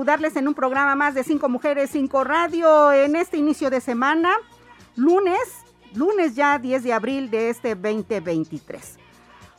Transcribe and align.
Saludarles 0.00 0.34
en 0.36 0.48
un 0.48 0.54
programa 0.54 0.94
más 0.94 1.14
de 1.14 1.22
Cinco 1.22 1.50
Mujeres, 1.50 1.90
Cinco 1.90 2.24
Radio 2.24 2.90
en 2.90 3.16
este 3.16 3.36
inicio 3.36 3.68
de 3.68 3.82
semana, 3.82 4.34
lunes, 4.96 5.38
lunes 5.92 6.34
ya 6.34 6.58
10 6.58 6.84
de 6.84 6.94
abril 6.94 7.28
de 7.28 7.50
este 7.50 7.74
2023. 7.74 8.96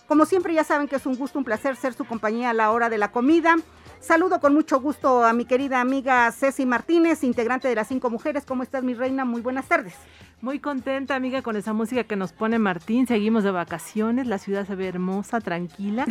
Como 0.08 0.26
siempre 0.26 0.56
ya 0.56 0.64
saben 0.64 0.88
que 0.88 0.96
es 0.96 1.06
un 1.06 1.16
gusto, 1.16 1.38
un 1.38 1.46
placer 1.46 1.76
ser 1.76 1.94
su 1.94 2.06
compañía 2.06 2.50
a 2.50 2.54
la 2.54 2.72
hora 2.72 2.90
de 2.90 2.98
la 2.98 3.12
comida. 3.12 3.56
Saludo 4.02 4.40
con 4.40 4.56
mucho 4.56 4.82
gusto 4.82 5.24
a 5.24 5.32
mi 5.32 5.46
querida 5.46 5.80
amiga 5.80 6.32
Ceci 6.32 6.66
Martínez, 6.66 7.24
integrante 7.24 7.68
de 7.68 7.76
las 7.76 7.88
Cinco 7.88 8.10
Mujeres. 8.10 8.46
¿Cómo 8.48 8.64
estás, 8.64 8.84
mi 8.84 8.96
reina? 8.96 9.26
Muy 9.26 9.42
buenas 9.42 9.68
tardes. 9.68 9.94
Muy 10.42 10.58
contenta, 10.58 11.14
amiga, 11.14 11.44
con 11.44 11.56
esa 11.56 11.72
música 11.72 12.04
que 12.04 12.16
nos 12.16 12.34
pone 12.34 12.58
Martín. 12.58 13.06
Seguimos 13.06 13.44
de 13.44 13.52
vacaciones, 13.52 14.26
la 14.26 14.40
ciudad 14.40 14.66
se 14.66 14.74
ve 14.74 14.88
hermosa, 14.88 15.40
tranquila. 15.40 16.08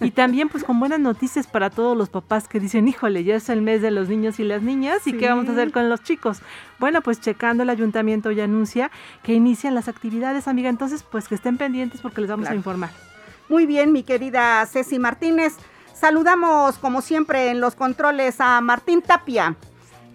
y 0.00 0.10
también, 0.12 0.48
pues, 0.48 0.64
con 0.64 0.80
buenas 0.80 1.00
noticias 1.00 1.46
para 1.46 1.68
todos 1.68 1.94
los 1.94 2.08
papás 2.08 2.48
que 2.48 2.60
dicen, 2.60 2.88
híjole, 2.88 3.24
ya 3.24 3.36
es 3.36 3.50
el 3.50 3.60
mes 3.60 3.82
de 3.82 3.90
los 3.90 4.08
niños 4.08 4.40
y 4.40 4.44
las 4.44 4.62
niñas, 4.62 5.06
¿y 5.06 5.12
qué 5.12 5.28
vamos 5.28 5.46
a 5.46 5.52
hacer 5.52 5.70
con 5.70 5.90
los 5.90 6.02
chicos? 6.02 6.40
Bueno, 6.78 7.02
pues, 7.02 7.20
checando 7.20 7.62
el 7.62 7.68
ayuntamiento 7.68 8.30
ya 8.30 8.44
anuncia 8.44 8.90
que 9.22 9.34
inician 9.34 9.74
las 9.74 9.88
actividades, 9.88 10.48
amiga. 10.48 10.70
Entonces, 10.70 11.02
pues, 11.02 11.28
que 11.28 11.34
estén 11.34 11.58
pendientes 11.58 12.00
porque 12.00 12.22
les 12.22 12.30
vamos 12.30 12.48
a 12.48 12.54
informar. 12.54 12.90
Muy 13.50 13.66
bien, 13.66 13.92
mi 13.92 14.02
querida 14.02 14.64
Ceci 14.64 14.98
Martínez. 14.98 15.58
Saludamos, 15.94 16.76
como 16.78 17.00
siempre, 17.00 17.50
en 17.50 17.60
los 17.60 17.76
controles 17.76 18.40
a 18.40 18.60
Martín 18.60 19.00
Tapia 19.00 19.56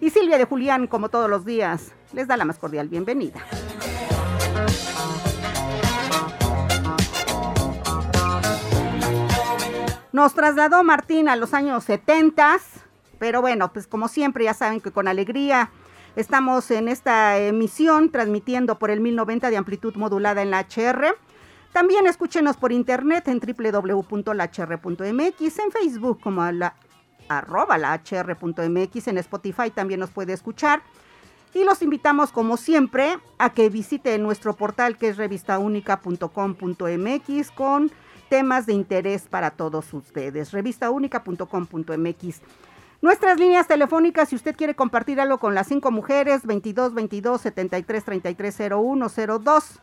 y 0.00 0.10
Silvia 0.10 0.38
de 0.38 0.44
Julián, 0.44 0.86
como 0.86 1.08
todos 1.08 1.28
los 1.28 1.44
días 1.44 1.92
les 2.12 2.28
da 2.28 2.36
la 2.36 2.44
más 2.44 2.58
cordial 2.58 2.88
bienvenida. 2.88 3.40
Nos 10.12 10.34
trasladó 10.34 10.84
Martín 10.84 11.28
a 11.28 11.36
los 11.36 11.54
años 11.54 11.84
70, 11.84 12.58
pero 13.18 13.40
bueno, 13.40 13.72
pues 13.72 13.86
como 13.86 14.08
siempre 14.08 14.44
ya 14.44 14.54
saben 14.54 14.80
que 14.80 14.90
con 14.90 15.08
alegría 15.08 15.70
estamos 16.14 16.70
en 16.70 16.88
esta 16.88 17.38
emisión 17.38 18.10
transmitiendo 18.10 18.78
por 18.78 18.90
el 18.90 19.00
1090 19.00 19.50
de 19.50 19.56
amplitud 19.56 19.94
modulada 19.94 20.42
en 20.42 20.50
la 20.50 20.60
HR. 20.60 21.16
También 21.72 22.06
escúchenos 22.06 22.56
por 22.56 22.72
internet 22.72 23.28
en 23.28 23.40
www.lhr.mx, 23.40 25.58
en 25.58 25.70
Facebook 25.70 26.20
como 26.20 26.50
la 26.50 26.74
arroba 27.28 27.76
la 27.78 27.94
hr.mx, 27.94 29.08
en 29.08 29.18
Spotify 29.18 29.70
también 29.70 30.00
nos 30.00 30.10
puede 30.10 30.32
escuchar 30.32 30.82
y 31.54 31.62
los 31.64 31.82
invitamos, 31.82 32.32
como 32.32 32.56
siempre, 32.56 33.18
a 33.38 33.50
que 33.50 33.68
visiten 33.68 34.22
nuestro 34.22 34.54
portal 34.54 34.96
que 34.98 35.08
es 35.08 35.16
revistaunica.com.mx 35.16 37.50
con 37.52 37.90
temas 38.28 38.66
de 38.66 38.74
interés 38.74 39.26
para 39.28 39.50
todos 39.50 39.92
ustedes. 39.92 40.52
Revistaunica.com.mx. 40.52 42.40
Nuestras 43.02 43.40
líneas 43.40 43.66
telefónicas, 43.66 44.28
si 44.28 44.36
usted 44.36 44.54
quiere 44.54 44.76
compartir 44.76 45.20
algo 45.20 45.38
con 45.38 45.54
las 45.54 45.66
cinco 45.66 45.90
mujeres, 45.90 46.44
22 46.44 46.94
22 46.94 47.40
73 47.40 48.04
33 48.04 48.58
01 48.72 49.08
02. 49.40 49.80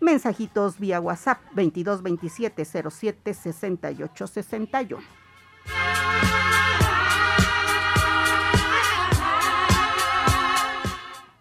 Mensajitos 0.00 0.78
vía 0.78 1.00
WhatsApp, 1.00 1.40
22 1.52 2.02
27 2.02 2.64
07 2.64 3.34
68 3.34 4.26
61. 4.26 5.02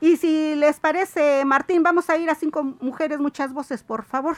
Y 0.02 0.18
si 0.18 0.56
les 0.56 0.80
parece, 0.80 1.44
Martín, 1.46 1.84
vamos 1.84 2.10
a 2.10 2.18
ir 2.18 2.30
a 2.30 2.36
cinco 2.36 2.64
mujeres, 2.64 3.20
muchas 3.20 3.54
voces, 3.54 3.84
por 3.84 4.06
favor. 4.06 4.38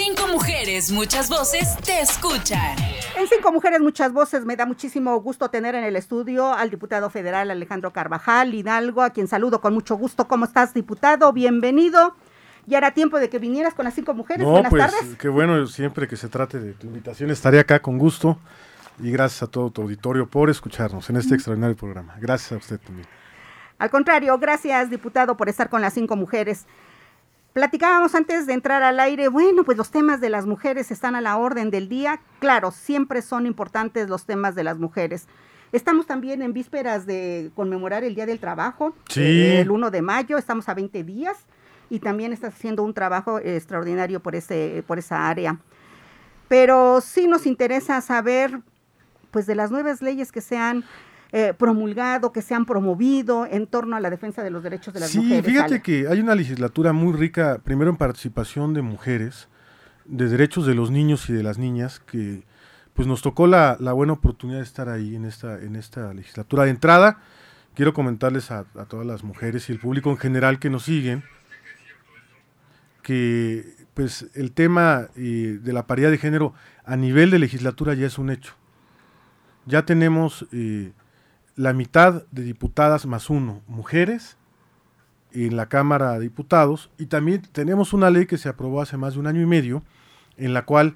Cinco 0.00 0.28
mujeres, 0.28 0.92
muchas 0.92 1.28
voces, 1.28 1.76
te 1.84 2.00
escuchan. 2.00 2.76
En 3.16 3.26
Cinco 3.26 3.50
Mujeres, 3.50 3.80
muchas 3.80 4.12
voces, 4.12 4.44
me 4.44 4.54
da 4.54 4.64
muchísimo 4.64 5.20
gusto 5.20 5.50
tener 5.50 5.74
en 5.74 5.82
el 5.82 5.96
estudio 5.96 6.54
al 6.54 6.70
diputado 6.70 7.10
federal 7.10 7.50
Alejandro 7.50 7.92
Carvajal 7.92 8.54
Hidalgo, 8.54 9.02
a 9.02 9.10
quien 9.10 9.26
saludo 9.26 9.60
con 9.60 9.74
mucho 9.74 9.96
gusto. 9.96 10.28
¿Cómo 10.28 10.44
estás, 10.44 10.72
diputado? 10.72 11.32
Bienvenido. 11.32 12.14
Ya 12.66 12.78
era 12.78 12.92
tiempo 12.92 13.18
de 13.18 13.28
que 13.28 13.40
vinieras 13.40 13.74
con 13.74 13.86
las 13.86 13.94
cinco 13.94 14.14
mujeres. 14.14 14.46
No, 14.46 14.52
Buenas 14.52 14.70
pues, 14.70 14.88
tardes. 14.88 15.16
Qué 15.16 15.28
bueno, 15.28 15.66
siempre 15.66 16.06
que 16.06 16.16
se 16.16 16.28
trate 16.28 16.60
de 16.60 16.74
tu 16.74 16.86
invitación 16.86 17.32
estaré 17.32 17.58
acá 17.58 17.82
con 17.82 17.98
gusto 17.98 18.38
y 19.00 19.10
gracias 19.10 19.42
a 19.42 19.46
todo 19.48 19.72
tu 19.72 19.82
auditorio 19.82 20.28
por 20.28 20.48
escucharnos 20.48 21.10
en 21.10 21.16
este 21.16 21.34
extraordinario 21.34 21.76
programa. 21.76 22.14
Gracias 22.20 22.52
a 22.52 22.56
usted 22.56 22.78
también. 22.78 23.08
Al 23.80 23.90
contrario, 23.90 24.38
gracias 24.38 24.90
diputado 24.90 25.36
por 25.36 25.48
estar 25.48 25.68
con 25.68 25.80
las 25.80 25.92
cinco 25.92 26.14
mujeres. 26.14 26.66
Platicábamos 27.58 28.14
antes 28.14 28.46
de 28.46 28.52
entrar 28.52 28.84
al 28.84 29.00
aire, 29.00 29.26
bueno, 29.26 29.64
pues 29.64 29.76
los 29.76 29.90
temas 29.90 30.20
de 30.20 30.30
las 30.30 30.46
mujeres 30.46 30.92
están 30.92 31.16
a 31.16 31.20
la 31.20 31.36
orden 31.36 31.72
del 31.72 31.88
día. 31.88 32.20
Claro, 32.38 32.70
siempre 32.70 33.20
son 33.20 33.46
importantes 33.46 34.08
los 34.08 34.26
temas 34.26 34.54
de 34.54 34.62
las 34.62 34.78
mujeres. 34.78 35.26
Estamos 35.72 36.06
también 36.06 36.40
en 36.40 36.52
vísperas 36.52 37.04
de 37.04 37.50
conmemorar 37.56 38.04
el 38.04 38.14
Día 38.14 38.26
del 38.26 38.38
Trabajo, 38.38 38.94
sí. 39.08 39.44
el 39.56 39.72
1 39.72 39.90
de 39.90 40.02
mayo, 40.02 40.38
estamos 40.38 40.68
a 40.68 40.74
20 40.74 41.02
días 41.02 41.36
y 41.90 41.98
también 41.98 42.32
estás 42.32 42.54
haciendo 42.54 42.84
un 42.84 42.94
trabajo 42.94 43.40
extraordinario 43.40 44.20
por, 44.20 44.36
ese, 44.36 44.84
por 44.86 45.00
esa 45.00 45.28
área. 45.28 45.58
Pero 46.46 47.00
sí 47.00 47.26
nos 47.26 47.44
interesa 47.44 48.00
saber 48.02 48.60
pues 49.32 49.46
de 49.46 49.56
las 49.56 49.72
nuevas 49.72 50.00
leyes 50.00 50.30
que 50.30 50.42
se 50.42 50.58
han 50.58 50.84
eh, 51.32 51.54
promulgado, 51.56 52.32
que 52.32 52.42
se 52.42 52.54
han 52.54 52.64
promovido 52.64 53.46
en 53.46 53.66
torno 53.66 53.96
a 53.96 54.00
la 54.00 54.10
defensa 54.10 54.42
de 54.42 54.50
los 54.50 54.62
derechos 54.62 54.94
de 54.94 55.00
las 55.00 55.14
mujeres. 55.14 55.44
Sí, 55.44 55.50
fíjate 55.50 55.82
que 55.82 56.08
hay 56.08 56.20
una 56.20 56.34
legislatura 56.34 56.92
muy 56.92 57.12
rica, 57.12 57.60
primero 57.62 57.90
en 57.90 57.96
participación 57.96 58.74
de 58.74 58.82
mujeres, 58.82 59.48
de 60.04 60.28
derechos 60.28 60.66
de 60.66 60.74
los 60.74 60.90
niños 60.90 61.28
y 61.28 61.32
de 61.32 61.42
las 61.42 61.58
niñas, 61.58 62.00
que 62.00 62.44
pues 62.94 63.06
nos 63.06 63.22
tocó 63.22 63.46
la, 63.46 63.76
buena 63.92 64.14
oportunidad 64.14 64.58
de 64.58 64.64
estar 64.64 64.88
ahí 64.88 65.14
en 65.14 65.24
esta, 65.24 65.60
en 65.60 65.76
esta 65.76 66.12
legislatura. 66.12 66.64
De 66.64 66.70
entrada, 66.70 67.18
quiero 67.74 67.92
comentarles 67.92 68.50
a, 68.50 68.64
todas 68.88 69.06
las 69.06 69.22
mujeres 69.22 69.68
y 69.68 69.72
el 69.72 69.78
público 69.78 70.10
en 70.10 70.16
general 70.16 70.58
que 70.58 70.70
nos 70.70 70.84
siguen, 70.84 71.22
que 73.02 73.76
pues 73.94 74.26
el 74.34 74.52
tema 74.52 75.08
eh, 75.16 75.58
de 75.62 75.72
la 75.72 75.86
paridad 75.86 76.10
de 76.10 76.18
género 76.18 76.54
a 76.84 76.96
nivel 76.96 77.30
de 77.30 77.38
legislatura 77.38 77.94
ya 77.94 78.06
es 78.06 78.18
un 78.18 78.30
hecho 78.30 78.54
ya 79.68 79.84
tenemos 79.84 80.46
eh, 80.50 80.92
la 81.58 81.72
mitad 81.72 82.22
de 82.30 82.44
diputadas 82.44 83.04
más 83.04 83.30
uno, 83.30 83.62
mujeres, 83.66 84.36
en 85.32 85.56
la 85.56 85.68
Cámara 85.68 86.12
de 86.12 86.20
Diputados, 86.20 86.88
y 86.98 87.06
también 87.06 87.42
tenemos 87.50 87.92
una 87.92 88.10
ley 88.10 88.26
que 88.26 88.38
se 88.38 88.48
aprobó 88.48 88.80
hace 88.80 88.96
más 88.96 89.14
de 89.14 89.20
un 89.20 89.26
año 89.26 89.42
y 89.42 89.46
medio, 89.46 89.82
en 90.36 90.54
la 90.54 90.64
cual 90.64 90.94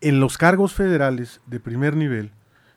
en 0.00 0.20
los 0.20 0.38
cargos 0.38 0.72
federales 0.72 1.40
de 1.46 1.58
primer 1.58 1.96
nivel, 1.96 2.30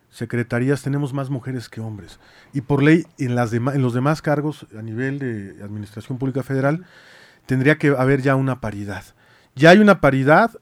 secretarías, 0.09 0.81
tenemos 0.81 1.13
más 1.13 1.29
mujeres 1.29 1.69
que 1.69 1.79
hombres. 1.79 2.19
Y 2.53 2.61
por 2.61 2.81
ley, 2.81 3.05
en, 3.19 3.35
las 3.35 3.53
en 3.53 3.83
los 3.83 3.93
demás 3.93 4.23
cargos 4.23 4.65
a 4.75 4.81
nivel 4.81 5.19
de 5.19 5.63
Administración 5.63 6.17
Pública 6.17 6.41
Federal, 6.41 6.85
tendría 7.45 7.77
que 7.77 7.89
haber 7.89 8.23
ya 8.23 8.35
una 8.35 8.61
paridad. 8.61 9.03
Ya 9.53 9.69
hay 9.69 9.77
una 9.77 10.01
paridad 10.01 10.53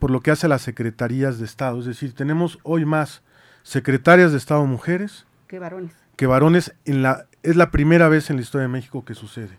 por 0.00 0.10
lo 0.10 0.20
que 0.20 0.32
hace 0.32 0.46
a 0.46 0.48
las 0.48 0.62
secretarías 0.62 1.38
de 1.38 1.44
Estado, 1.44 1.78
es 1.78 1.86
decir, 1.86 2.12
tenemos 2.12 2.58
hoy 2.64 2.84
más 2.84 3.22
secretarias 3.62 4.32
de 4.32 4.38
Estado 4.38 4.66
mujeres 4.66 5.28
que 5.46 5.58
varones. 5.58 6.07
Que 6.18 6.26
varones 6.26 6.74
en 6.84 7.02
la 7.02 7.28
es 7.44 7.54
la 7.54 7.70
primera 7.70 8.08
vez 8.08 8.28
en 8.28 8.36
la 8.36 8.42
historia 8.42 8.66
de 8.66 8.72
México 8.72 9.04
que 9.04 9.14
sucede. 9.14 9.56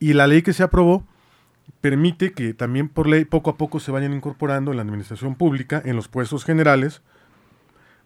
Y 0.00 0.14
la 0.14 0.26
ley 0.26 0.40
que 0.40 0.54
se 0.54 0.62
aprobó 0.62 1.06
permite 1.82 2.32
que 2.32 2.54
también 2.54 2.88
por 2.88 3.06
ley 3.06 3.26
poco 3.26 3.50
a 3.50 3.58
poco 3.58 3.78
se 3.78 3.92
vayan 3.92 4.14
incorporando 4.14 4.70
en 4.70 4.78
la 4.78 4.82
administración 4.82 5.34
pública, 5.34 5.82
en 5.84 5.94
los 5.94 6.08
puestos 6.08 6.46
generales, 6.46 7.02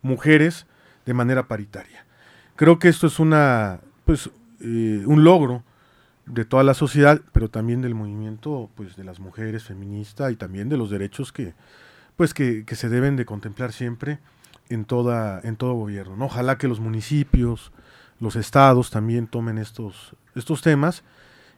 mujeres 0.02 0.66
de 1.06 1.14
manera 1.14 1.46
paritaria. 1.46 2.04
Creo 2.56 2.80
que 2.80 2.88
esto 2.88 3.06
es 3.06 3.20
una, 3.20 3.78
pues, 4.04 4.30
eh, 4.60 5.04
un 5.06 5.22
logro 5.22 5.62
de 6.26 6.44
toda 6.44 6.64
la 6.64 6.74
sociedad, 6.74 7.20
pero 7.30 7.50
también 7.50 7.82
del 7.82 7.94
movimiento 7.94 8.68
pues, 8.74 8.96
de 8.96 9.04
las 9.04 9.20
mujeres 9.20 9.62
feminista 9.62 10.32
y 10.32 10.36
también 10.36 10.68
de 10.68 10.76
los 10.76 10.90
derechos 10.90 11.32
que, 11.32 11.54
pues, 12.16 12.34
que, 12.34 12.64
que 12.64 12.74
se 12.74 12.88
deben 12.88 13.14
de 13.14 13.26
contemplar 13.26 13.72
siempre 13.72 14.18
en, 14.68 14.84
toda, 14.84 15.40
en 15.42 15.56
todo 15.56 15.74
gobierno. 15.74 16.16
¿no? 16.16 16.26
Ojalá 16.26 16.58
que 16.58 16.68
los 16.68 16.80
municipios, 16.80 17.72
los 18.20 18.36
estados 18.36 18.90
también 18.90 19.26
tomen 19.26 19.58
estos, 19.58 20.14
estos 20.34 20.62
temas 20.62 21.04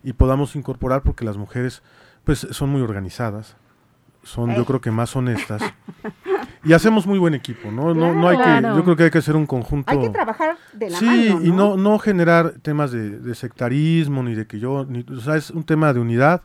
y 0.02 0.12
podamos 0.12 0.56
incorporar 0.56 1.02
porque 1.02 1.24
las 1.24 1.36
mujeres 1.36 1.82
pues 2.24 2.46
son 2.50 2.70
muy 2.70 2.82
organizadas, 2.82 3.56
son 4.22 4.54
yo 4.54 4.64
creo 4.66 4.80
que 4.80 4.90
más 4.90 5.16
honestas 5.16 5.62
y 6.64 6.72
hacemos 6.72 7.06
muy 7.06 7.18
buen 7.18 7.34
equipo, 7.34 7.70
¿no? 7.70 7.94
no, 7.94 8.12
no 8.12 8.28
hay 8.28 8.36
que, 8.36 8.68
yo 8.68 8.84
creo 8.84 8.96
que 8.96 9.04
hay 9.04 9.10
que 9.10 9.18
hacer 9.18 9.36
un 9.36 9.46
conjunto. 9.46 9.90
Hay 9.90 10.00
que 10.00 10.10
trabajar 10.10 10.56
de 10.72 10.90
la 10.90 10.98
sí, 10.98 11.06
mano. 11.30 11.44
y 11.44 11.50
no, 11.50 11.76
no 11.76 11.98
generar 11.98 12.54
temas 12.60 12.90
de, 12.90 13.18
de 13.18 13.34
sectarismo 13.34 14.22
ni 14.22 14.34
de 14.34 14.46
que 14.46 14.58
yo, 14.58 14.84
ni, 14.84 15.06
o 15.10 15.20
sea, 15.20 15.36
es 15.36 15.50
un 15.50 15.64
tema 15.64 15.92
de 15.92 16.00
unidad, 16.00 16.42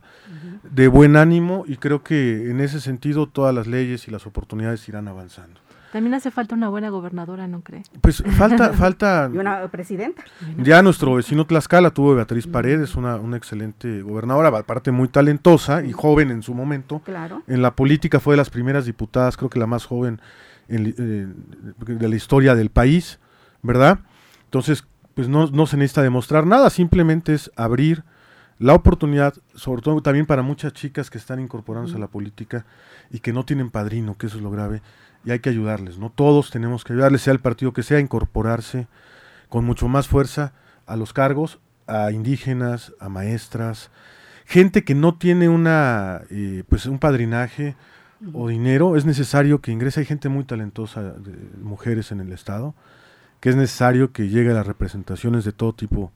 de 0.63 0.87
buen 0.87 1.17
ánimo 1.17 1.65
y 1.67 1.77
creo 1.77 2.03
que 2.03 2.49
en 2.49 2.61
ese 2.61 2.79
sentido 2.79 3.27
todas 3.27 3.53
las 3.53 3.67
leyes 3.67 4.07
y 4.07 4.11
las 4.11 4.25
oportunidades 4.25 4.87
irán 4.87 5.07
avanzando. 5.07 5.59
También 5.93 6.15
hace 6.15 6.31
falta 6.31 6.55
una 6.55 6.69
buena 6.69 6.89
gobernadora, 6.89 7.45
¿no 7.47 7.61
cree? 7.61 7.83
Pues 8.01 8.23
falta, 8.35 8.73
falta. 8.73 9.29
Y 9.31 9.37
una 9.37 9.67
presidenta. 9.67 10.23
Ya 10.57 10.81
nuestro 10.81 11.13
vecino 11.13 11.45
Tlaxcala 11.45 11.91
tuvo 11.91 12.15
Beatriz 12.15 12.47
Paredes, 12.47 12.95
una, 12.95 13.17
una 13.17 13.37
excelente 13.37 14.01
gobernadora, 14.01 14.47
aparte 14.47 14.89
muy 14.89 15.07
talentosa 15.07 15.85
y 15.85 15.91
joven 15.91 16.31
en 16.31 16.41
su 16.41 16.55
momento. 16.55 17.03
Claro. 17.05 17.43
En 17.45 17.61
la 17.61 17.75
política 17.75 18.19
fue 18.19 18.33
de 18.33 18.37
las 18.37 18.49
primeras 18.49 18.85
diputadas, 18.85 19.37
creo 19.37 19.51
que 19.51 19.59
la 19.59 19.67
más 19.67 19.85
joven 19.85 20.19
en, 20.67 20.95
eh, 20.97 21.93
de 21.93 22.09
la 22.09 22.15
historia 22.15 22.55
del 22.55 22.71
país, 22.71 23.19
¿verdad? 23.61 23.99
Entonces, 24.45 24.87
pues 25.13 25.29
no, 25.29 25.45
no 25.45 25.67
se 25.67 25.77
necesita 25.77 26.01
demostrar 26.01 26.47
nada, 26.47 26.71
simplemente 26.71 27.35
es 27.35 27.51
abrir 27.55 28.03
la 28.57 28.73
oportunidad, 28.73 29.35
sobre 29.53 29.83
todo 29.83 30.01
también 30.01 30.25
para 30.25 30.41
muchas 30.41 30.73
chicas 30.73 31.11
que 31.11 31.19
están 31.19 31.39
incorporándose 31.39 31.97
a 31.97 31.99
la 31.99 32.07
política 32.07 32.65
y 33.11 33.19
que 33.19 33.31
no 33.31 33.45
tienen 33.45 33.69
padrino, 33.69 34.17
que 34.17 34.25
eso 34.25 34.37
es 34.37 34.43
lo 34.43 34.49
grave, 34.49 34.81
y 35.25 35.31
hay 35.31 35.39
que 35.39 35.49
ayudarles, 35.49 35.97
¿no? 35.97 36.09
Todos 36.09 36.51
tenemos 36.51 36.83
que 36.83 36.93
ayudarles, 36.93 37.21
sea 37.21 37.33
el 37.33 37.39
partido 37.39 37.73
que 37.73 37.83
sea, 37.83 37.97
a 37.97 38.01
incorporarse 38.01 38.87
con 39.49 39.65
mucho 39.65 39.87
más 39.87 40.07
fuerza 40.07 40.53
a 40.85 40.95
los 40.95 41.13
cargos, 41.13 41.59
a 41.87 42.11
indígenas, 42.11 42.93
a 42.99 43.09
maestras, 43.09 43.91
gente 44.45 44.83
que 44.83 44.95
no 44.95 45.15
tiene 45.17 45.49
una, 45.49 46.21
eh, 46.29 46.63
pues 46.67 46.85
un 46.85 46.99
padrinaje 46.99 47.75
o 48.33 48.47
dinero, 48.47 48.95
es 48.95 49.05
necesario 49.05 49.61
que 49.61 49.71
ingrese, 49.71 50.01
hay 50.01 50.05
gente 50.05 50.29
muy 50.29 50.43
talentosa, 50.45 51.01
de 51.01 51.33
mujeres 51.61 52.11
en 52.11 52.19
el 52.21 52.31
Estado, 52.31 52.73
que 53.39 53.49
es 53.49 53.55
necesario 53.55 54.11
que 54.13 54.29
llegue 54.29 54.51
a 54.51 54.53
las 54.53 54.67
representaciones 54.67 55.43
de 55.43 55.51
todo 55.51 55.73
tipo 55.73 56.11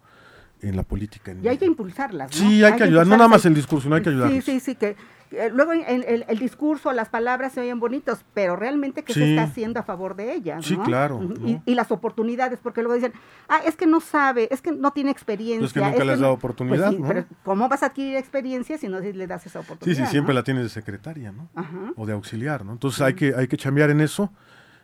en 0.61 0.75
la 0.75 0.83
política. 0.83 1.31
en 1.31 1.43
Y 1.43 1.47
hay 1.47 1.57
que 1.57 1.65
impulsarlas. 1.65 2.31
¿no? 2.31 2.49
Sí, 2.49 2.63
hay, 2.63 2.73
que 2.75 2.83
ayudar, 2.83 3.05
no 3.07 3.15
nada 3.17 3.29
más 3.29 3.45
el 3.45 3.53
discurso, 3.53 3.89
no 3.89 3.95
hay 3.95 4.01
que 4.01 4.09
Sí, 4.09 4.15
ayudarles. 4.15 4.45
sí, 4.45 4.59
sí, 4.59 4.75
que 4.75 4.95
eh, 5.31 5.49
luego 5.53 5.73
el, 5.73 6.05
el- 6.05 6.25
el 6.25 6.39
discurso, 6.39 6.93
las 6.93 7.09
palabras 7.09 7.51
se 7.51 7.59
oyen 7.59 7.81
bonitos, 7.81 8.19
pero 8.33 8.55
realmente 8.55 9.03
qué 9.03 9.13
se 9.13 9.19
Sí. 9.25 9.29
está 9.31 9.43
haciendo 9.43 9.79
a 9.79 9.83
favor 9.83 10.15
de 10.15 10.33
ellas. 10.33 10.65
Sí, 10.65 10.77
¿no? 10.77 10.83
claro. 10.83 11.19
Y, 11.45 11.59
y 11.65 11.75
las 11.75 11.91
oportunidades, 11.91 12.59
porque 12.63 12.81
luego 12.81 12.95
dicen, 12.95 13.11
ah, 13.49 13.59
es 13.65 13.75
que 13.75 13.85
no 13.87 13.99
sabe, 13.99 14.47
es 14.51 14.61
que 14.61 14.71
no 14.71 14.91
tiene 14.91 15.11
experiencia. 15.11 15.65
Es 15.65 15.73
que 15.73 15.81
nunca 15.81 16.05
le 16.05 16.13
has 16.13 16.19
no-". 16.19 16.23
dado 16.23 16.33
oportunidad, 16.33 16.85
Pues 16.85 16.95
sí, 16.95 17.01
¿no? 17.01 17.07
pero 17.09 17.25
¿cómo 17.43 17.67
vas 17.67 17.83
a 17.83 17.87
adquirir 17.87 18.15
experiencia 18.15 18.77
si 18.77 18.87
no 18.87 18.99
le 19.01 19.27
das 19.27 19.45
esa 19.45 19.59
Sí, 19.59 19.65
oportunidad? 19.65 20.05
sí, 20.05 20.11
siempre 20.11 20.33
¿no? 20.33 20.39
la 20.39 20.43
tienes 20.45 20.63
de 20.63 20.69
secretaria, 20.69 21.33
¿no? 21.33 21.49
Ajá. 21.55 21.91
O 21.97 22.05
de 22.05 22.13
auxiliar, 22.13 22.63
¿no? 22.63 22.71
Entonces 22.71 23.01
hay 23.01 23.13
que, 23.15 23.33
hay 23.35 23.47
que 23.49 23.57
chambear 23.57 23.89
en 23.89 23.99
eso. 23.99 24.31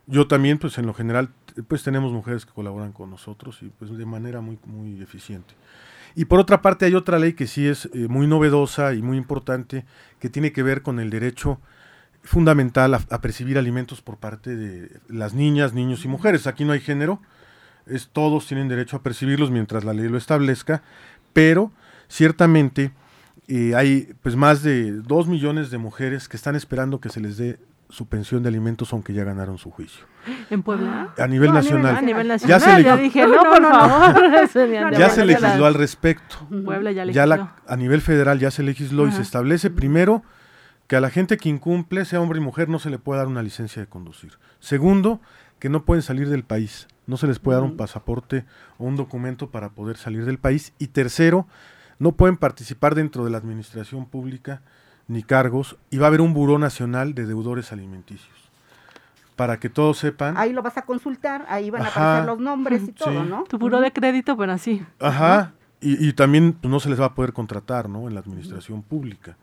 Yo 0.07 0.27
también, 0.27 0.57
pues 0.57 0.77
en 0.77 0.85
lo 0.85 0.93
general, 0.93 1.29
pues 1.67 1.83
tenemos 1.83 2.11
mujeres 2.11 2.45
que 2.45 2.53
colaboran 2.53 2.91
con 2.91 3.09
nosotros 3.09 3.61
y 3.61 3.69
pues 3.69 3.95
de 3.95 4.05
manera 4.05 4.41
muy, 4.41 4.57
muy 4.65 5.01
eficiente. 5.01 5.53
Y 6.15 6.25
por 6.25 6.39
otra 6.39 6.61
parte 6.61 6.85
hay 6.85 6.95
otra 6.95 7.19
ley 7.19 7.33
que 7.33 7.47
sí 7.47 7.67
es 7.67 7.89
eh, 7.93 8.07
muy 8.07 8.27
novedosa 8.27 8.93
y 8.93 9.01
muy 9.01 9.17
importante, 9.17 9.85
que 10.19 10.29
tiene 10.29 10.51
que 10.51 10.63
ver 10.63 10.81
con 10.81 10.99
el 10.99 11.09
derecho 11.09 11.59
fundamental 12.23 12.93
a, 12.93 12.99
percibir 13.21 13.57
alimentos 13.57 14.01
por 14.01 14.17
parte 14.17 14.55
de 14.55 14.99
las 15.09 15.33
niñas, 15.33 15.73
niños 15.73 16.05
y 16.05 16.07
mujeres. 16.07 16.47
Aquí 16.47 16.63
no 16.63 16.71
hay 16.71 16.79
género, 16.79 17.21
es, 17.85 18.09
todos 18.09 18.47
tienen 18.47 18.69
derecho 18.69 18.97
a 18.97 19.03
percibirlos 19.03 19.51
mientras 19.51 19.83
la 19.83 19.93
ley 19.93 20.07
lo 20.07 20.17
establezca, 20.17 20.83
pero 21.33 21.71
ciertamente 22.07 22.93
eh, 23.47 23.73
hay 23.75 24.13
pues 24.21 24.35
más 24.35 24.63
de 24.63 24.91
dos 24.91 25.27
millones 25.27 25.69
de 25.69 25.77
mujeres 25.77 26.29
que 26.29 26.37
están 26.37 26.55
esperando 26.55 27.01
que 27.01 27.09
se 27.09 27.19
les 27.19 27.35
dé 27.37 27.59
su 27.93 28.07
pensión 28.07 28.41
de 28.41 28.49
alimentos 28.49 28.91
aunque 28.91 29.13
ya 29.13 29.23
ganaron 29.23 29.57
su 29.59 29.69
juicio. 29.69 30.05
¿En 30.49 30.63
Puebla? 30.63 31.13
A 31.17 31.27
nivel 31.27 31.51
No, 31.51 31.57
a 31.57 31.61
nivel 31.61 31.81
nacional. 31.81 31.95
Ah, 31.95 31.99
a 31.99 32.01
nivel 32.01 32.27
Ya 32.27 32.33
nacional. 32.33 32.61
se 32.61 32.67
Ya, 32.67 32.77
legisló- 32.95 32.97
dije, 33.01 33.21
No, 33.21 33.27
no, 33.27 33.43
no, 33.43 33.49
por 33.51 33.61
no, 33.61 33.69
no. 33.69 33.79
favor. 33.79 34.33
Ese 34.43 34.67
ni 34.67 34.77
No, 34.79 34.85
ande 34.87 34.97
Ya 34.99 35.09
se 35.09 35.25
legisló 35.25 35.65
al 35.65 35.73
respecto. 35.75 36.35
Puebla 36.65 36.91
ya 36.91 37.05
Ya 37.05 37.25
legisló. 37.25 37.35
la, 37.45 37.55
a 37.67 37.75
nivel 37.77 38.01
federal 38.01 38.39
ya 38.39 38.49
se 38.51 38.63
legisló 38.63 39.07
y 39.07 39.11
se 39.11 39.21
establece 39.21 39.69
primero 39.69 40.23
que 40.87 40.95
a 40.95 41.01
la 41.01 41.09
gente 41.11 41.37
que 41.37 41.49
incumple, 41.49 42.03
sea 42.05 42.19
hombre 42.19 42.39
y 42.39 42.41
mujer, 42.41 42.67
no 42.67 42.79
se 42.79 42.89
le 42.89 42.97
puede 42.99 43.19
dar 43.19 43.27
una 43.27 43.43
licencia 43.43 43.81
de 43.81 43.87
conducir. 43.87 44.33
Segundo, 44.59 45.21
que 45.59 45.69
no 45.69 45.85
pueden 45.85 46.01
salir 46.01 46.29
del 46.29 46.43
país. 46.43 46.87
No 47.05 47.17
se 47.17 47.27
les 47.27 47.37
puede 47.39 47.57
dar 47.57 47.63
un 47.63 47.77
pasaporte 47.77 48.45
o 48.79 48.85
un 48.85 48.95
documento 48.95 49.51
para 49.51 49.69
poder 49.69 49.97
salir 49.97 50.25
del 50.25 50.39
país. 50.39 50.73
Y 50.79 50.87
tercero, 50.87 51.47
no 51.99 52.13
pueden 52.13 52.37
participar 52.37 52.95
dentro 52.95 53.23
de 53.23 53.29
la 53.31 53.37
administración 53.37 54.05
pública 54.07 54.61
ni 55.07 55.23
cargos. 55.23 55.77
Y 55.89 55.97
va 55.97 56.05
a 56.05 56.09
haber 56.09 56.21
un 56.21 56.33
buró 56.33 56.59
nacional 56.59 57.13
de 57.13 57.25
deudores 57.25 57.71
alimenticios. 57.71 58.31
Para 59.35 59.59
que 59.59 59.69
todos 59.69 59.97
sepan. 59.97 60.37
Ahí 60.37 60.53
lo 60.53 60.61
vas 60.61 60.77
a 60.77 60.83
consultar, 60.83 61.45
ahí 61.49 61.71
van 61.71 61.81
a 61.81 61.87
aparecer 61.87 62.25
los 62.25 62.39
nombres 62.39 62.83
y 62.83 62.91
todo. 62.91 63.23
¿no? 63.23 63.43
Tu 63.45 63.57
buró 63.57 63.81
de 63.81 63.91
crédito, 63.91 64.37
pero 64.37 64.51
así. 64.51 64.85
Ajá. 64.99 65.53
Y, 65.81 66.07
y 66.07 66.13
también 66.13 66.53
pues, 66.53 66.71
no 66.71 66.79
se 66.79 66.89
les 66.89 67.01
va 67.01 67.05
a 67.05 67.15
poder 67.15 67.33
contratar, 67.33 67.89
¿no? 67.89 68.07
En 68.07 68.13
la 68.13 68.19
administración 68.19 68.83
pública. 68.83 69.35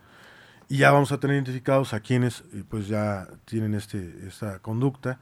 Y 0.71 0.79
ya 0.79 0.93
vamos 0.93 1.11
a 1.11 1.19
tener 1.19 1.35
identificados 1.35 1.93
a 1.93 2.01
quienes, 2.01 2.45
eh, 2.55 2.63
pues 2.67 2.87
ya 2.87 3.27
tienen 3.45 3.75
este, 3.75 4.21
esta 4.29 4.61
conducta, 4.61 5.19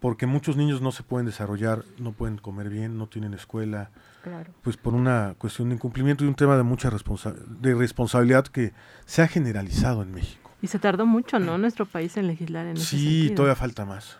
porque 0.00 0.26
muchos 0.26 0.56
niños 0.56 0.80
no 0.80 0.92
se 0.92 1.02
pueden 1.02 1.26
desarrollar, 1.26 1.84
no 1.98 2.12
pueden 2.12 2.38
comer 2.38 2.68
bien, 2.68 2.96
no 2.98 3.06
tienen 3.08 3.34
escuela, 3.34 3.90
Claro. 4.22 4.52
pues 4.62 4.76
por 4.76 4.94
una 4.94 5.34
cuestión 5.38 5.68
de 5.70 5.74
incumplimiento 5.76 6.24
y 6.24 6.28
un 6.28 6.34
tema 6.34 6.56
de 6.56 6.62
mucha 6.62 6.90
responsa- 6.90 7.34
de 7.34 7.74
responsabilidad 7.74 8.46
que 8.46 8.72
se 9.06 9.22
ha 9.22 9.28
generalizado 9.28 10.02
en 10.02 10.12
México. 10.12 10.50
Y 10.62 10.66
se 10.68 10.78
tardó 10.78 11.06
mucho, 11.06 11.38
¿no? 11.38 11.56
Nuestro 11.58 11.86
país 11.86 12.16
en 12.16 12.26
legislar 12.26 12.66
en 12.66 12.76
ese 12.76 12.84
Sí, 12.86 12.98
sentido. 13.20 13.34
todavía 13.36 13.56
falta 13.56 13.84
más. 13.84 14.18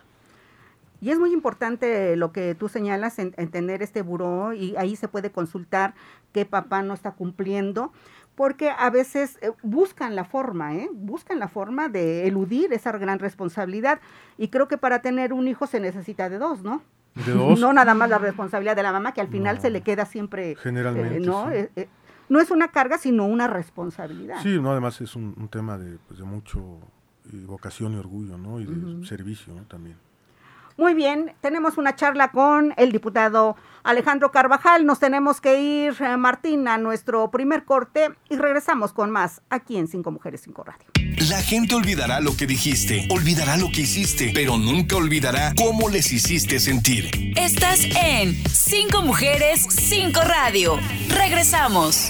Y 1.01 1.11
es 1.11 1.19
muy 1.19 1.31
importante 1.31 2.15
lo 2.17 2.33
que 2.33 2.55
tú 2.55 2.67
señalas 2.67 3.19
en, 3.19 3.33
en 3.37 3.49
tener 3.49 3.81
este 3.81 4.01
buró 4.01 4.51
y 4.53 4.75
ahí 4.75 4.97
se 4.97 5.07
puede 5.07 5.31
consultar 5.31 5.93
qué 6.33 6.45
papá 6.45 6.81
no 6.81 6.93
está 6.93 7.11
cumpliendo, 7.11 7.93
porque 8.39 8.69
a 8.69 8.89
veces 8.89 9.37
eh, 9.41 9.51
buscan 9.63 10.15
la 10.15 10.23
forma, 10.23 10.73
¿eh? 10.73 10.89
buscan 10.93 11.39
la 11.39 11.49
forma 11.49 11.89
de 11.89 12.25
eludir 12.25 12.71
esa 12.71 12.89
gran 12.93 13.19
responsabilidad. 13.19 13.99
Y 14.37 14.47
creo 14.47 14.69
que 14.69 14.77
para 14.77 15.01
tener 15.01 15.33
un 15.33 15.49
hijo 15.49 15.67
se 15.67 15.81
necesita 15.81 16.29
de 16.29 16.37
dos, 16.37 16.63
¿no? 16.63 16.81
De 17.25 17.33
dos, 17.33 17.59
No 17.59 17.73
nada 17.73 17.93
más 17.95 18.09
la 18.09 18.17
responsabilidad 18.17 18.77
de 18.77 18.83
la 18.83 18.93
mamá, 18.93 19.13
que 19.13 19.19
al 19.19 19.27
final 19.27 19.57
No. 19.57 19.61
se 19.61 19.69
le 19.69 19.81
queda 19.81 20.05
siempre, 20.05 20.55
generalmente. 20.55 21.17
eh, 21.17 21.19
¿no? 21.19 21.49
sí. 21.49 21.55
Eh, 21.57 21.69
eh, 21.75 21.89
no 22.29 22.39
es 22.39 22.49
una 22.49 22.69
carga, 22.69 22.97
sino 22.97 23.25
una 23.25 23.47
responsabilidad. 23.47 24.37
Sí, 24.41 24.57
no, 24.61 24.71
además 24.71 25.01
es 25.01 25.17
un, 25.17 25.33
un 25.37 25.49
tema 25.49 25.77
de, 25.77 25.97
pues, 26.07 26.19
de 26.19 26.25
mucho 26.25 26.79
eh, 27.33 27.43
vocación 27.45 27.91
y 27.91 27.97
orgullo, 27.97 28.37
¿no? 28.37 28.61
Y 28.61 28.65
de 28.67 29.05
servicio, 29.05 29.53
¿no? 29.53 29.63
También. 29.63 29.97
Muy 30.79 30.93
bien, 30.93 31.33
tenemos 31.41 31.77
una 31.77 31.97
charla 31.97 32.31
con 32.31 32.73
el 32.77 32.93
diputado 32.93 33.57
Alejandro 33.83 34.31
Carvajal. 34.31 34.85
Nos 34.85 34.97
tenemos 34.97 35.41
que 35.41 35.59
ir, 35.59 35.93
eh, 36.01 36.15
Martín, 36.15 36.69
a 36.69 36.77
nuestro 36.77 37.29
primer 37.31 37.65
corte 37.65 38.11
y 38.29 38.37
regresamos 38.37 38.93
con 38.93 39.11
más 39.11 39.41
aquí 39.49 39.75
en 39.75 39.89
Cinco 39.89 40.09
Mujeres, 40.09 40.39
Cinco 40.41 40.63
Radio. 40.63 40.85
La 41.29 41.41
gente 41.41 41.75
olvidará 41.75 42.21
lo 42.21 42.37
que 42.37 42.47
dijiste, 42.47 43.09
olvidará 43.09 43.57
lo 43.57 43.69
que 43.71 43.81
hiciste, 43.81 44.31
pero 44.33 44.57
nunca 44.57 44.95
olvidará 44.95 45.53
cómo 45.57 45.89
les 45.89 46.13
hiciste 46.13 46.61
sentir. 46.61 47.11
Estás 47.35 47.83
en 47.83 48.33
Cinco 48.47 49.01
Mujeres, 49.01 49.67
Cinco 49.69 50.21
Radio. 50.21 50.79
Regresamos. 51.09 52.09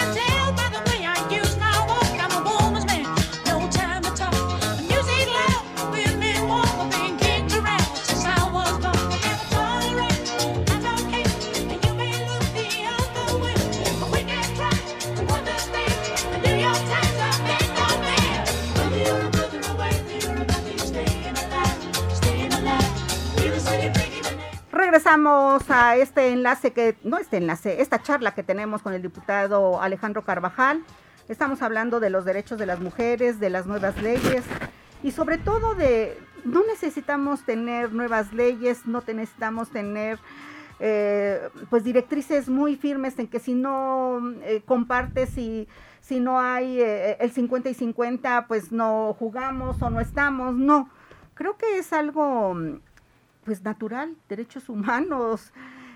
regresamos 24.91 25.63
a 25.69 25.95
este 25.95 26.33
enlace 26.33 26.73
que, 26.73 26.97
no 27.05 27.17
este 27.17 27.37
enlace, 27.37 27.81
esta 27.81 28.01
charla 28.01 28.35
que 28.35 28.43
tenemos 28.43 28.81
con 28.81 28.93
el 28.93 29.01
diputado 29.01 29.81
Alejandro 29.81 30.25
Carvajal. 30.25 30.83
Estamos 31.29 31.61
hablando 31.61 32.01
de 32.01 32.09
los 32.09 32.25
derechos 32.25 32.59
de 32.59 32.65
las 32.65 32.81
mujeres, 32.81 33.39
de 33.39 33.49
las 33.49 33.65
nuevas 33.67 34.01
leyes 34.01 34.43
y 35.01 35.11
sobre 35.11 35.37
todo 35.37 35.75
de, 35.75 36.19
no 36.43 36.65
necesitamos 36.67 37.45
tener 37.45 37.93
nuevas 37.93 38.33
leyes, 38.33 38.85
no 38.85 39.01
necesitamos 39.07 39.69
tener 39.69 40.19
eh, 40.81 41.39
pues 41.69 41.85
directrices 41.85 42.49
muy 42.49 42.75
firmes 42.75 43.17
en 43.17 43.29
que 43.29 43.39
si 43.39 43.53
no 43.53 44.19
eh, 44.41 44.61
compartes 44.65 45.37
y 45.37 45.69
si 46.01 46.19
no 46.19 46.37
hay 46.37 46.81
eh, 46.81 47.15
el 47.21 47.31
50 47.31 47.69
y 47.69 47.75
50, 47.75 48.45
pues 48.45 48.73
no 48.73 49.15
jugamos 49.17 49.81
o 49.81 49.89
no 49.89 50.01
estamos, 50.01 50.53
no. 50.53 50.89
Creo 51.33 51.55
que 51.55 51.77
es 51.77 51.93
algo 51.93 52.81
pues 53.43 53.63
natural, 53.63 54.15
derechos 54.29 54.69
humanos, 54.69 55.51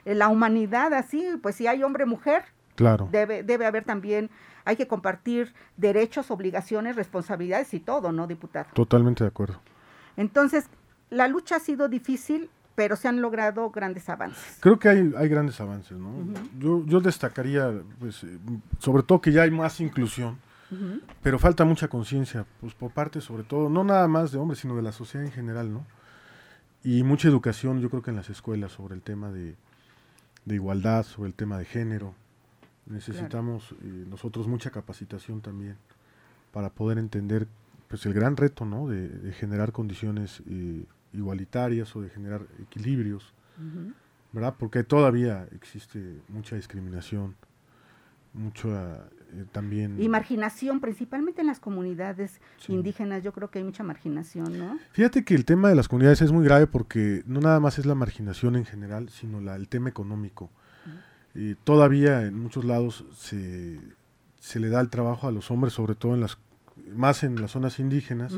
eh, 0.05 0.15
la 0.15 0.27
humanidad 0.29 0.93
así, 0.93 1.23
pues 1.41 1.55
si 1.55 1.67
hay 1.67 1.83
hombre 1.83 2.05
mujer, 2.05 2.43
Claro. 2.75 3.07
debe 3.11 3.43
debe 3.43 3.65
haber 3.65 3.83
también 3.85 4.29
hay 4.65 4.75
que 4.75 4.87
compartir 4.87 5.53
derechos, 5.77 6.31
obligaciones, 6.31 6.95
responsabilidades 6.95 7.73
y 7.73 7.79
todo, 7.79 8.11
¿no, 8.11 8.25
diputado? 8.27 8.67
Totalmente 8.73 9.23
de 9.23 9.27
acuerdo. 9.27 9.59
Entonces, 10.17 10.65
la 11.09 11.27
lucha 11.27 11.57
ha 11.57 11.59
sido 11.59 11.87
difícil, 11.87 12.49
pero 12.73 12.95
se 12.95 13.07
han 13.07 13.21
logrado 13.21 13.69
grandes 13.69 14.09
avances. 14.09 14.57
Creo 14.59 14.79
que 14.79 14.89
hay, 14.89 15.13
hay 15.15 15.29
grandes 15.29 15.61
avances, 15.61 15.97
¿no? 15.97 16.09
yo, 16.59 16.83
yo 16.85 16.99
destacaría, 16.99 17.71
pues, 17.99 18.23
eh, 18.23 18.37
sobre 18.79 19.03
todo 19.03 19.21
que 19.21 19.31
ya 19.31 19.43
hay 19.43 19.51
más 19.51 19.79
inclusión, 19.79 20.37
pero 21.21 21.39
falta 21.39 21.63
mucha 21.63 21.87
conciencia, 21.87 22.45
pues, 22.59 22.73
por 22.73 22.91
parte, 22.91 23.21
sobre 23.21 23.43
todo, 23.43 23.69
no 23.69 23.83
nada 23.83 24.07
más 24.07 24.31
de 24.31 24.39
hombres, 24.39 24.59
sino 24.59 24.75
de 24.75 24.81
la 24.81 24.91
sociedad 24.91 25.25
en 25.25 25.31
general, 25.31 25.71
¿no? 25.71 25.85
Y 26.85 27.01
mucha 27.01 27.27
educación, 27.27 27.81
yo 27.81 27.89
creo 27.89 28.03
que 28.03 28.11
en 28.11 28.15
las 28.15 28.29
escuelas, 28.29 28.71
sobre 28.71 28.93
el 28.93 29.01
tema 29.01 29.31
de, 29.31 29.55
de 30.45 30.55
igualdad, 30.55 31.03
sobre 31.03 31.29
el 31.29 31.33
tema 31.33 31.57
de 31.57 31.65
género. 31.65 32.13
Necesitamos 32.85 33.71
eh, 33.81 34.05
nosotros 34.07 34.47
mucha 34.47 34.69
capacitación 34.69 35.41
también 35.41 35.77
para 36.53 36.69
poder 36.69 36.99
entender, 36.99 37.47
pues, 37.87 38.05
el 38.05 38.13
gran 38.13 38.37
reto, 38.37 38.65
¿no? 38.65 38.87
De, 38.87 39.09
de 39.09 39.33
generar 39.33 39.71
condiciones 39.71 40.43
eh, 40.47 40.85
igualitarias 41.11 41.95
o 41.95 42.01
de 42.01 42.09
generar 42.09 42.45
equilibrios. 42.61 43.33
¿verdad? 44.31 44.53
Porque 44.59 44.83
todavía 44.83 45.47
existe 45.55 46.21
mucha 46.27 46.55
discriminación, 46.55 47.35
mucha 48.33 49.09
eh, 49.33 49.45
también... 49.51 50.01
Y 50.01 50.07
marginación, 50.09 50.79
principalmente 50.79 51.41
en 51.41 51.47
las 51.47 51.59
comunidades 51.59 52.39
Sí. 52.57 52.73
indígenas, 52.73 53.23
yo 53.23 53.31
creo 53.33 53.49
que 53.49 53.59
hay 53.59 53.65
mucha 53.65 53.83
marginación, 53.83 54.57
¿no? 54.57 54.77
Fíjate 54.91 55.23
que 55.23 55.35
el 55.35 55.45
tema 55.45 55.69
de 55.69 55.75
las 55.75 55.87
comunidades 55.87 56.21
es 56.21 56.31
muy 56.31 56.43
grave 56.45 56.67
porque 56.67 57.23
no 57.25 57.39
nada 57.39 57.59
más 57.59 57.77
es 57.79 57.85
la 57.85 57.95
marginación 57.95 58.55
en 58.55 58.65
general, 58.65 59.09
sino 59.09 59.41
la, 59.41 59.55
el 59.55 59.67
tema 59.67 59.89
económico. 59.89 60.49
Eh, 61.35 61.55
todavía 61.65 62.21
en 62.23 62.39
muchos 62.39 62.63
lados 62.63 63.03
se, 63.13 63.79
se 64.39 64.59
le 64.59 64.69
da 64.69 64.79
el 64.79 64.89
trabajo 64.89 65.27
a 65.27 65.31
los 65.31 65.51
hombres, 65.51 65.73
sobre 65.73 65.95
todo 65.95 66.13
en 66.13 66.21
las 66.21 66.37
más 66.95 67.23
en 67.23 67.41
las 67.41 67.51
zonas 67.51 67.79
indígenas, 67.79 68.37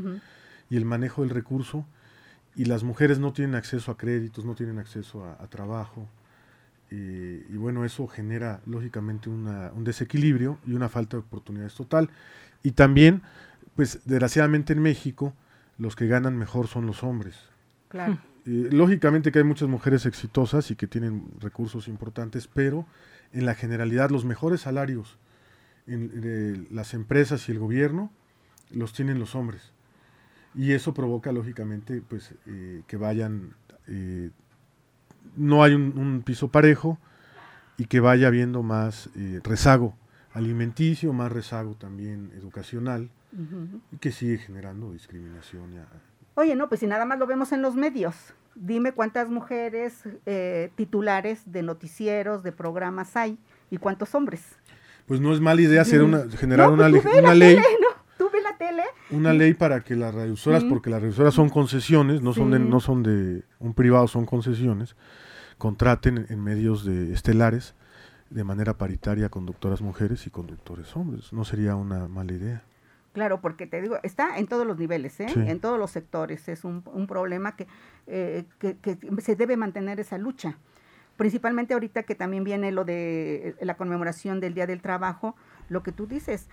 y 0.69 0.77
el 0.77 0.85
manejo 0.85 1.21
del 1.21 1.29
recurso, 1.31 1.85
y 2.55 2.65
las 2.65 2.83
mujeres 2.83 3.19
no 3.19 3.33
tienen 3.33 3.53
acceso 3.55 3.91
a 3.91 3.97
créditos, 3.97 4.45
no 4.45 4.55
tienen 4.55 4.79
acceso 4.79 5.23
a, 5.25 5.33
a 5.43 5.47
trabajo, 5.47 6.07
eh, 6.91 7.45
y 7.49 7.57
bueno, 7.57 7.85
eso 7.85 8.07
genera 8.07 8.61
lógicamente 8.65 9.29
una- 9.29 9.71
un 9.73 9.83
desequilibrio 9.83 10.57
y 10.65 10.73
una 10.73 10.89
falta 10.89 11.17
de 11.17 11.21
oportunidades 11.23 11.73
total. 11.75 12.09
Y 12.63 12.71
también, 12.71 13.21
pues 13.75 13.99
desgraciadamente 14.05 14.73
en 14.73 14.81
México, 14.81 15.33
los 15.77 15.95
que 15.95 16.07
ganan 16.07 16.37
mejor 16.37 16.67
son 16.67 16.85
los 16.85 17.03
hombres. 17.03 17.35
Claro. 17.89 18.17
Eh, 18.45 18.69
lógicamente 18.71 19.31
que 19.31 19.39
hay 19.39 19.45
muchas 19.45 19.67
mujeres 19.69 20.05
exitosas 20.05 20.71
y 20.71 20.75
que 20.75 20.87
tienen 20.87 21.25
recursos 21.39 21.87
importantes, 21.87 22.47
pero 22.47 22.85
en 23.33 23.45
la 23.45 23.53
generalidad 23.55 24.09
los 24.09 24.23
mejores 24.25 24.61
salarios 24.61 25.17
en 25.85 26.21
de 26.21 26.65
las 26.71 26.93
empresas 26.93 27.47
y 27.47 27.51
el 27.51 27.59
gobierno 27.59 28.11
los 28.71 28.93
tienen 28.93 29.19
los 29.19 29.35
hombres. 29.35 29.71
Y 30.55 30.71
eso 30.71 30.93
provoca 30.93 31.31
lógicamente 31.31 32.01
pues 32.01 32.33
eh, 32.47 32.81
que 32.87 32.97
vayan, 32.97 33.53
eh, 33.87 34.31
no 35.35 35.63
hay 35.63 35.73
un, 35.73 35.97
un 35.97 36.21
piso 36.23 36.49
parejo 36.49 36.97
y 37.77 37.85
que 37.85 37.99
vaya 37.99 38.27
habiendo 38.27 38.63
más 38.63 39.09
eh, 39.15 39.39
rezago 39.43 39.95
alimenticio, 40.33 41.13
más 41.13 41.31
rezago 41.31 41.75
también 41.75 42.31
educacional 42.35 43.09
y 43.91 43.97
que 43.97 44.11
sigue 44.11 44.37
generando 44.37 44.91
discriminación. 44.93 45.71
Oye, 46.35 46.55
no, 46.55 46.69
pues 46.69 46.79
si 46.79 46.87
nada 46.87 47.05
más 47.05 47.19
lo 47.19 47.27
vemos 47.27 47.51
en 47.51 47.61
los 47.61 47.75
medios. 47.75 48.15
Dime 48.55 48.91
cuántas 48.91 49.29
mujeres 49.29 50.03
eh, 50.25 50.71
titulares 50.75 51.51
de 51.51 51.61
noticieros, 51.61 52.41
de 52.41 52.51
programas 52.51 53.15
hay 53.15 53.37
y 53.69 53.77
cuántos 53.77 54.15
hombres. 54.15 54.43
Pues 55.05 55.19
no 55.19 55.33
es 55.33 55.39
mala 55.39 55.61
idea 55.61 55.81
hacer 55.81 56.01
una, 56.01 56.29
generar 56.29 56.71
No, 56.71 56.77
pues 56.77 57.05
una 57.05 57.35
ley, 57.35 57.55
tele, 57.55 57.67
¿no? 57.81 57.86
Tele. 58.57 58.83
una 59.11 59.33
ley 59.33 59.53
para 59.53 59.81
que 59.81 59.95
las 59.95 60.13
radiosoras, 60.13 60.63
Sí. 60.63 60.69
porque 60.69 60.89
las 60.89 61.01
radiosoras 61.01 61.33
son 61.33 61.49
concesiones, 61.49 62.21
no 62.21 62.33
son 62.33 62.51
de, 62.51 62.59
no 62.59 62.79
son 62.79 63.03
de 63.03 63.43
un 63.59 63.73
privado, 63.73 64.07
son 64.07 64.25
concesiones, 64.25 64.95
contraten 65.57 66.25
en, 66.29 66.43
medios 66.43 66.85
de 66.85 67.13
estelares 67.13 67.75
de 68.29 68.43
manera 68.43 68.77
paritaria 68.77 69.29
conductoras 69.29 69.81
mujeres 69.81 70.27
y 70.27 70.29
conductores 70.29 70.95
hombres. 70.95 71.31
No 71.31 71.45
sería 71.45 71.75
una 71.75 72.07
mala 72.07 72.33
idea. 72.33 72.63
Claro, 73.13 73.41
porque 73.41 73.65
te 73.65 73.81
digo, 73.81 73.97
está 74.03 74.37
en 74.37 74.47
todos 74.47 74.67
los 74.67 74.77
niveles, 74.77 75.19
¿eh? 75.19 75.27
Sí. 75.33 75.39
en 75.39 75.59
todos 75.59 75.79
los 75.79 75.89
sectores. 75.91 76.47
Es 76.49 76.63
un, 76.63 76.83
un 76.93 77.07
problema 77.07 77.55
que, 77.55 77.65
eh, 78.05 78.45
que, 78.59 78.77
que 78.77 78.97
se 79.21 79.35
debe 79.35 79.57
mantener 79.57 79.99
esa 79.99 80.17
lucha. 80.17 80.57
Principalmente 81.15 81.73
ahorita 81.73 82.03
que 82.03 82.13
también 82.13 82.43
viene 82.43 82.71
lo 82.71 82.85
de 82.85 83.55
eh, 83.59 83.65
la 83.65 83.75
conmemoración 83.75 84.39
del 84.39 84.53
Día 84.53 84.67
del 84.67 84.81
Trabajo, 84.83 85.35
lo 85.67 85.81
que 85.81 85.91
tú 85.91 86.05
dices, 86.05 86.47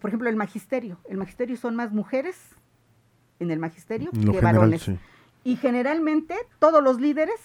por 0.00 0.10
ejemplo, 0.10 0.28
el 0.28 0.36
magisterio. 0.36 0.98
El 1.08 1.16
magisterio 1.16 1.56
son 1.56 1.74
más 1.76 1.92
mujeres 1.92 2.36
en 3.40 3.50
el 3.50 3.58
magisterio 3.58 4.10
En 4.12 4.20
que 4.20 4.26
general, 4.26 4.54
varones. 4.56 4.82
sí. 4.82 4.98
Y 5.44 5.56
generalmente 5.56 6.34
todos 6.58 6.82
los 6.82 7.00
líderes 7.00 7.38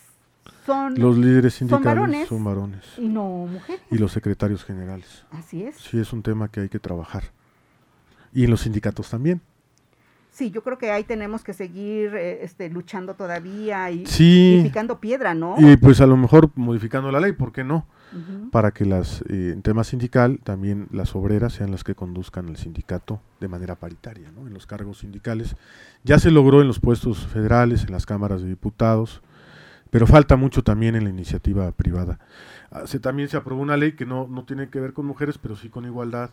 son 0.65 0.95
Los 0.99 1.17
líderes 1.17 1.53
son 1.53 1.69
sindicales 1.69 1.85
varones. 1.85 2.27
son 2.27 2.43
varones 2.43 2.83
y 2.97 3.07
no 3.07 3.23
mujeres. 3.47 3.81
y 3.91 3.97
los 3.97 4.11
secretarios 4.11 4.65
generales. 4.65 5.25
Así 5.31 5.63
es. 5.63 5.75
Sí, 5.77 5.99
es 5.99 6.11
un 6.11 6.21
tema 6.23 6.49
que 6.49 6.61
hay 6.61 6.69
que 6.69 6.79
trabajar. 6.79 7.23
Y 8.33 8.43
en 8.45 8.49
los 8.49 8.61
sindicatos 8.61 9.09
también. 9.09 9.41
Sí, 10.33 10.49
yo 10.49 10.63
creo 10.63 10.79
que 10.79 10.89
ahí 10.89 11.03
tenemos 11.03 11.43
que 11.43 11.53
seguir 11.53 12.15
eh, 12.15 12.39
este, 12.43 12.67
luchando 12.67 13.13
todavía 13.13 13.91
y, 13.91 14.07
Sí. 14.07 14.57
y 14.59 14.63
picando 14.63 14.99
piedra, 14.99 15.35
¿no? 15.35 15.55
Y 15.59 15.77
pues 15.77 16.01
a 16.01 16.07
lo 16.07 16.17
mejor 16.17 16.49
modificando 16.55 17.11
la 17.11 17.19
ley, 17.19 17.33
¿por 17.33 17.51
qué 17.51 17.63
no? 17.63 17.85
Para 18.51 18.71
que 18.71 18.85
las 18.85 19.21
eh, 19.29 19.51
en 19.53 19.61
tema 19.63 19.83
sindical 19.83 20.39
también 20.43 20.87
las 20.91 21.15
obreras 21.15 21.53
sean 21.53 21.69
las 21.71 21.83
que 21.83 21.93
conduzcan 21.95 22.47
el 22.49 22.57
sindicato 22.57 23.19
de 23.39 23.47
manera 23.47 23.75
paritaria, 23.75 24.31
¿no? 24.31 24.47
En 24.47 24.53
los 24.53 24.65
cargos 24.67 24.99
sindicales 24.99 25.55
ya 26.03 26.17
se 26.19 26.29
logró 26.31 26.61
en 26.61 26.67
los 26.67 26.79
puestos 26.79 27.25
federales, 27.27 27.83
en 27.85 27.91
las 27.91 28.05
cámaras 28.07 28.41
de 28.41 28.49
diputados, 28.49 29.21
pero 29.91 30.05
falta 30.07 30.35
mucho 30.35 30.63
también 30.63 30.95
en 30.95 31.03
la 31.03 31.09
iniciativa 31.11 31.71
privada. 31.71 32.19
Ah, 32.71 32.83
se, 32.87 32.99
también 32.99 33.29
se 33.29 33.37
aprobó 33.37 33.61
una 33.61 33.77
ley 33.77 33.91
que 33.93 34.05
no, 34.07 34.27
no 34.27 34.45
tiene 34.45 34.69
que 34.69 34.79
ver 34.79 34.93
con 34.93 35.05
mujeres, 35.07 35.37
pero 35.39 35.55
sí 35.55 35.69
con 35.69 35.85
igualdad 35.85 36.29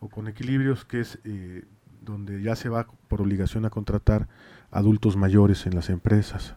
o 0.00 0.08
con 0.08 0.26
equilibrios, 0.28 0.84
que 0.86 1.00
es 1.00 1.18
eh, 1.24 1.64
donde 2.06 2.40
ya 2.42 2.56
se 2.56 2.70
va 2.70 2.86
por 3.08 3.20
obligación 3.20 3.66
a 3.66 3.70
contratar 3.70 4.26
adultos 4.70 5.16
mayores 5.16 5.66
en 5.66 5.74
las 5.74 5.90
empresas 5.90 6.56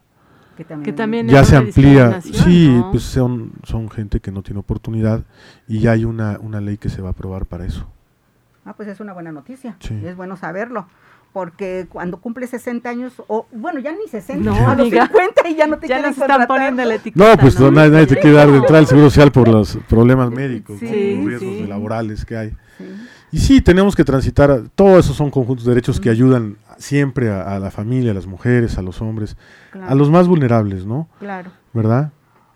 que 0.56 0.64
también, 0.64 0.84
Que 0.84 0.92
también 0.92 1.28
ya 1.28 1.40
es 1.40 1.48
se 1.48 1.56
una 1.58 1.66
amplía, 1.66 2.20
sí, 2.20 2.68
¿no? 2.68 2.90
pues 2.90 3.02
son, 3.02 3.52
son 3.64 3.88
gente 3.90 4.20
que 4.20 4.30
no 4.30 4.42
tiene 4.42 4.60
oportunidad 4.60 5.24
y 5.68 5.80
ya 5.80 5.92
hay 5.92 6.04
una, 6.04 6.38
una 6.40 6.60
ley 6.60 6.76
que 6.76 6.88
se 6.88 7.00
va 7.02 7.08
a 7.08 7.12
aprobar 7.12 7.46
para 7.46 7.64
eso. 7.64 7.86
Ah, 8.64 8.74
pues 8.74 8.88
es 8.88 9.00
una 9.00 9.12
buena 9.12 9.32
noticia. 9.32 9.76
Sí. 9.80 9.98
Es 10.04 10.16
bueno 10.16 10.36
saberlo. 10.36 10.86
Porque 11.32 11.86
cuando 11.88 12.16
cumple 12.18 12.46
60 12.46 12.88
años, 12.90 13.22
o 13.28 13.46
bueno, 13.52 13.78
ya 13.78 13.92
ni 13.92 14.08
60, 14.08 14.44
No, 14.44 14.52
a 14.54 14.74
los 14.74 14.80
amiga. 14.80 15.06
50 15.06 15.48
y 15.48 15.54
ya 15.54 15.66
no 15.68 15.78
te 15.78 15.86
Ya 15.86 15.94
quieren 15.96 16.10
nos 16.10 16.18
están 16.20 16.46
poniendo 16.48 16.84
la 16.84 16.94
etiqueta. 16.96 17.30
No, 17.30 17.40
pues 17.40 17.58
no, 17.58 17.70
nadie, 17.70 17.90
nadie 17.90 18.06
te 18.08 18.16
quiere 18.16 18.32
dar 18.36 18.50
de 18.50 18.56
entrada 18.56 18.78
al 18.80 18.86
Seguro 18.86 19.08
Social 19.10 19.30
por 19.30 19.46
los 19.48 19.78
problemas 19.88 20.30
médicos. 20.30 20.78
Sí, 20.80 21.16
los 21.16 21.26
riesgos 21.26 21.56
sí. 21.56 21.66
laborales 21.68 22.24
que 22.24 22.36
hay. 22.36 22.50
Sí. 22.76 22.84
Y 23.32 23.38
sí, 23.38 23.60
tenemos 23.60 23.94
que 23.94 24.04
transitar, 24.04 24.62
todos 24.74 25.04
esos 25.04 25.16
son 25.16 25.30
conjuntos 25.30 25.64
de 25.64 25.70
derechos 25.72 26.00
que 26.00 26.10
ayudan 26.10 26.56
siempre 26.78 27.30
a, 27.30 27.54
a 27.56 27.58
la 27.60 27.70
familia, 27.70 28.10
a 28.10 28.14
las 28.14 28.26
mujeres, 28.26 28.76
a 28.78 28.82
los 28.82 29.00
hombres, 29.00 29.36
Claro, 29.70 29.88
a 29.90 29.94
los 29.94 30.10
más 30.10 30.26
vulnerables, 30.26 30.84
¿no? 30.84 31.08
claro. 31.18 31.50
¿Verdad? 31.72 32.10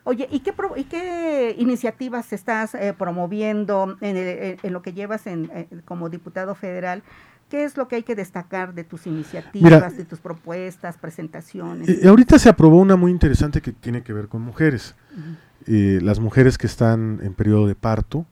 Oye, 0.06 0.28
¿y 0.30 0.40
qué, 0.40 0.52
pro- 0.52 0.76
y 0.76 0.84
qué 0.84 1.54
iniciativas 1.58 2.32
estás 2.32 2.74
eh, 2.74 2.92
promoviendo 2.98 3.96
en, 4.00 4.16
el- 4.16 4.58
en 4.62 4.72
lo 4.72 4.82
que 4.82 4.92
llevas 4.92 5.26
en, 5.26 5.50
eh, 5.54 5.68
como 5.84 6.08
diputado 6.10 6.54
federal? 6.54 7.02
¿Qué 7.48 7.64
es 7.64 7.76
lo 7.76 7.86
que 7.88 7.96
hay 7.96 8.02
que 8.02 8.14
destacar 8.16 8.74
de 8.74 8.84
tus 8.84 9.06
iniciativas, 9.06 9.62
Mira, 9.62 9.88
de 9.90 10.04
tus 10.04 10.18
propuestas, 10.18 10.96
presentaciones? 10.98 11.88
Eh, 11.88 12.08
ahorita 12.08 12.38
se 12.38 12.48
aprobó 12.48 12.80
una 12.80 12.96
muy 12.96 13.12
interesante 13.12 13.60
que 13.62 13.70
tiene 13.72 14.02
que 14.02 14.12
ver 14.12 14.28
con 14.28 14.42
mujeres. 14.42 14.94
Eh, 15.66 16.00
las 16.02 16.18
mujeres 16.20 16.58
que 16.58 16.66
están 16.66 17.20
en 17.22 17.32
periodo 17.34 17.66
de 17.66 17.74
parto, 17.74 18.26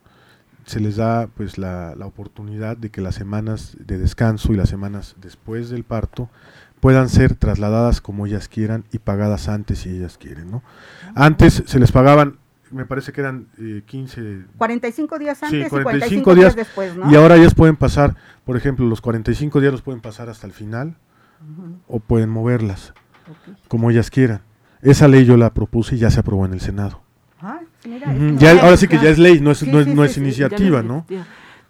se 0.66 0.80
les 0.80 0.96
da 0.96 1.28
pues 1.28 1.58
la, 1.58 1.94
la 1.96 2.06
oportunidad 2.06 2.76
de 2.76 2.90
que 2.90 3.00
las 3.00 3.14
semanas 3.14 3.76
de 3.78 3.98
descanso 3.98 4.52
y 4.52 4.56
las 4.56 4.68
semanas 4.68 5.16
después 5.20 5.70
del 5.70 5.84
parto 5.84 6.28
puedan 6.80 7.08
ser 7.08 7.36
trasladadas 7.36 8.00
como 8.00 8.26
ellas 8.26 8.48
quieran 8.48 8.84
y 8.90 8.98
pagadas 8.98 9.48
antes 9.48 9.80
si 9.80 9.90
ellas 9.90 10.18
quieren, 10.18 10.50
¿no? 10.50 10.62
Antes 11.14 11.62
se 11.64 11.78
les 11.78 11.92
pagaban, 11.92 12.38
me 12.72 12.86
parece 12.86 13.12
que 13.12 13.20
eran 13.20 13.46
eh, 13.58 13.82
15 13.86 14.46
45 14.58 15.18
días 15.18 15.38
Sí, 15.38 15.44
antes 15.44 15.66
y 15.66 15.70
45 15.70 16.24
45 16.24 16.34
días, 16.34 16.56
días 16.56 16.66
después, 16.66 16.96
¿no? 16.96 17.10
y 17.10 17.14
ahora 17.14 17.36
ellas 17.36 17.54
pueden 17.54 17.76
pasar, 17.76 18.16
por 18.44 18.56
ejemplo, 18.56 18.86
los 18.86 19.00
45 19.00 19.60
días 19.60 19.72
los 19.72 19.82
pueden 19.82 20.00
pasar 20.00 20.28
hasta 20.28 20.46
el 20.46 20.52
final 20.52 20.96
o 21.86 22.00
pueden 22.00 22.30
moverlas 22.30 22.94
como 23.68 23.90
ellas 23.90 24.10
quieran. 24.10 24.42
Esa 24.80 25.06
ley 25.06 25.24
yo 25.24 25.36
la 25.36 25.54
propuse 25.54 25.94
y 25.94 25.98
ya 25.98 26.10
se 26.10 26.20
aprobó 26.20 26.44
en 26.46 26.52
el 26.52 26.60
Senado. 26.60 27.01
Ah, 27.84 27.88
mira, 28.12 28.38
ya- 28.38 28.62
ahora 28.62 28.76
sí 28.76 28.86
que 28.88 28.96
ya 28.98 29.10
es 29.10 29.18
ley, 29.18 29.40
no 29.40 29.50
es, 29.50 29.58
Sí, 29.58 29.70
no 29.70 29.80
es, 29.80 29.86
sí, 29.86 29.94
no 29.94 30.02
sí, 30.02 30.06
es 30.06 30.12
sí, 30.12 30.20
Ya 30.20 30.24
iniciativa, 30.26 30.82
no. 30.82 31.04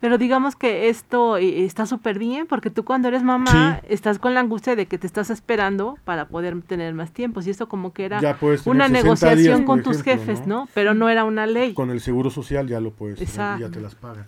Pero 0.01 0.19
digamos 0.19 0.57
que 0.57 0.89
esto 0.89 1.37
eh, 1.37 1.65
está 1.65 1.87
súper 1.87 2.19
bien 2.19 2.49
porque 2.49 2.71
tú 2.71 2.85
cuando 2.85 3.07
eres 3.07 3.23
mamá 3.23 3.79
Sí. 3.83 3.87
estás 3.89 4.19
con 4.19 4.35
la 4.35 4.41
angustia 4.41 4.75
de 4.75 4.87
que 4.87 4.99
te 4.99 5.07
estás 5.07 5.31
esperando 5.31 5.97
para 6.05 6.27
poder 6.27 6.61
tener 6.63 6.93
más 6.93 7.13
tiempos 7.13 7.47
y 7.47 7.51
esto 7.51 7.69
como 7.69 7.93
que 7.93 8.07
era 8.07 8.19
una 8.19 8.89
60 8.89 8.89
negociación 8.89 9.39
días, 9.59 9.61
con 9.67 9.83
tus 9.85 10.03
jefes, 10.03 10.41
¿no? 10.41 10.63
¿no? 10.63 10.69
Pero 10.75 10.95
no 10.95 11.09
era 11.09 11.23
una 11.25 11.47
ley. 11.47 11.73
Con 11.73 11.91
el 11.91 12.01
seguro 12.01 12.31
social 12.31 12.67
ya 12.67 12.81
lo 12.81 12.91
puedes 12.91 13.19
tener 13.21 13.61
ya 13.61 13.69
te 13.71 13.81
las 13.81 13.95
pagan. 13.95 14.27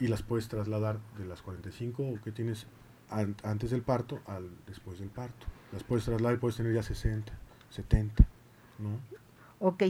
Y 0.00 0.08
las 0.08 0.22
puedes 0.22 0.48
trasladar 0.48 0.98
de 1.16 1.24
las 1.24 1.40
45 1.42 2.18
que 2.24 2.32
tienes 2.32 2.66
an- 3.08 3.36
antes 3.44 3.70
del 3.70 3.82
parto 3.82 4.18
al 4.26 4.50
después 4.66 4.98
del 4.98 5.08
parto. 5.10 5.46
Las 5.72 5.84
puedes 5.84 6.04
trasladar 6.04 6.34
y 6.34 6.38
puedes 6.38 6.56
tener 6.56 6.74
ya 6.74 6.82
60, 6.82 7.32
70, 7.70 8.24
¿no? 8.80 8.88
Ok, 9.60 9.84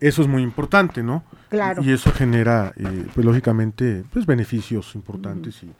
Eso 0.00 0.22
es 0.22 0.28
muy 0.28 0.42
importante, 0.42 1.02
¿no? 1.02 1.22
Claro. 1.50 1.82
Y 1.82 1.92
eso 1.92 2.10
genera, 2.12 2.72
eh, 2.76 3.06
pues 3.14 3.24
lógicamente, 3.24 4.04
pues 4.12 4.24
beneficios 4.26 4.94
importantes 4.94 5.62
y, 5.62 5.70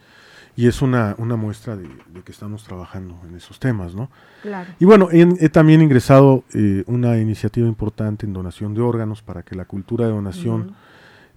y 0.57 0.67
es 0.67 0.83
una, 0.83 1.15
una 1.19 1.37
muestra 1.37 1.77
de, 1.77 1.89
de 2.12 2.23
que 2.23 2.33
estamos 2.33 2.65
trabajando 2.65 3.19
en 3.27 3.37
esos 3.37 3.59
temas, 3.59 3.95
¿no? 3.95 4.11
claro. 4.43 4.71
Y 4.79 4.85
bueno, 4.85 5.09
he, 5.11 5.27
he 5.41 5.49
también 5.49 5.81
ingresado 5.81 6.45
eh, 6.53 6.85
una 6.87 7.19
iniciativa 7.19 7.67
importante 7.67 8.27
en 8.27 8.33
donación 8.33 8.75
de 8.75 8.83
órganos 8.83 9.23
para 9.23 9.43
que 9.43 9.55
la 9.55 9.65
cultura 9.65 10.07
de 10.07 10.12
donación 10.12 10.75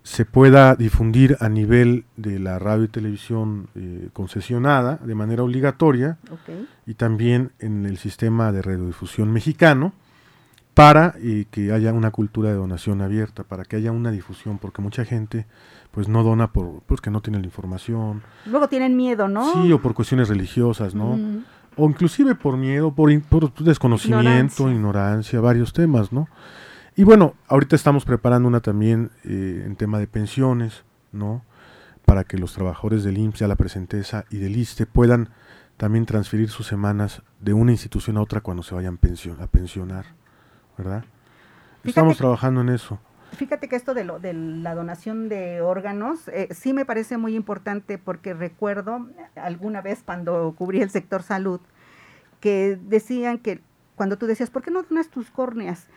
se 0.03 0.25
pueda 0.25 0.75
difundir 0.75 1.37
a 1.39 1.47
nivel 1.47 2.03
de 2.17 2.37
la 2.37 2.59
radio 2.59 2.83
y 2.83 2.89
televisión 2.89 3.69
eh, 3.75 4.09
concesionada 4.11 4.97
de 4.97 5.15
manera 5.15 5.43
obligatoria 5.43 6.17
y 6.85 6.95
también 6.95 7.51
en 7.59 7.85
el 7.85 7.97
sistema 7.97 8.51
de 8.51 8.61
radiodifusión 8.61 9.31
mexicano 9.31 9.93
para 10.73 11.13
eh, 11.21 11.45
que 11.51 11.71
haya 11.71 11.93
una 11.93 12.11
cultura 12.11 12.49
de 12.49 12.55
donación 12.55 13.01
abierta, 13.01 13.43
para 13.43 13.63
que 13.65 13.75
haya 13.75 13.91
una 13.91 14.11
difusión, 14.11 14.57
porque 14.57 14.81
mucha 14.81 15.05
gente 15.05 15.45
pues 15.91 16.07
no 16.07 16.23
dona 16.23 16.51
por 16.51 16.81
porque 16.87 17.11
no 17.11 17.21
tiene 17.21 17.39
la 17.39 17.45
información, 17.45 18.23
Luego 18.47 18.67
tienen 18.67 18.95
miedo, 18.97 19.27
¿no? 19.27 19.53
sí, 19.53 19.71
o 19.71 19.79
por 19.81 19.93
cuestiones 19.93 20.29
religiosas, 20.29 20.95
¿no? 20.95 21.17
Mm, 21.17 21.43
O 21.75 21.87
inclusive 21.89 22.33
por 22.35 22.57
miedo, 22.57 22.91
por, 22.93 23.09
por 23.23 23.53
desconocimiento, 23.53 24.23
Ignorancia. 24.63 24.71
ignorancia. 24.71 25.39
varios 25.41 25.73
temas, 25.73 26.11
¿no? 26.11 26.27
Y 26.95 27.03
bueno, 27.03 27.33
ahorita 27.47 27.75
estamos 27.75 28.05
preparando 28.05 28.47
una 28.47 28.59
también 28.59 29.11
eh, 29.23 29.63
en 29.65 29.75
tema 29.75 29.97
de 29.99 30.07
pensiones, 30.07 30.83
¿no? 31.11 31.43
Para 32.05 32.23
que 32.23 32.37
los 32.37 32.53
trabajadores 32.53 33.03
del 33.03 33.17
IMSS, 33.17 33.39
ya 33.39 33.47
la 33.47 33.55
presenteza 33.55 34.25
y 34.29 34.37
del 34.37 34.55
ISTE 34.57 34.85
puedan 34.85 35.29
también 35.77 36.05
transferir 36.05 36.49
sus 36.49 36.67
semanas 36.67 37.21
de 37.39 37.53
una 37.53 37.71
institución 37.71 38.17
a 38.17 38.21
otra 38.21 38.41
cuando 38.41 38.61
se 38.63 38.75
vayan 38.75 38.97
pension- 38.99 39.39
a 39.41 39.47
pensionar, 39.47 40.05
¿verdad? 40.77 41.03
Estamos 41.83 42.17
trabajando 42.17 42.61
en 42.61 42.69
eso. 42.69 42.99
Fíjate 43.35 43.67
que 43.67 43.75
esto 43.75 43.93
de, 43.93 44.03
lo, 44.03 44.19
de 44.19 44.33
la 44.33 44.75
donación 44.75 45.27
de 45.27 45.61
órganos 45.61 46.27
eh, 46.27 46.49
sí 46.51 46.71
me 46.71 46.85
parece 46.85 47.17
muy 47.17 47.35
importante 47.35 47.97
porque 47.97 48.33
recuerdo 48.33 49.07
alguna 49.35 49.81
vez 49.81 50.03
cuando 50.05 50.53
cubrí 50.55 50.81
el 50.81 50.91
sector 50.91 51.23
salud 51.23 51.59
que 52.39 52.77
decían 52.81 53.39
que 53.39 53.61
cuando 53.95 54.17
tú 54.17 54.27
decías, 54.27 54.49
¿por 54.49 54.61
qué 54.61 54.71
no 54.71 54.83
donas 54.83 55.09
tus 55.09 55.29
córneas? 55.31 55.87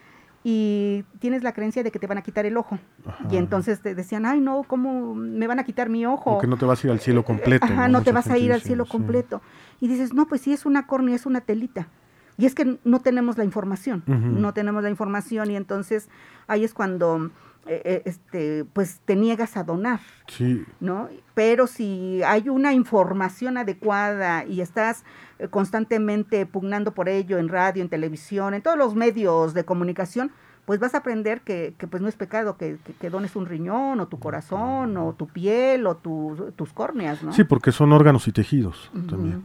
Y 0.45 1.05
tienes 1.19 1.43
la 1.43 1.53
creencia 1.53 1.83
de 1.83 1.91
que 1.91 1.99
te 1.99 2.07
van 2.07 2.19
a 2.19 2.23
quitar 2.23 2.47
el 2.47 2.57
ojo. 2.57 2.79
Ajá. 3.05 3.27
Y 3.31 3.37
entonces 3.37 3.81
te 3.81 3.95
decían, 3.95 4.25
ay 4.27 4.41
no, 4.41 4.63
¿cómo 4.63 5.15
me 5.15 5.47
van 5.47 5.59
a 5.59 5.65
quitar 5.65 5.89
mi 5.89 6.07
ojo? 6.07 6.37
O 6.37 6.39
que 6.39 6.47
no 6.47 6.57
te 6.57 6.65
vas 6.65 6.83
a 6.83 6.87
ir 6.87 6.93
al 6.93 7.01
cielo 7.01 7.25
completo. 7.25 7.67
Ajá, 7.67 7.89
no 7.89 8.03
te 8.03 8.13
vas 8.13 8.29
a 8.29 8.39
ir 8.39 8.53
al 8.53 8.63
cielo 8.63 8.85
sí. 8.85 8.93
completo. 8.93 9.43
Y 9.81 9.89
dices, 9.89 10.15
no, 10.15 10.27
pues 10.27 10.41
sí 10.41 10.53
es 10.53 10.65
una 10.65 10.87
córnea, 10.87 11.17
es 11.17 11.27
una 11.27 11.41
telita. 11.41 11.89
Y 12.39 12.47
es 12.47 12.55
que 12.55 12.79
no 12.85 13.01
tenemos 13.01 13.39
la 13.39 13.45
información, 13.45 14.03
no 14.07 14.53
tenemos 14.53 14.83
la 14.83 14.91
información 14.91 15.51
y 15.51 15.57
entonces 15.57 16.09
ahí 16.47 16.65
es 16.65 16.75
cuando 16.75 17.31
eh, 17.67 17.83
eh, 17.85 18.03
este, 18.05 18.65
pues 18.73 19.01
te 19.05 19.17
niegas 19.17 19.57
a 19.57 19.65
donar, 19.65 20.01
Sí, 20.29 20.65
¿no? 20.79 21.09
Pero 21.35 21.67
si 21.67 22.21
hay 22.25 22.49
una 22.49 22.73
información 22.75 23.57
adecuada 23.57 24.45
y 24.45 24.61
estás 24.61 25.05
eh, 25.39 25.49
constantemente 25.49 26.47
pugnando 26.47 26.93
por 26.95 27.09
ello 27.09 27.39
en 27.39 27.49
radio, 27.49 27.83
en 27.83 27.89
televisión, 27.89 28.55
en 28.55 28.63
todos 28.63 28.79
los 28.79 28.95
medios 28.95 29.53
de 29.55 29.65
comunicación, 29.65 30.31
pues 30.65 30.79
vas 30.81 30.95
a 30.95 30.99
aprender 30.99 31.41
que, 31.43 31.75
que, 31.79 31.87
pues 31.89 32.03
no 32.03 32.09
es 32.09 32.17
pecado 32.17 32.57
que, 32.57 32.77
que- 32.85 32.93
que 32.93 33.09
dones 33.11 33.35
un 33.37 33.47
riñón 33.47 33.99
o 34.01 34.09
tu 34.09 34.19
corazón 34.19 34.97
o 34.97 35.13
tu 35.15 35.27
piel 35.29 35.87
o 35.87 35.97
tu- 35.97 36.53
tus 36.57 36.73
córneas, 36.73 37.23
¿no? 37.23 37.33
sí, 37.33 37.45
porque 37.45 37.73
son 37.73 37.93
órganos 37.93 38.27
y 38.29 38.33
tejidos 38.33 38.91
también. 39.09 39.43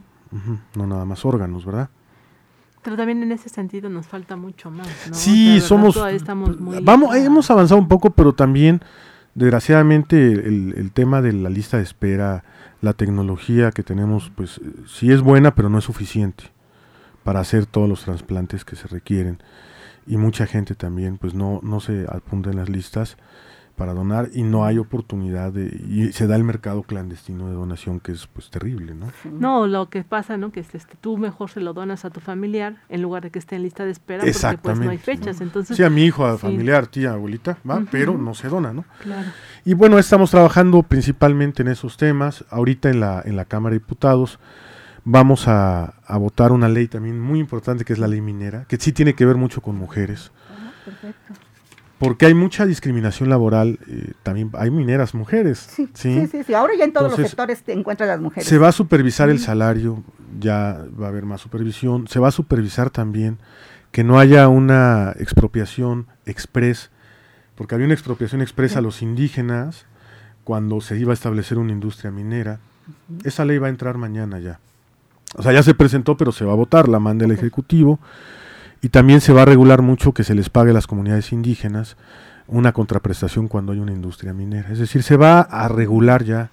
No 0.75 0.88
nada 0.88 1.06
más 1.06 1.25
órganos, 1.25 1.65
¿verdad? 1.65 1.89
Pero 2.84 2.98
también 2.98 3.22
en 3.24 3.32
ese 3.32 3.50
sentido 3.50 3.89
nos 3.89 4.08
falta 4.08 4.36
mucho 4.36 4.72
más, 4.72 4.88
¿no? 5.08 5.13
Sí, 5.13 5.54
verdad, 5.54 5.67
somos. 5.67 5.94
todavía 5.94 6.17
estamos 6.17 6.60
muy 6.60 6.80
vamos, 6.82 7.15
hemos 7.15 7.50
avanzado 7.52 7.80
un 7.80 7.88
poco, 7.88 8.12
pero 8.12 8.34
también, 8.34 8.82
desgraciadamente, 9.36 10.32
el, 10.32 10.74
el 10.76 10.91
tema 10.91 11.22
de 11.22 11.34
la 11.34 11.50
lista 11.50 11.78
de 11.78 11.84
espera, 11.84 12.44
la 12.82 12.94
tecnología 12.94 13.72
que 13.72 13.84
tenemos, 13.84 14.32
pues 14.36 14.58
eh, 14.58 14.72
sí 14.88 15.12
es 15.12 15.22
buena, 15.22 15.54
pero 15.54 15.70
no 15.70 15.78
es 15.78 15.86
suficiente 15.86 16.46
para 17.24 17.39
hacer 17.39 17.65
todos 17.67 17.88
los 17.88 18.04
trasplantes 18.04 18.65
que 18.65 18.76
se 18.76 18.88
requieren. 18.88 19.39
Y 20.08 20.17
mucha 20.17 20.48
gente 20.48 20.74
también, 20.74 21.17
pues 21.17 21.36
no, 21.36 21.60
no 21.63 21.80
se 21.80 22.06
apunta 22.10 22.50
en 22.50 22.58
las 22.58 22.70
listas 22.70 23.17
para 23.72 23.94
donar 23.94 24.30
y 24.34 24.44
no 24.44 24.66
hay 24.66 24.78
oportunidad 24.78 25.52
de, 25.52 25.66
y 25.88 26.12
se 26.14 26.28
da 26.28 26.36
el 26.36 26.44
mercado 26.44 26.84
clandestino 26.84 27.48
de 27.48 27.54
donación 27.54 28.00
que 28.00 28.12
es 28.12 28.28
pues 28.28 28.50
terrible, 28.50 28.94
¿no? 28.94 29.08
No, 29.32 29.68
lo 29.68 29.90
que 29.90 30.04
pasa, 30.04 30.38
¿no? 30.38 30.52
Que 30.52 30.60
este, 30.60 30.80
tú 31.00 31.18
mejor 31.18 31.50
se 31.50 31.60
lo 31.60 31.74
donas 31.74 32.06
a 32.06 32.10
tu 32.10 32.20
familiar 32.20 32.76
en 32.90 33.02
lugar 33.02 33.24
de 33.24 33.32
que 33.32 33.40
esté 33.40 33.56
en 33.56 33.64
lista 33.64 33.86
de 33.86 33.92
espera 33.92 34.24
porque 34.24 34.58
pues 34.62 34.80
no 34.80 34.90
hay 34.92 34.98
fechas. 34.98 35.40
¿no? 35.40 35.48
Entonces, 35.48 35.78
Sí, 35.78 35.84
a 35.84 35.90
mi 35.90 36.04
hijo, 36.06 36.26
a 36.26 36.34
sí. 36.36 36.42
familiar, 36.42 36.88
tía, 36.88 37.14
abuelita, 37.14 37.58
va, 37.70 37.84
pero 37.92 38.18
no 38.18 38.34
se 38.34 38.50
dona, 38.50 38.74
¿no? 38.74 38.86
claro. 39.02 39.30
Y 39.66 39.74
bueno, 39.74 40.00
estamos 40.00 40.32
trabajando 40.32 40.84
principalmente 40.84 41.62
en 41.62 41.68
esos 41.70 41.98
temas. 41.98 42.46
Ahorita 42.50 42.90
en 42.90 43.00
la, 43.00 43.22
en 43.26 43.36
la 43.36 43.46
Cámara 43.46 43.74
de 43.74 43.80
Diputados 43.80 44.40
vamos 45.04 45.48
a, 45.48 45.96
a 46.06 46.18
votar 46.18 46.52
una 46.52 46.70
ley 46.70 46.88
también 46.88 47.20
muy 47.20 47.40
importante 47.40 47.86
que 47.86 47.94
es 47.94 48.00
la 48.00 48.08
ley 48.08 48.22
minera, 48.22 48.66
que 48.68 48.78
sí 48.78 48.92
tiene 48.92 49.16
que 49.16 49.26
ver 49.26 49.36
mucho 49.36 49.62
con 49.62 49.76
mujeres, 49.76 50.32
Ah, 50.50 50.72
perfecto. 50.86 51.34
Porque 52.02 52.26
hay 52.26 52.34
mucha 52.34 52.66
discriminación 52.66 53.30
laboral, 53.30 53.78
eh, 53.88 54.14
también 54.24 54.50
hay 54.54 54.72
mineras 54.72 55.14
mujeres. 55.14 55.60
Sí, 55.60 55.88
sí, 55.94 56.26
sí, 56.26 56.44
sí. 56.44 56.54
Ahora 56.56 56.74
ya 56.76 56.86
en 56.86 56.94
todos 56.94 57.16
los 57.16 57.30
sectores 57.30 57.62
te 57.62 57.74
encuentras 57.74 58.10
las 58.10 58.20
mujeres. 58.20 58.50
Se 58.50 58.58
va 58.58 58.70
a 58.70 58.72
supervisar 58.72 59.30
el 59.30 59.38
salario, 59.38 60.04
ya 60.40 60.84
va 61.00 61.06
a 61.06 61.10
haber 61.10 61.26
más 61.26 61.42
supervisión. 61.42 62.08
Se 62.08 62.20
va 62.20 62.30
a 62.30 62.32
supervisar 62.32 62.90
también 62.90 63.38
que 63.92 64.04
no 64.04 64.18
haya 64.18 64.48
una 64.48 65.14
expropiación 65.20 66.08
express, 66.26 66.90
porque 67.54 67.76
había 67.76 67.86
una 67.86 67.94
expropiación 67.94 68.42
express 68.42 68.78
a 68.78 68.82
los 68.82 69.04
indígenas 69.04 69.86
cuando 70.44 70.82
se 70.82 70.98
iba 70.98 71.12
a 71.12 71.14
establecer 71.14 71.60
una 71.60 71.72
industria 71.72 72.10
minera. 72.10 72.58
Esa 73.24 73.46
ley 73.46 73.60
va 73.60 73.68
a 73.68 73.70
entrar 73.70 74.00
mañana 74.00 74.40
ya. 74.40 74.60
O 75.36 75.44
sea, 75.44 75.54
ya 75.54 75.62
se 75.62 75.76
presentó, 75.76 76.18
pero 76.18 76.32
se 76.32 76.46
va 76.46 76.54
a 76.54 76.56
votar, 76.56 76.90
la 76.90 76.98
manda 76.98 77.26
el 77.26 77.32
Ejecutivo. 77.32 78.00
Y 78.82 78.89
también 78.89 79.22
se 79.22 79.34
va 79.34 79.44
a 79.44 79.46
regular 79.46 79.82
mucho 79.82 80.13
que 80.13 80.24
se 80.24 80.36
les 80.36 80.50
pague 80.50 80.72
a 80.72 80.74
las 80.74 80.88
comunidades 80.88 81.32
indígenas 81.32 81.98
una 82.48 82.74
contraprestación 82.74 83.48
cuando 83.48 83.72
hay 83.72 83.80
una 83.80 83.91
industria 83.94 84.34
minera. 84.34 84.72
Es 84.72 84.80
decir, 84.80 85.04
se 85.04 85.17
va 85.17 85.41
a 85.41 85.67
regular 85.67 86.24
ya 86.24 86.50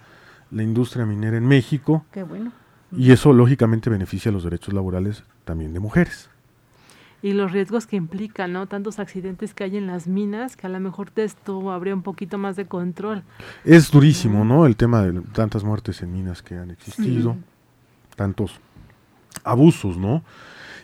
la 0.51 0.62
industria 0.62 1.05
minera 1.07 1.37
en 1.37 1.47
México 1.47 2.05
Qué 2.12 2.23
bueno. 2.23 2.53
y 2.93 3.12
eso 3.12 3.33
lógicamente 3.33 3.91
beneficia 3.91 4.31
los 4.31 4.45
derechos 4.45 4.75
laborales 4.75 5.25
también 5.45 5.73
de 5.73 5.81
mujeres. 5.81 6.31
Y 7.21 7.33
los 7.33 7.51
riesgos 7.51 7.87
que 7.87 7.97
implican, 7.97 8.53
¿no? 8.53 8.69
Tantos 8.69 9.01
accidentes 9.01 9.53
que 9.53 9.64
hay 9.64 9.77
en 9.77 9.88
las 9.88 10.07
minas, 10.07 10.57
que 10.57 10.69
a 10.69 10.71
lo 10.71 10.79
mejor 10.79 11.12
de 11.14 11.25
esto 11.25 11.73
habría 11.73 11.93
un 11.93 12.03
poquito 12.03 12.38
más 12.38 12.55
de 12.55 12.67
control. 12.67 13.25
Es 13.64 13.91
durísimo, 13.91 14.45
¿no? 14.45 14.67
El 14.67 14.77
tema 14.77 15.03
de 15.03 15.21
tantas 15.33 15.64
muertes 15.64 16.01
en 16.03 16.12
minas 16.12 16.43
que 16.43 16.57
han 16.57 16.71
existido, 16.71 17.37
tantos 18.14 18.61
abusos, 19.43 19.97
¿no? 19.97 20.23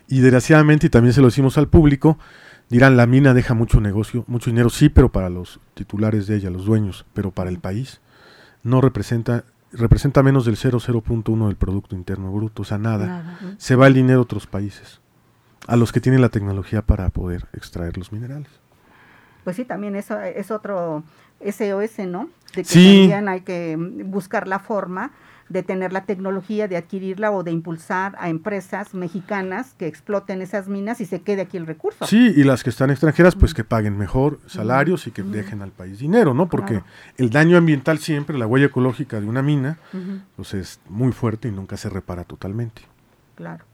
Y 0.08 0.20
desgraciadamente, 0.20 0.86
y 0.86 0.90
también 0.90 1.12
se 1.14 1.20
lo 1.20 1.28
decimos 1.28 1.56
al 1.58 1.68
público, 1.68 2.18
dirán, 2.68 2.96
la 2.96 3.06
mina 3.06 3.34
deja 3.34 3.54
mucho 3.54 3.80
negocio, 3.80 4.24
mucho 4.26 4.50
dinero, 4.50 4.70
sí, 4.70 4.88
pero 4.88 5.10
para 5.10 5.30
los 5.30 5.60
titulares 5.74 6.26
de 6.26 6.36
ella, 6.36 6.50
los 6.50 6.64
dueños, 6.66 7.06
pero 7.14 7.30
para 7.30 7.50
el 7.50 7.58
país 7.58 8.00
no 8.62 8.80
representa, 8.80 9.44
representa 9.72 10.22
menos 10.22 10.44
del 10.44 10.56
0,0.1 10.56 11.46
del 11.46 11.56
Producto 11.56 11.94
Interno 11.96 12.32
Bruto, 12.32 12.62
o 12.62 12.64
sea, 12.64 12.78
nada. 12.78 13.06
Nada. 13.06 13.38
Se 13.58 13.76
va 13.76 13.86
el 13.86 13.94
dinero 13.94 14.20
a 14.20 14.22
otros 14.22 14.46
países, 14.46 15.00
a 15.66 15.76
los 15.76 15.92
que 15.92 16.00
tienen 16.00 16.20
la 16.20 16.28
tecnología 16.30 16.82
para 16.82 17.08
poder 17.10 17.46
extraer 17.52 17.96
los 17.98 18.12
minerales. 18.12 18.48
Pues 19.44 19.56
sí, 19.56 19.64
también 19.66 19.94
eso 19.96 20.18
es 20.20 20.50
otro 20.50 21.02
SOS, 21.44 22.06
¿no? 22.06 22.30
De 22.54 22.62
que 22.62 22.64
Sí. 22.64 23.00
también 23.10 23.28
hay 23.28 23.40
que 23.42 23.76
buscar 24.06 24.48
la 24.48 24.58
forma 24.58 25.10
de 25.48 25.62
tener 25.62 25.92
la 25.92 26.04
tecnología, 26.04 26.68
de 26.68 26.76
adquirirla 26.76 27.30
o 27.30 27.42
de 27.42 27.50
impulsar 27.50 28.14
a 28.18 28.28
empresas 28.28 28.94
mexicanas 28.94 29.74
que 29.78 29.86
exploten 29.86 30.40
esas 30.42 30.68
minas 30.68 31.00
y 31.00 31.04
se 31.06 31.20
quede 31.22 31.42
aquí 31.42 31.56
el 31.56 31.66
recurso. 31.66 32.06
Sí, 32.06 32.32
y 32.34 32.44
las 32.44 32.64
que 32.64 32.70
están 32.70 32.90
extranjeras, 32.90 33.34
pues 33.36 33.52
que 33.54 33.64
paguen 33.64 33.98
mejor 33.98 34.40
salarios 34.46 35.06
y 35.06 35.10
que 35.10 35.22
dejen 35.22 35.62
al 35.62 35.70
país 35.70 35.98
dinero, 35.98 36.32
¿no? 36.34 36.48
Porque 36.48 36.74
Claro. 36.74 36.86
el 37.18 37.30
daño 37.30 37.56
ambiental 37.56 37.98
siempre, 37.98 38.38
la 38.38 38.46
huella 38.46 38.66
ecológica 38.66 39.20
de 39.20 39.26
una 39.26 39.42
mina, 39.42 39.78
pues 40.36 40.54
es 40.54 40.80
muy 40.88 41.12
fuerte 41.12 41.48
y 41.48 41.50
nunca 41.52 41.76
se 41.76 41.88
repara 41.90 42.24
totalmente. 42.24 42.82
Claro. 43.34 43.64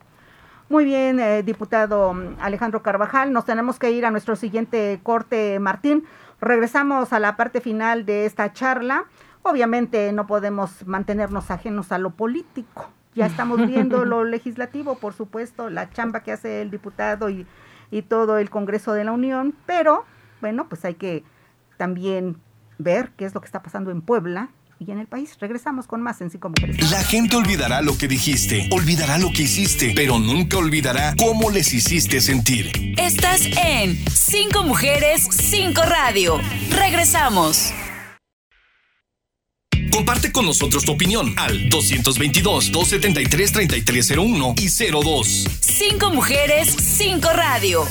Muy 0.69 0.85
bien, 0.85 1.19
eh, 1.19 1.43
diputado 1.43 2.15
mm, 2.15 2.37
Alejandro 2.41 2.83
Carvajal. 2.83 3.33
Nos 3.33 3.45
tenemos 3.45 3.79
que 3.79 3.91
ir 3.91 4.07
a 4.07 4.11
nuestro 4.13 4.37
siguiente 4.37 5.01
corte, 5.03 5.59
Martín. 5.59 6.05
Regresamos 6.41 7.13
a 7.13 7.19
la 7.19 7.37
parte 7.37 7.61
final 7.61 8.07
de 8.07 8.25
esta 8.25 8.53
charla. 8.53 9.05
Obviamente 9.43 10.13
no 10.13 10.27
podemos 10.27 10.87
mantenernos 10.87 11.51
ajenos 11.51 11.93
a 11.93 11.99
lo 11.99 12.11
político. 12.11 12.91
Ya 13.15 13.27
estamos 13.27 13.67
viendo 13.67 14.05
lo 14.07 14.25
legislativo, 14.25 14.97
por 14.97 15.15
supuesto, 15.15 15.71
la 15.71 15.91
chamba 15.91 16.23
que 16.23 16.33
hace 16.33 16.63
el 16.63 16.71
diputado 16.71 17.31
y, 17.31 17.47
y 17.91 18.03
todo 18.03 18.39
el 18.39 18.51
Congreso 18.51 18.93
de 18.93 19.05
la 19.05 19.13
Unión, 19.13 19.55
pero 19.67 20.05
bueno, 20.41 20.69
pues 20.69 20.85
hay 20.85 20.95
que 20.95 21.25
también 21.77 22.37
ver 22.79 23.11
qué 23.17 23.25
es 23.25 23.35
lo 23.35 23.41
que 23.41 23.47
está 23.47 23.63
pasando 23.63 23.91
en 23.91 24.01
Puebla 24.01 24.51
y 24.79 24.91
en 24.91 24.99
el 24.99 25.07
país. 25.07 25.37
Regresamos 25.39 25.87
con 25.87 26.01
más 26.03 26.21
en 26.21 26.31
Cinco 26.31 26.49
Mujeres. 26.49 26.91
La 26.91 27.03
gente 27.03 27.37
olvidará 27.37 27.83
lo 27.83 27.97
que 27.99 28.09
dijiste, 28.09 28.69
olvidará 28.73 29.19
lo 29.19 29.31
que 29.31 29.43
hiciste, 29.43 29.93
pero 29.95 30.19
nunca 30.19 30.57
olvidará 30.57 31.15
cómo 31.19 31.51
les 31.51 31.73
hiciste 31.75 32.21
sentir. 32.21 32.71
Estás 32.99 33.43
en 33.63 33.97
Cinco 34.09 34.63
Mujeres, 34.63 35.29
Cinco 35.31 35.83
Radio. 35.83 36.39
Regresamos. 36.71 37.75
Comparte 39.91 40.31
con 40.33 40.47
nosotros 40.47 40.85
tu 40.85 40.93
opinión 40.93 41.35
al 41.37 41.69
222-273-3301 41.69 44.55
y 44.61 44.69
02. 44.91 45.47
Cinco 45.61 46.11
Mujeres, 46.11 46.69
Cinco 46.69 47.29
Radio. 47.33 47.85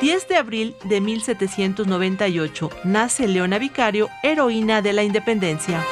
10 0.00 0.28
de 0.28 0.36
abril 0.36 0.76
de 0.84 1.00
1798 1.00 2.70
nace 2.84 3.26
Leona 3.26 3.58
Vicario, 3.58 4.08
heroína 4.22 4.80
de 4.82 4.92
la 4.92 5.02
independencia. 5.02 5.82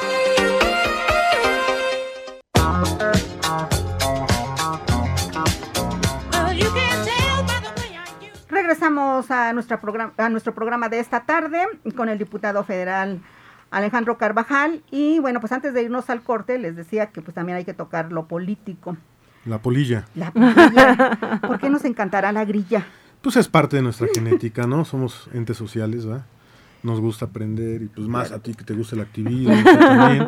Regresamos 8.83 9.31
a, 9.31 9.53
nuestra 9.53 9.79
programa, 9.79 10.11
a 10.17 10.27
nuestro 10.27 10.53
programa 10.53 10.89
de 10.89 10.99
esta 10.99 11.21
tarde 11.21 11.65
con 11.95 12.09
el 12.09 12.17
diputado 12.17 12.65
federal 12.65 13.21
Alejandro 13.71 14.17
Carvajal. 14.17 14.83
Y 14.91 15.19
bueno, 15.19 15.39
pues 15.39 15.53
antes 15.53 15.73
de 15.73 15.83
irnos 15.83 16.09
al 16.09 16.21
corte, 16.21 16.59
les 16.59 16.75
decía 16.75 17.05
que 17.07 17.21
pues 17.21 17.33
también 17.33 17.57
hay 17.57 17.63
que 17.63 17.73
tocar 17.73 18.11
lo 18.11 18.27
político. 18.27 18.97
La 19.45 19.59
polilla, 19.59 20.03
La 20.15 20.31
grilla. 20.31 21.39
¿Por 21.47 21.59
qué 21.59 21.69
nos 21.69 21.85
encantará 21.85 22.33
la 22.33 22.43
grilla? 22.43 22.85
pues 23.21 23.37
es 23.37 23.47
parte 23.47 23.77
de 23.77 23.83
nuestra 23.83 24.07
genética, 24.13 24.67
¿no? 24.67 24.83
Somos 24.83 25.29
entes 25.33 25.55
sociales, 25.55 26.05
¿verdad? 26.05 26.25
Nos 26.81 26.99
gusta 26.99 27.27
aprender 27.27 27.83
y 27.83 27.85
pues 27.85 28.05
más 28.09 28.33
a 28.33 28.39
ti 28.39 28.53
que 28.53 28.65
te 28.65 28.73
gusta 28.73 28.97
el 28.97 29.01
activismo 29.03 29.55
también. 29.63 30.27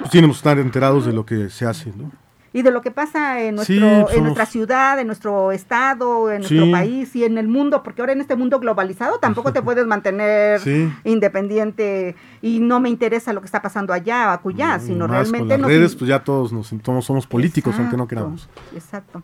Pues 0.00 0.10
tenemos 0.10 0.38
que 0.38 0.40
estar 0.40 0.58
enterados 0.58 1.06
de 1.06 1.12
lo 1.12 1.24
que 1.24 1.50
se 1.50 1.66
hace, 1.66 1.92
¿no? 1.96 2.10
Y 2.54 2.60
de 2.62 2.70
lo 2.70 2.82
que 2.82 2.90
pasa 2.90 3.40
en, 3.42 3.54
nuestro, 3.56 3.74
Sí, 3.74 3.80
pues 3.80 3.92
en 3.92 4.06
somos- 4.06 4.22
nuestra 4.24 4.44
ciudad, 4.46 4.98
en 5.00 5.06
nuestro 5.06 5.52
estado, 5.52 6.30
en 6.30 6.40
nuestro 6.42 6.70
país 6.70 7.14
y 7.16 7.24
en 7.24 7.38
el 7.38 7.48
mundo, 7.48 7.82
porque 7.82 8.02
ahora 8.02 8.12
en 8.12 8.20
este 8.20 8.36
mundo 8.36 8.60
globalizado 8.60 9.18
tampoco 9.18 9.52
te 9.54 9.62
puedes 9.62 9.86
mantener 9.86 10.60
Sí. 10.60 10.92
independiente 11.04 12.14
y 12.42 12.60
no 12.60 12.78
me 12.80 12.90
interesa 12.90 13.32
lo 13.32 13.40
que 13.40 13.46
está 13.46 13.62
pasando 13.62 13.92
allá 13.94 14.28
o 14.28 14.32
acullá, 14.32 14.78
sino 14.80 15.06
realmente 15.06 15.38
con 15.38 15.48
las 15.48 15.60
nos 15.60 15.70
redes, 15.70 15.96
pues 15.96 16.08
ya 16.08 16.22
todos 16.24 16.52
nos 16.52 16.66
somos, 16.84 17.04
somos 17.06 17.26
políticos, 17.26 17.74
aunque 17.78 17.96
no 17.96 18.06
queramos. 18.06 18.48
Exacto. 18.74 19.22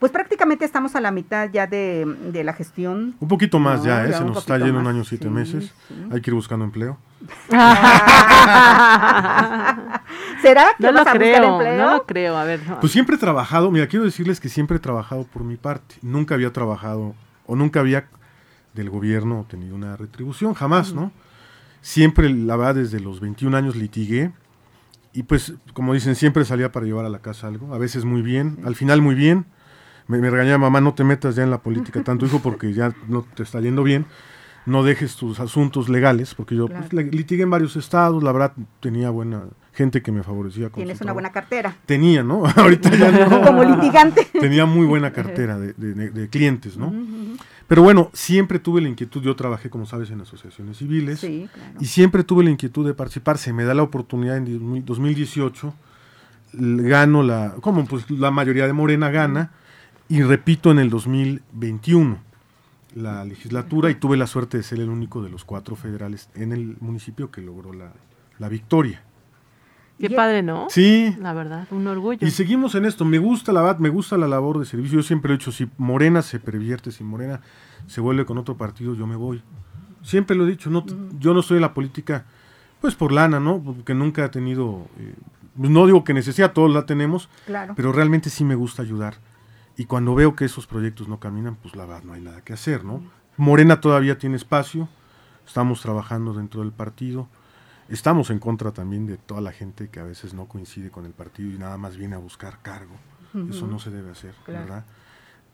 Pues 0.00 0.10
prácticamente 0.10 0.64
estamos 0.64 0.96
a 0.96 1.00
la 1.00 1.12
mitad 1.12 1.48
ya 1.52 1.66
de, 1.68 2.04
de 2.32 2.42
la 2.44 2.52
gestión. 2.52 3.14
Un 3.20 3.28
poquito 3.28 3.58
más 3.60 3.78
No, 3.80 3.86
ya, 3.86 4.04
¿eh? 4.04 4.10
ya 4.10 4.18
Se 4.18 4.24
nos 4.24 4.38
está 4.38 4.58
yendo 4.58 4.80
un 4.80 4.86
año, 4.88 5.04
siete 5.04 5.30
meses. 5.30 5.72
Hay 6.10 6.20
que 6.20 6.30
ir 6.30 6.34
buscando 6.34 6.64
empleo. 6.64 6.98
¿Será 10.42 10.66
que 10.76 10.84
No 10.84 10.92
lo 10.92 11.00
a 11.00 11.04
creo, 11.12 11.52
empleo? 11.54 11.76
no 11.84 11.92
lo 11.96 12.06
creo. 12.06 12.36
A 12.36 12.44
ver, 12.44 12.60
no. 12.68 12.80
Pues 12.80 12.92
siempre 12.92 13.16
he 13.16 13.18
trabajado, 13.18 13.70
mira, 13.70 13.86
quiero 13.86 14.04
decirles 14.04 14.40
que 14.40 14.48
siempre 14.48 14.76
he 14.76 14.80
trabajado 14.80 15.24
por 15.24 15.42
mi 15.44 15.56
parte. 15.56 15.96
Nunca 16.02 16.34
había 16.34 16.52
trabajado, 16.52 17.14
o 17.46 17.56
nunca 17.56 17.80
había 17.80 18.06
del 18.74 18.90
gobierno 18.90 19.40
obtenido 19.40 19.74
una 19.74 19.96
retribución, 19.96 20.54
jamás, 20.54 20.92
¿no? 20.92 21.12
Siempre, 21.80 22.28
la 22.30 22.56
verdad, 22.56 22.76
desde 22.76 23.00
los 23.00 23.20
21 23.20 23.56
años 23.56 23.76
litigué. 23.76 24.32
Y 25.12 25.22
pues, 25.24 25.54
como 25.74 25.94
dicen, 25.94 26.14
siempre 26.16 26.44
salía 26.44 26.72
para 26.72 26.86
llevar 26.86 27.04
a 27.04 27.08
la 27.08 27.20
casa 27.20 27.46
algo. 27.46 27.72
A 27.74 27.78
veces 27.78 28.04
muy 28.04 28.20
bien, 28.22 28.58
al 28.64 28.74
final 28.74 29.00
muy 29.00 29.14
bien. 29.14 29.46
Me, 30.08 30.18
me 30.18 30.28
regañaba 30.28 30.58
mamá, 30.58 30.80
no 30.80 30.92
te 30.94 31.04
metas 31.04 31.36
ya 31.36 31.44
en 31.44 31.50
la 31.50 31.58
política 31.62 32.02
tanto, 32.02 32.26
hijo, 32.26 32.40
porque 32.40 32.72
ya 32.72 32.92
no 33.08 33.22
te 33.22 33.42
está 33.44 33.60
yendo 33.60 33.82
bien. 33.84 34.06
No 34.66 34.82
dejes 34.82 35.14
tus 35.16 35.40
asuntos 35.40 35.88
legales, 35.88 36.34
porque 36.34 36.56
yo 36.56 36.66
pues, 36.68 36.88
Claro. 36.88 37.08
litigué 37.12 37.42
en 37.44 37.50
varios 37.50 37.76
estados, 37.76 38.22
la 38.22 38.32
verdad 38.32 38.54
tenía 38.80 39.10
buena 39.10 39.42
gente 39.74 40.02
que 40.02 40.12
me 40.12 40.22
favorecía. 40.22 40.70
con 40.70 40.76
Tienes 40.76 40.96
una 40.96 40.98
trabajo. 40.98 41.14
buena 41.16 41.32
cartera. 41.32 41.76
Tenía, 41.86 42.22
¿no? 42.22 42.44
Ahorita 42.56 42.90
ya 42.94 43.10
no. 43.28 43.42
Como 43.44 43.64
litigante. 43.64 44.26
Tenía 44.32 44.64
muy 44.66 44.86
buena 44.86 45.12
cartera 45.12 45.58
de, 45.58 45.72
de- 45.74 46.10
de 46.10 46.28
clientes, 46.28 46.76
¿no? 46.76 46.92
Pero 47.66 47.82
bueno, 47.82 48.10
siempre 48.12 48.58
tuve 48.58 48.80
la 48.82 48.88
inquietud, 48.88 49.22
yo 49.22 49.34
trabajé, 49.36 49.70
como 49.70 49.86
sabes, 49.86 50.10
en 50.10 50.20
asociaciones 50.20 50.76
civiles. 50.78 51.20
Sí, 51.20 51.48
claro. 51.52 51.78
Y 51.80 51.86
siempre 51.86 52.22
tuve 52.22 52.44
la 52.44 52.50
inquietud 52.50 52.86
de 52.86 52.92
participar. 52.94 53.38
Se 53.38 53.52
me 53.54 53.64
da 53.64 53.72
la 53.74 53.82
oportunidad 53.82 54.36
en 54.36 54.44
2000 54.44 54.84
2018, 54.84 55.74
l- 56.60 56.82
gano 56.88 57.22
la, 57.22 57.54
como 57.62 57.84
pues 57.86 58.10
la 58.10 58.30
mayoría 58.30 58.66
de 58.66 58.72
Morena 58.74 59.08
gana, 59.10 59.50
y 60.10 60.22
repito 60.22 60.70
en 60.70 60.78
el 60.78 60.90
2021 60.90 62.18
la 62.96 63.24
legislatura 63.24 63.90
y 63.90 63.94
tuve 63.96 64.16
la 64.16 64.26
suerte 64.28 64.58
de 64.58 64.62
ser 64.62 64.78
el 64.78 64.88
único 64.90 65.22
de 65.22 65.30
los 65.30 65.44
cuatro 65.44 65.74
federales 65.74 66.28
en 66.34 66.52
el 66.52 66.76
municipio 66.80 67.30
que 67.30 67.40
logró 67.40 67.72
la, 67.72 67.92
la 68.38 68.48
victoria. 68.48 69.02
Qué 69.98 70.10
padre, 70.10 70.42
¿no? 70.42 70.66
Sí, 70.70 71.14
La 71.20 71.32
verdad, 71.32 71.66
un 71.70 71.86
orgullo. 71.86 72.26
y 72.26 72.30
seguimos 72.30 72.74
en 72.74 72.84
esto. 72.84 73.04
Me 73.04 73.18
gusta 73.18 73.52
la 73.52 73.62
verdad, 73.62 73.78
me 73.78 73.88
gusta 73.88 74.16
la 74.18 74.26
labor 74.26 74.58
de 74.58 74.64
servicio. 74.66 74.98
Yo 74.98 75.02
siempre 75.02 75.32
he 75.32 75.36
dicho, 75.38 75.52
si 75.52 75.68
Morena 75.78 76.20
se 76.22 76.40
pervierte, 76.40 76.90
si 76.90 77.04
Morena 77.04 77.40
se 77.86 78.00
vuelve 78.00 78.24
con 78.26 78.36
otro 78.38 78.56
partido, 78.56 78.94
yo 78.94 79.06
me 79.06 79.16
voy. 79.16 79.42
Siempre 80.02 80.36
lo 80.36 80.46
he 80.46 80.50
dicho, 80.50 80.68
no, 80.68 80.84
yo 81.18 81.32
no 81.32 81.40
estoy 81.40 81.56
en 81.56 81.62
la 81.62 81.72
política, 81.74 82.24
pues 82.80 82.94
por 82.94 83.12
lana, 83.12 83.40
¿no? 83.40 83.62
Porque 83.62 83.94
nunca 83.94 84.24
he 84.24 84.28
tenido, 84.28 84.86
eh, 84.98 85.14
no 85.56 85.86
digo 85.86 86.04
que 86.04 86.12
necesidad, 86.12 86.52
todos 86.52 86.72
la 86.74 86.84
tenemos, 86.86 87.28
Claro. 87.46 87.74
pero 87.76 87.92
realmente 87.92 88.28
sí 88.30 88.44
me 88.44 88.54
gusta 88.56 88.82
ayudar. 88.82 89.14
Y 89.76 89.86
cuando 89.86 90.14
veo 90.14 90.36
que 90.36 90.44
esos 90.44 90.66
proyectos 90.66 91.08
no 91.08 91.18
caminan, 91.20 91.56
pues 91.56 91.74
la 91.76 91.86
verdad 91.86 92.02
no 92.04 92.12
hay 92.12 92.20
nada 92.20 92.42
que 92.42 92.52
hacer, 92.52 92.84
¿no? 92.84 93.02
Morena 93.36 93.80
todavía 93.80 94.18
tiene 94.18 94.36
espacio, 94.36 94.88
estamos 95.46 95.80
trabajando 95.80 96.34
dentro 96.34 96.60
del 96.60 96.72
partido, 96.72 97.28
estamos 97.94 98.30
en 98.30 98.38
contra 98.38 98.72
también 98.72 99.06
de 99.06 99.16
toda 99.16 99.40
la 99.40 99.52
gente 99.52 99.88
que 99.88 100.00
a 100.00 100.04
veces 100.04 100.34
no 100.34 100.46
coincide 100.46 100.90
con 100.90 101.06
el 101.06 101.12
partido 101.12 101.50
y 101.50 101.58
nada 101.58 101.78
más 101.78 101.96
viene 101.96 102.14
a 102.14 102.18
buscar 102.18 102.58
cargo. 102.62 102.94
Eso 103.50 103.66
no 103.66 103.78
se 103.80 103.90
debe 103.90 104.10
hacer, 104.12 104.32
Claro. 104.44 104.60
¿verdad? 104.66 104.84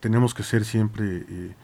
Tenemos 0.00 0.34
que 0.34 0.42
ser 0.42 0.64
siempre, 0.66 1.24
eh, 1.28 1.54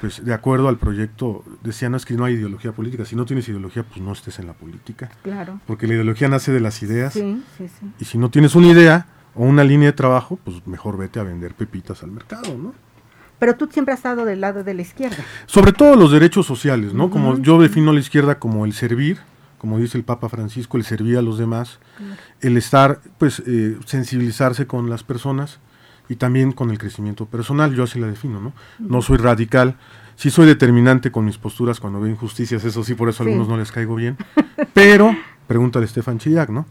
pues, 0.00 0.24
de 0.24 0.32
acuerdo 0.32 0.68
al 0.68 0.78
proyecto. 0.78 1.44
Decía, 1.64 1.88
no 1.88 1.96
es 1.96 2.04
que 2.04 2.14
no 2.14 2.24
hay 2.24 2.34
ideología 2.34 2.70
política, 2.72 3.04
si 3.04 3.16
no 3.16 3.24
tienes 3.24 3.48
ideología, 3.48 3.82
pues 3.82 4.00
no 4.00 4.12
estés 4.12 4.38
en 4.38 4.46
la 4.46 4.52
política, 4.52 5.10
Claro. 5.22 5.60
porque 5.66 5.86
la 5.88 5.94
ideología 5.94 6.28
nace 6.28 6.52
de 6.52 6.60
las 6.60 6.80
ideas. 6.82 7.12
Sí, 7.14 7.42
sí, 7.58 7.66
sí. 7.68 7.86
Y 7.98 8.04
si 8.04 8.18
no 8.18 8.30
tienes 8.30 8.54
una 8.54 8.68
idea 8.68 9.06
o 9.34 9.42
una 9.44 9.64
línea 9.64 9.88
de 9.88 9.94
trabajo, 9.94 10.38
pues 10.44 10.64
mejor 10.66 10.96
vete 10.96 11.18
a 11.18 11.24
vender 11.24 11.54
pepitas 11.54 12.02
al 12.04 12.12
mercado, 12.12 12.56
¿no? 12.56 12.72
Pero 13.40 13.56
tú 13.56 13.68
siempre 13.70 13.92
has 13.94 13.98
estado 13.98 14.24
del 14.24 14.40
lado 14.40 14.62
de 14.62 14.74
la 14.74 14.82
izquierda. 14.82 15.24
Sobre 15.46 15.72
todo 15.72 15.96
los 15.96 16.12
derechos 16.12 16.46
sociales, 16.46 16.94
¿no? 16.94 17.10
Como 17.10 17.36
yo 17.38 17.60
defino 17.60 17.90
a 17.90 17.94
la 17.94 18.00
izquierda 18.00 18.38
como 18.38 18.64
el 18.64 18.72
servir, 18.74 19.18
como 19.64 19.78
dice 19.78 19.96
el 19.96 20.04
Papa 20.04 20.28
Francisco, 20.28 20.76
el 20.76 20.84
servir 20.84 21.16
a 21.16 21.22
los 21.22 21.38
demás, 21.38 21.78
el 22.42 22.58
estar, 22.58 23.00
pues, 23.16 23.42
eh, 23.46 23.78
sensibilizarse 23.86 24.66
con 24.66 24.90
las 24.90 25.02
personas 25.04 25.58
y 26.06 26.16
también 26.16 26.52
con 26.52 26.70
el 26.70 26.76
crecimiento 26.76 27.24
personal, 27.24 27.74
yo 27.74 27.84
así 27.84 27.98
la 27.98 28.06
defino, 28.08 28.42
¿no? 28.42 28.52
No 28.78 29.00
soy 29.00 29.16
radical, 29.16 29.76
sí 30.16 30.28
soy 30.28 30.44
determinante 30.46 31.10
con 31.10 31.24
mis 31.24 31.38
posturas 31.38 31.80
cuando 31.80 31.98
veo 31.98 32.10
injusticias, 32.10 32.62
eso 32.62 32.84
sí, 32.84 32.94
por 32.94 33.08
eso 33.08 33.22
a 33.22 33.24
Sí. 33.24 33.30
algunos 33.32 33.48
no 33.48 33.56
les 33.56 33.72
caigo 33.72 33.94
bien, 33.94 34.18
pero, 34.74 35.16
pregúntale 35.46 35.84
a 35.84 35.86
Estefan 35.86 36.18
Chillac, 36.18 36.50
¿no? 36.50 36.66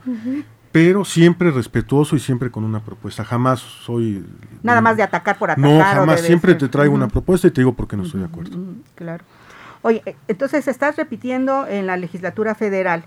Pero 0.72 1.04
siempre 1.04 1.50
respetuoso 1.50 2.16
y 2.16 2.20
siempre 2.20 2.52
con 2.52 2.64
una 2.64 2.80
propuesta, 2.82 3.26
jamás 3.26 3.60
soy... 3.60 4.24
Nada 4.62 4.82
más 4.82 4.98
de 4.98 5.02
atacar 5.02 5.40
por 5.40 5.50
atacar. 5.50 5.68
No, 5.68 5.78
o 5.78 5.80
de 5.80 5.84
jamás, 5.84 6.22
siempre 6.22 6.54
te 6.54 6.70
traigo 6.70 6.94
una 6.94 7.08
propuesta 7.08 7.48
y 7.48 7.50
te 7.50 7.62
digo 7.62 7.74
por 7.74 7.88
qué 7.88 7.98
no 7.98 8.04
estoy 8.04 8.20
de 8.20 8.28
acuerdo. 8.28 8.56
Claro. 8.94 9.24
Oye, 9.84 10.02
eh, 10.06 10.16
entonces 10.28 10.68
estás 10.68 10.96
repitiendo 10.96 11.68
en 11.68 11.86
la 11.86 11.96
legislatura 11.98 12.56
federal. 12.56 13.06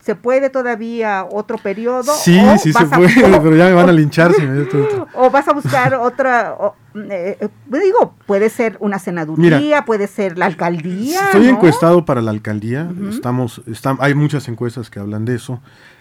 ¿Se 0.00 0.16
puede 0.16 0.50
todavía 0.50 1.24
otro 1.30 1.58
periodo? 1.58 2.12
Sí, 2.12 2.36
o 2.38 2.58
sí 2.58 2.72
se 2.72 2.82
a- 2.84 2.90
puede, 2.90 3.08
pero 3.40 3.54
ya 3.54 3.66
me 3.66 3.72
van 3.74 3.88
a 3.88 3.92
linchar 3.92 4.32
si 4.32 4.42
me. 4.42 4.66
O 5.14 5.30
vas 5.30 5.46
a 5.46 5.52
buscar 5.52 5.94
otra, 5.94 6.54
o- 6.58 6.74
eh, 6.96 7.36
eh, 7.40 7.48
digo, 7.66 8.14
puede 8.26 8.48
ser 8.50 8.76
una 8.80 8.98
senaduría, 8.98 9.84
puede 9.84 10.08
ser 10.08 10.38
la 10.38 10.46
alcaldía. 10.46 11.26
Estoy 11.26 11.44
¿no? 11.44 11.50
encuestado 11.50 12.04
para 12.04 12.20
la 12.20 12.32
alcaldía. 12.32 12.90
Estamos, 13.10 13.62
están, 13.66 13.96
hay 14.00 14.14
muchas 14.14 14.48
encuestas 14.48 14.90
que 14.90 14.98
hablan 14.98 15.24
de 15.24 15.36
eso. 15.36 15.60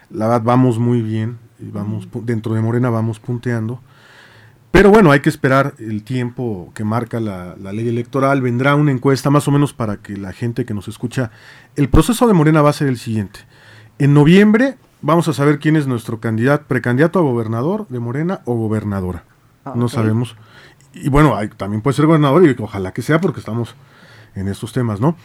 La 0.10 0.28
verdad, 0.28 0.42
vamos 0.46 0.80
muy 0.80 1.02
bien. 1.02 1.38
Y 1.60 1.70
vamos, 1.70 2.10
pu- 2.10 2.24
dentro 2.26 2.56
de 2.56 2.62
Morena 2.62 2.90
vamos 2.90 3.20
punteando. 3.20 3.80
Pero 4.72 4.90
bueno, 4.90 5.12
hay 5.12 5.20
que 5.20 5.30
esperar 5.30 5.74
el 5.80 6.04
tiempo 6.04 6.72
que 6.74 6.84
marca 6.86 7.20
la, 7.20 7.56
la 7.62 7.74
ley 7.74 7.90
electoral. 7.90 8.42
Vendrá 8.42 8.76
una 8.76 8.92
encuesta 8.92 9.30
más 9.30 9.48
o 9.48 9.52
menos 9.52 9.74
para 9.74 9.98
que 9.98 10.16
la 10.16 10.32
gente 10.32 10.66
que 10.66 10.74
nos 10.74 10.88
escucha. 10.88 11.30
El 11.76 11.90
proceso 11.90 12.26
de 12.28 12.34
Morena 12.34 12.62
va 12.62 12.70
a 12.70 12.74
ser 12.74 12.88
el 12.88 12.98
siguiente. 12.98 13.42
En 14.00 14.14
noviembre 14.14 14.78
vamos 15.02 15.28
a 15.28 15.34
saber 15.34 15.60
quién 15.60 15.76
es 15.76 15.88
nuestro 15.88 16.20
candidato, 16.22 16.66
precandidato 16.68 17.20
a 17.20 17.22
gobernador 17.22 17.86
de 17.90 18.00
Morena 18.00 18.42
o 18.46 18.56
gobernadora. 18.56 19.26
No 19.76 19.86
Ok. 19.86 19.92
sabemos. 19.92 20.36
Y 20.94 21.10
bueno, 21.10 21.36
hay- 21.36 21.50
también 21.50 21.82
puede 21.82 21.96
ser 21.96 22.06
gobernador 22.06 22.44
y 22.46 22.56
ojalá 22.62 22.94
que 22.94 23.02
sea 23.02 23.20
porque 23.20 23.40
estamos 23.42 23.76
en 24.36 24.48
estos 24.48 24.72
temas, 24.72 25.02
¿no? 25.02 25.18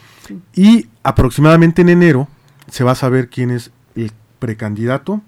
Y 0.54 0.88
aproximadamente 1.04 1.82
en 1.82 1.88
enero 1.90 2.26
se 2.68 2.82
va 2.82 2.92
a 2.92 2.96
saber 2.96 3.28
quién 3.28 3.50
es 3.52 3.70
el 3.94 4.10
precandidato 4.40 5.22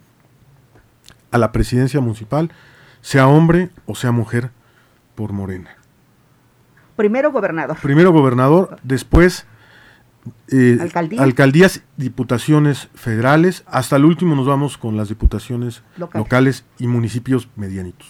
a 1.31 1.39
la 1.39 1.53
presidencia 1.53 2.01
municipal, 2.01 2.51
sea 3.01 3.27
hombre 3.29 3.71
o 3.87 3.95
sea 3.95 4.13
mujer, 4.13 4.51
por 5.15 5.33
Morena. 5.33 5.71
Primero 6.97 7.31
gobernador. 7.33 7.77
Primero 7.81 8.13
gobernador, 8.13 8.79
después 8.83 9.47
eh, 10.53 10.77
Alcaldía. 10.81 11.23
alcaldías, 11.23 11.83
diputaciones 11.97 12.89
federales, 12.95 13.63
hasta 13.67 13.97
el 13.97 14.05
último 14.05 14.35
nos 14.35 14.47
vamos 14.47 14.77
con 14.77 14.97
las 14.97 15.09
diputaciones 15.09 15.83
Locales. 15.97 16.25
locales 16.25 16.65
y 16.79 16.87
municipios 16.89 17.49
medianitos. 17.57 18.09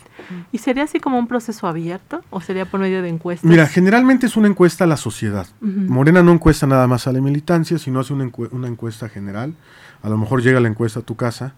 ¿Y 0.51 0.59
sería 0.59 0.85
así 0.85 1.01
como 1.01 1.18
un 1.18 1.29
proceso 1.29 1.66
abierto 1.68 2.22
o 2.31 2.40
sería 2.40 2.64
por 2.64 2.81
medio 2.81 3.03
de 3.03 3.09
encuestas? 3.09 3.48
Mira, 3.48 3.66
generalmente 3.66 4.27
es 4.27 4.37
una 4.37 4.48
encuesta 4.48 4.85
a 4.85 4.87
la 4.87 4.96
sociedad. 4.96 5.46
Morena 5.61 6.22
no 6.22 6.33
encuesta 6.33 6.66
nada 6.66 6.87
más 6.87 7.07
a 7.07 7.12
la 7.12 7.20
militancia, 7.20 7.79
sino 7.79 8.01
hace 8.01 8.12
una, 8.14 8.24
encue- 8.24 8.48
una 8.53 8.68
encuesta 8.68 9.09
general. 9.09 9.55
A 10.03 10.09
lo 10.09 10.16
mejor 10.16 10.42
llega 10.42 10.61
la 10.61 10.68
encuesta 10.68 11.01
a 11.01 11.03
tu 11.03 11.14
casa 11.14 11.55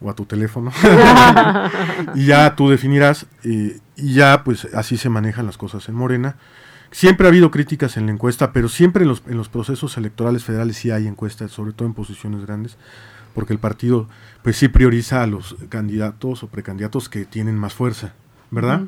O 0.00 0.10
a 0.10 0.14
tu 0.14 0.24
teléfono. 0.24 0.72
Y 2.14 2.26
ya 2.26 2.54
tú 2.56 2.68
definirás 2.68 3.26
eh, 3.44 3.78
y 3.96 4.14
ya 4.14 4.42
pues 4.44 4.66
así 4.74 4.96
se 4.96 5.08
manejan 5.08 5.46
las 5.46 5.56
cosas 5.58 5.88
en 5.88 5.94
Morena. 5.94 6.36
Siempre 6.90 7.26
ha 7.26 7.30
habido 7.30 7.50
críticas 7.50 7.96
en 7.96 8.06
la 8.06 8.12
encuesta, 8.12 8.52
pero 8.52 8.68
siempre 8.68 9.02
en 9.02 9.08
los, 9.08 9.22
en 9.26 9.36
los 9.36 9.48
procesos 9.48 9.96
electorales 9.96 10.44
federales 10.44 10.76
sí 10.76 10.90
hay 10.90 11.06
encuestas, 11.06 11.52
sobre 11.52 11.72
todo 11.72 11.86
en 11.86 11.94
posiciones 11.94 12.44
grandes, 12.44 12.78
porque 13.34 13.52
el 13.52 13.60
partido 13.60 14.08
pues 14.42 14.56
sí 14.56 14.68
prioriza 14.68 15.22
a 15.22 15.26
los 15.26 15.56
candidatos 15.68 16.42
o 16.42 16.48
precandidatos 16.48 17.08
que 17.08 17.24
tienen 17.24 17.56
más 17.56 17.74
fuerza, 17.74 18.14
¿verdad? 18.50 18.82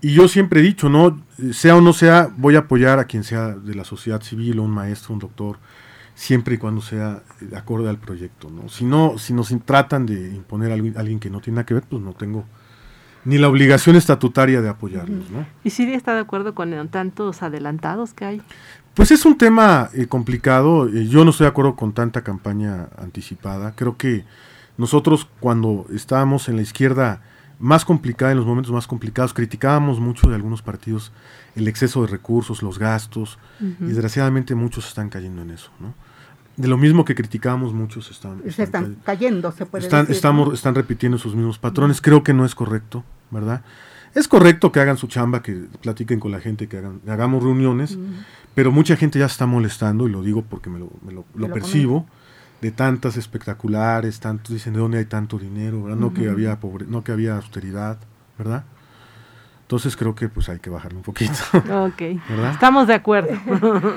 Y 0.00 0.14
yo 0.14 0.28
siempre 0.28 0.60
he 0.60 0.62
dicho, 0.62 0.88
no, 0.88 1.22
sea 1.52 1.76
o 1.76 1.80
no 1.80 1.92
sea, 1.92 2.30
voy 2.36 2.56
a 2.56 2.60
apoyar 2.60 2.98
a 2.98 3.04
quien 3.04 3.22
sea 3.22 3.50
de 3.50 3.74
la 3.74 3.84
sociedad 3.84 4.22
civil, 4.22 4.58
o 4.58 4.62
un 4.62 4.70
maestro, 4.70 5.12
un 5.12 5.20
doctor, 5.20 5.58
siempre 6.20 6.56
y 6.56 6.58
cuando 6.58 6.82
sea 6.82 7.22
eh, 7.40 7.56
acorde 7.56 7.88
al 7.88 7.96
proyecto, 7.96 8.50
¿no? 8.50 8.68
Si 8.68 8.84
no, 8.84 9.16
si 9.16 9.32
nos 9.32 9.54
tratan 9.64 10.04
de 10.04 10.34
imponer 10.34 10.70
a 10.70 10.74
alguien, 10.74 10.98
alguien 10.98 11.18
que 11.18 11.30
no 11.30 11.40
tiene 11.40 11.56
nada 11.56 11.64
que 11.64 11.72
ver, 11.72 11.82
pues 11.88 12.02
no 12.02 12.12
tengo 12.12 12.44
ni 13.24 13.38
la 13.38 13.48
obligación 13.48 13.96
estatutaria 13.96 14.60
de 14.60 14.68
apoyarlos, 14.68 15.30
¿no? 15.30 15.46
¿Y 15.64 15.70
Siri 15.70 15.94
está 15.94 16.12
de 16.12 16.20
acuerdo 16.20 16.54
con 16.54 16.88
tantos 16.88 17.42
adelantados 17.42 18.12
que 18.12 18.26
hay? 18.26 18.42
Pues 18.92 19.10
es 19.12 19.24
un 19.24 19.38
tema 19.38 19.88
eh, 19.94 20.08
complicado. 20.08 20.88
eh, 20.88 21.06
yo 21.06 21.24
no 21.24 21.30
estoy 21.30 21.46
de 21.46 21.50
acuerdo 21.52 21.74
con 21.74 21.94
tanta 21.94 22.22
campaña 22.22 22.90
anticipada. 22.98 23.74
Creo 23.74 23.96
que 23.96 24.26
nosotros 24.76 25.26
cuando 25.40 25.86
estábamos 25.90 26.50
en 26.50 26.56
la 26.56 26.62
izquierda 26.62 27.22
más 27.58 27.86
complicada, 27.86 28.32
en 28.32 28.38
los 28.38 28.46
momentos 28.46 28.72
más 28.74 28.86
complicados, 28.86 29.32
criticábamos 29.32 30.00
mucho 30.00 30.28
de 30.28 30.34
algunos 30.34 30.60
partidos 30.60 31.12
el 31.56 31.66
exceso 31.66 32.02
de 32.02 32.08
recursos, 32.08 32.62
los 32.62 32.78
gastos, 32.78 33.38
y 33.60 33.86
desgraciadamente 33.86 34.54
muchos 34.54 34.86
están 34.86 35.08
cayendo 35.08 35.42
en 35.42 35.50
eso, 35.50 35.70
¿no? 35.80 35.94
De 36.56 36.68
lo 36.68 36.76
mismo 36.76 37.04
que 37.04 37.14
criticábamos, 37.14 37.72
muchos 37.72 38.10
están, 38.10 38.42
Se 38.50 38.62
están 38.64 38.96
cayendo. 39.04 39.50
se 39.52 39.64
puede 39.66 39.84
Están, 39.84 40.02
decir. 40.02 40.16
estamos, 40.16 40.48
¿no? 40.48 40.54
están 40.54 40.74
repitiendo 40.74 41.16
sus 41.16 41.34
mismos 41.34 41.58
patrones. 41.58 42.00
Creo 42.00 42.22
que 42.22 42.34
no 42.34 42.44
es 42.44 42.54
correcto, 42.54 43.02
¿verdad? 43.30 43.62
Es 44.14 44.26
correcto 44.28 44.72
que 44.72 44.80
hagan 44.80 44.96
su 44.96 45.06
chamba, 45.06 45.40
que 45.42 45.66
platiquen 45.80 46.18
con 46.20 46.32
la 46.32 46.40
gente, 46.40 46.66
que 46.68 46.78
hagan, 46.78 47.00
hagamos 47.06 47.42
reuniones, 47.44 47.96
pero 48.54 48.72
mucha 48.72 48.96
gente 48.96 49.18
ya 49.20 49.28
se 49.28 49.32
está 49.34 49.46
molestando, 49.46 50.08
y 50.08 50.10
lo 50.10 50.22
digo 50.22 50.42
porque 50.42 50.68
me 50.68 50.80
lo, 50.80 50.90
me 51.06 51.12
lo- 51.12 51.24
percibo, 51.54 52.06
de 52.60 52.72
tantas 52.72 53.16
espectaculares, 53.16 54.18
tantos 54.20 54.52
dicen 54.52 54.72
de 54.74 54.80
dónde 54.80 54.98
hay 54.98 55.04
tanto 55.06 55.38
dinero, 55.38 55.84
¿verdad? 55.84 55.96
No 55.98 56.12
que 56.12 56.28
había 56.28 56.58
pobre, 56.60 56.86
no 56.88 57.04
que 57.04 57.12
había 57.12 57.36
austeridad, 57.36 57.98
¿verdad? 58.36 58.64
Entonces 59.70 59.96
creo 59.96 60.16
que 60.16 60.28
pues 60.28 60.48
hay 60.48 60.58
que 60.58 60.68
bajarle 60.68 60.96
un 60.98 61.04
poquito. 61.04 61.32
Ok, 61.54 62.00
¿Verdad? 62.28 62.50
estamos 62.50 62.88
de 62.88 62.94
acuerdo. 62.94 63.38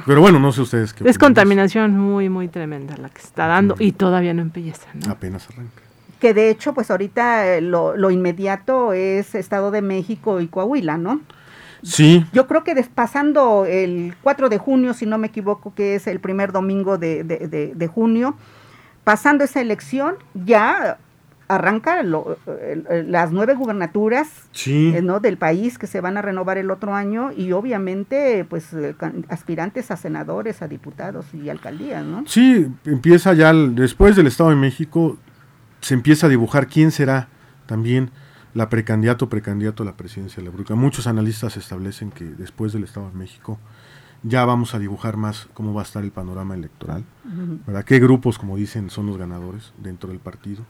pero 0.06 0.22
bueno, 0.22 0.40
no 0.40 0.52
sé 0.52 0.62
ustedes 0.62 0.94
qué 0.94 0.98
es 0.98 1.16
opinan. 1.16 1.20
contaminación 1.20 1.98
muy, 2.00 2.30
muy 2.30 2.48
tremenda 2.48 2.96
la 2.98 3.10
que 3.10 3.20
se 3.22 3.26
está 3.26 3.48
dando 3.48 3.76
y 3.80 3.92
todavía 3.94 4.36
no 4.36 4.44
empieza. 4.44 4.86
¿no? 4.94 5.12
Apenas 5.12 5.50
arranca. 5.50 5.82
Que 6.20 6.36
de 6.36 6.52
hecho, 6.52 6.76
pues 6.76 6.92
ahorita 6.92 7.56
eh, 7.56 7.62
lo, 7.62 7.98
lo 7.98 8.12
inmediato 8.12 8.94
es 8.94 9.34
Estado 9.34 9.72
de 9.72 9.82
México 9.82 10.40
y 10.42 10.48
Coahuila, 10.48 11.00
¿no? 11.00 11.22
Sí, 11.82 12.24
Yo 12.34 12.46
creo 12.46 12.64
que 12.64 12.76
des- 12.76 12.88
pasando 12.88 13.66
el 13.66 14.14
4 14.22 14.50
de 14.50 14.60
junio, 14.60 14.94
si 14.94 15.08
no 15.08 15.18
me 15.18 15.26
equivoco, 15.26 15.74
que 15.74 15.96
es 15.96 16.06
el 16.06 16.20
primer 16.20 16.52
domingo 16.52 17.00
de, 17.00 17.24
de- 17.24 17.48
de- 17.48 17.72
de 17.74 17.88
junio, 17.88 18.36
pasando 19.04 19.44
esa 19.44 19.60
elección, 19.60 20.18
ya 20.36 21.00
arranca 21.48 22.04
lo- 22.04 22.38
el- 22.62 22.86
el- 22.90 23.12
las 23.12 23.32
nueve 23.32 23.54
gubernaturas 23.54 24.28
sí. 24.52 24.94
eh, 24.96 25.02
¿no? 25.02 25.20
del 25.20 25.38
país 25.38 25.78
que 25.78 25.88
se 25.88 26.00
van 26.02 26.18
a 26.18 26.22
renovar 26.22 26.58
el 26.58 26.72
otro 26.72 26.96
año 26.96 27.32
y 27.32 27.52
obviamente 27.52 28.46
pues 28.50 28.74
eh, 28.74 28.96
aspirantes 29.30 29.92
a 29.92 29.98
senadores, 29.98 30.62
a 30.62 30.68
diputados 30.68 31.26
y 31.34 31.50
alcaldías, 31.50 32.04
¿no? 32.06 32.24
Sí, 32.28 32.68
empieza 32.86 33.34
ya, 33.34 33.50
el- 33.50 33.76
después 33.76 34.16
del 34.16 34.28
Estado 34.28 34.52
de 34.52 34.56
México, 34.56 35.18
se 35.82 35.94
empieza 35.94 36.28
a 36.28 36.30
dibujar 36.30 36.68
quién 36.68 36.92
será 36.92 37.28
también 37.66 38.10
la 38.54 38.70
precandidato 38.70 39.30
precandidato 39.30 39.84
a 39.84 39.86
la 39.86 39.98
presidencia 39.98 40.38
de 40.38 40.44
la 40.44 40.52
República. 40.52 40.76
Muchos 40.76 41.08
analistas 41.08 41.58
establecen 41.58 42.12
que 42.12 42.24
después 42.26 42.72
del 42.72 42.84
Estado 42.84 43.10
de 43.10 43.18
México 43.18 43.60
ya 44.22 44.46
vamos 44.46 44.74
a 44.76 44.80
dibujar 44.80 45.18
más 45.18 45.50
cómo 45.54 45.74
va 45.74 45.82
a 45.82 45.84
estar 45.84 46.04
el 46.04 46.12
panorama 46.12 46.54
electoral, 46.56 47.04
¿verdad? 47.68 47.84
¿Qué 47.84 48.00
grupos, 48.00 48.38
como 48.40 48.56
dicen, 48.56 48.90
son 48.90 49.08
los 49.08 49.18
ganadores 49.18 49.74
dentro 49.78 50.10
del 50.10 50.20
partido? 50.20 50.64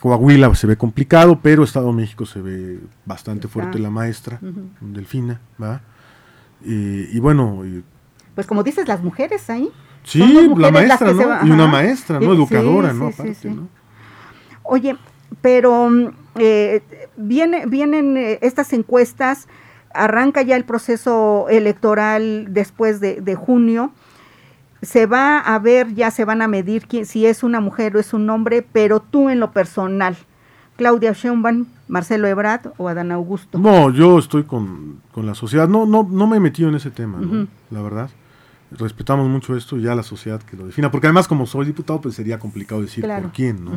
Coahuila 0.00 0.54
se 0.54 0.66
ve 0.66 0.76
complicado, 0.76 1.38
pero 1.42 1.62
Estado 1.62 1.86
de 1.88 1.92
México 1.94 2.26
se 2.26 2.40
ve 2.40 2.80
bastante 3.04 3.46
Está. 3.46 3.52
fuerte 3.54 3.78
la 3.78 3.90
maestra. 3.90 4.38
Delfina. 4.80 5.40
Eh, 6.64 7.08
y 7.12 7.18
bueno, 7.20 7.64
eh, 7.64 7.82
Pues 8.34 8.46
como 8.46 8.62
dices, 8.62 8.88
las 8.88 9.02
mujeres 9.02 9.48
ahí. 9.50 9.70
Sí, 10.04 10.50
la 10.56 10.70
maestra, 10.70 11.12
¿no? 11.12 11.46
Y 11.46 11.50
una 11.50 11.66
maestra, 11.66 12.18
¿no? 12.18 12.32
Educadora, 12.32 12.90
sí, 12.92 12.96
¿no? 12.98 13.06
Aparte, 13.08 13.34
sí. 13.34 13.48
¿no? 13.48 13.68
Oye, 14.62 14.96
pero 15.42 15.88
eh, 16.36 16.82
viene, 17.16 17.66
vienen 17.66 18.16
eh, 18.16 18.38
estas 18.42 18.72
encuestas, 18.72 19.48
arranca 19.92 20.42
ya 20.42 20.56
el 20.56 20.64
proceso 20.64 21.46
electoral 21.48 22.46
después 22.50 23.00
de, 23.00 23.20
de 23.20 23.34
junio, 23.34 23.92
se 24.82 25.06
va 25.06 25.38
a 25.38 25.58
ver, 25.58 25.94
ya 25.94 26.10
se 26.10 26.24
van 26.24 26.42
a 26.42 26.48
medir 26.48 26.86
quién, 26.86 27.06
si 27.06 27.26
es 27.26 27.42
una 27.42 27.60
mujer 27.60 27.96
o 27.96 28.00
es 28.00 28.12
un 28.14 28.28
hombre, 28.30 28.66
pero 28.72 29.00
tú 29.00 29.28
en 29.28 29.40
lo 29.40 29.50
personal, 29.52 30.16
Claudia 30.76 31.12
Sheinbaum, 31.12 31.66
Marcelo 31.88 32.28
Ebrard 32.28 32.68
o 32.76 32.88
Adán 32.88 33.10
Augusto. 33.12 33.58
No, 33.58 33.90
yo 33.90 34.18
estoy 34.18 34.44
con, 34.44 35.00
con 35.12 35.26
la 35.26 35.34
sociedad. 35.34 35.68
No, 35.68 35.86
no, 35.86 36.06
no 36.08 36.26
me 36.26 36.36
he 36.36 36.40
metido 36.40 36.68
en 36.68 36.76
ese 36.76 36.90
tema, 36.90 37.18
¿no? 37.20 37.46
La 37.70 37.82
verdad. 37.82 38.10
Respetamos 38.70 39.26
mucho 39.28 39.56
esto 39.56 39.78
y 39.78 39.82
ya 39.82 39.94
la 39.94 40.02
sociedad 40.02 40.42
que 40.42 40.54
lo 40.56 40.66
defina. 40.66 40.90
Porque 40.90 41.06
además, 41.06 41.26
como 41.26 41.46
soy 41.46 41.64
diputado, 41.64 42.02
pues 42.02 42.14
sería 42.14 42.38
complicado 42.38 42.82
decir 42.82 43.02
Claro. 43.02 43.22
por 43.22 43.32
quién, 43.32 43.64
¿no? 43.64 43.72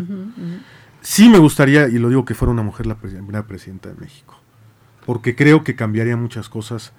Sí 1.00 1.30
me 1.30 1.38
gustaría, 1.40 1.88
y 1.88 1.98
lo 1.98 2.10
digo, 2.10 2.26
que 2.26 2.36
fuera 2.36 2.52
una 2.52 2.62
mujer 2.62 2.86
la 2.86 2.96
primera 2.96 3.48
presidenta 3.48 3.90
de 3.90 3.96
México. 3.96 4.36
Porque 5.06 5.36
creo 5.36 5.64
que 5.64 5.76
cambiaría 5.76 6.18
muchas 6.18 6.50
cosas 6.50 6.92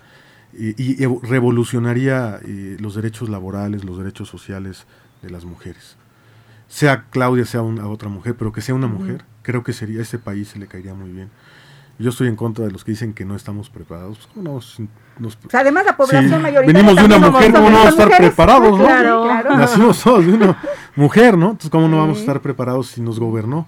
eh, 0.55 0.75
y, 0.77 0.97
evo- 1.03 1.21
revolucionaría 1.23 2.41
eh, 2.45 2.77
los 2.81 2.95
derechos 2.95 3.29
laborales, 3.29 3.85
los 3.85 3.99
derechos 3.99 4.29
sociales 4.29 4.87
de 5.23 5.31
las 5.31 5.45
mujeres. 5.45 5.97
Sea 6.69 7.05
Claudia, 7.11 7.45
sea 7.45 7.63
una 7.63 7.87
otra 7.89 8.09
mujer, 8.09 8.35
pero 8.39 8.53
que 8.53 8.61
sea 8.63 8.75
una 8.75 8.87
mujer, 8.87 9.25
creo 9.43 9.63
que 9.63 9.73
sería 9.73 10.01
ese 10.03 10.19
país 10.19 10.49
se 10.49 10.59
le 10.59 10.67
caería 10.67 10.95
muy 10.95 11.11
bien. 11.11 11.29
Yo 11.99 12.09
estoy 12.11 12.29
en 12.29 12.37
contra 12.37 12.65
de 12.65 12.71
los 12.71 12.83
que 12.85 12.93
dicen 12.93 13.13
que 13.13 13.25
no 13.27 13.37
estamos 13.37 13.69
preparados. 13.69 14.17
Pues, 14.19 14.29
¿cómo 14.35 14.55
no? 14.55 14.61
Si 14.63 14.89
nos- 15.19 15.39
O 15.47 15.51
sea, 15.51 15.61
además 15.61 15.85
la 15.85 15.97
población 15.97 16.25
Sí, 16.37 16.43
mayoritaria 16.43 16.73
venimos 16.83 16.97
de 16.97 17.05
una 17.05 17.31
mujer, 17.31 17.53
¿cómo 17.53 17.69
no 17.71 17.77
vamos 17.77 17.87
a 17.87 17.91
estar 17.91 18.07
mujeres? 18.07 18.29
preparados, 18.31 18.79
no? 18.79 18.85
Claro, 18.85 19.23
claro. 19.25 19.57
Nacimos 19.59 20.03
todos 20.03 20.27
de 20.27 20.33
una 20.33 20.59
mujer, 20.97 21.37
¿no? 21.37 21.47
Entonces, 21.51 21.71
¿cómo 21.71 21.89
no 21.89 21.99
vamos 21.99 22.17
a 22.17 22.21
estar 22.21 22.41
preparados 22.41 22.87
si 22.89 23.03
nos 23.03 23.21
gobernó 23.21 23.67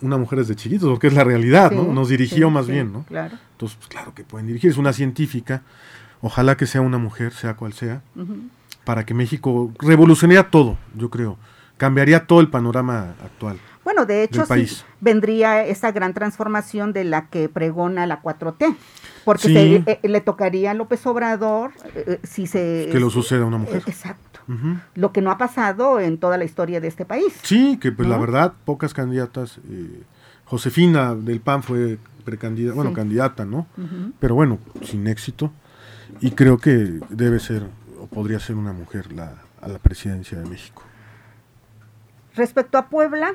una 0.00 0.16
mujer 0.16 0.38
desde 0.38 0.54
chiquitos? 0.54 0.88
Porque 0.88 1.08
es 1.08 1.14
la 1.14 1.24
realidad, 1.24 1.72
¿no? 1.72 1.92
Nos 1.92 2.08
dirigió 2.08 2.46
sí, 2.46 2.54
más 2.54 2.66
sí, 2.66 2.72
bien, 2.72 2.92
¿no? 2.92 3.02
Claro. 3.04 3.36
Entonces, 3.52 3.76
pues 3.76 3.88
claro 3.88 4.14
que 4.14 4.22
pueden 4.22 4.46
dirigir. 4.46 4.70
Es 4.70 4.76
una 4.78 4.92
científica. 4.92 5.62
Ojalá 6.26 6.56
que 6.56 6.64
sea 6.66 6.80
una 6.80 6.96
mujer, 6.96 7.32
sea 7.34 7.54
cual 7.54 7.74
sea, 7.74 8.00
para 8.84 9.04
que 9.04 9.12
México 9.12 9.70
revolucionaría 9.78 10.50
todo, 10.50 10.78
yo 10.96 11.10
creo. 11.10 11.36
Cambiaría 11.76 12.26
todo 12.26 12.40
el 12.40 12.48
panorama 12.48 13.14
actual. 13.22 13.58
Bueno, 13.84 14.06
de 14.06 14.22
hecho, 14.22 14.46
sí, 14.46 14.66
vendría 15.02 15.64
esa 15.66 15.92
gran 15.92 16.14
transformación 16.14 16.94
de 16.94 17.04
la 17.04 17.26
que 17.28 17.50
pregona 17.50 18.06
la 18.06 18.22
4T, 18.22 18.74
porque 19.26 19.48
Sí. 19.48 19.52
se- 19.54 19.82
eh, 20.02 20.08
le 20.08 20.22
tocaría 20.22 20.70
a 20.70 20.74
López 20.74 21.04
Obrador 21.06 21.72
eh, 21.94 22.04
eh, 22.06 22.20
si 22.22 22.46
se... 22.46 22.88
Que 22.90 22.98
lo 23.00 23.10
suceda 23.10 23.42
a 23.42 23.46
una 23.46 23.56
eh, 23.58 23.60
mujer. 23.60 23.82
Exacto. 23.86 24.40
Lo 24.94 25.12
que 25.12 25.20
no 25.20 25.30
ha 25.30 25.36
pasado 25.36 26.00
en 26.00 26.16
toda 26.16 26.38
la 26.38 26.44
historia 26.44 26.80
de 26.80 26.88
este 26.88 27.04
país. 27.04 27.34
Sí, 27.42 27.76
que 27.78 27.92
pues 27.92 28.08
la 28.08 28.16
verdad, 28.16 28.54
pocas 28.64 28.94
candidatas. 28.94 29.58
eh, 29.68 30.02
Josefina 30.46 31.14
del 31.14 31.40
PAN 31.40 31.62
fue 31.62 31.98
precandidata, 32.24 32.74
bueno, 32.76 32.90
Sí. 32.90 32.96
candidata, 32.96 33.44
¿no? 33.44 33.66
Pero 34.20 34.34
bueno, 34.34 34.58
sin 34.82 35.06
éxito. 35.06 35.50
Y 36.20 36.30
creo 36.32 36.58
que 36.58 37.00
debe 37.10 37.38
ser, 37.40 37.66
o 38.00 38.06
podría 38.06 38.38
ser 38.40 38.56
una 38.56 38.72
mujer 38.72 39.12
la, 39.12 39.34
a 39.60 39.68
la 39.68 39.78
presidencia 39.78 40.38
de 40.38 40.48
México. 40.48 40.82
Respecto 42.34 42.78
a 42.78 42.88
Puebla, 42.88 43.32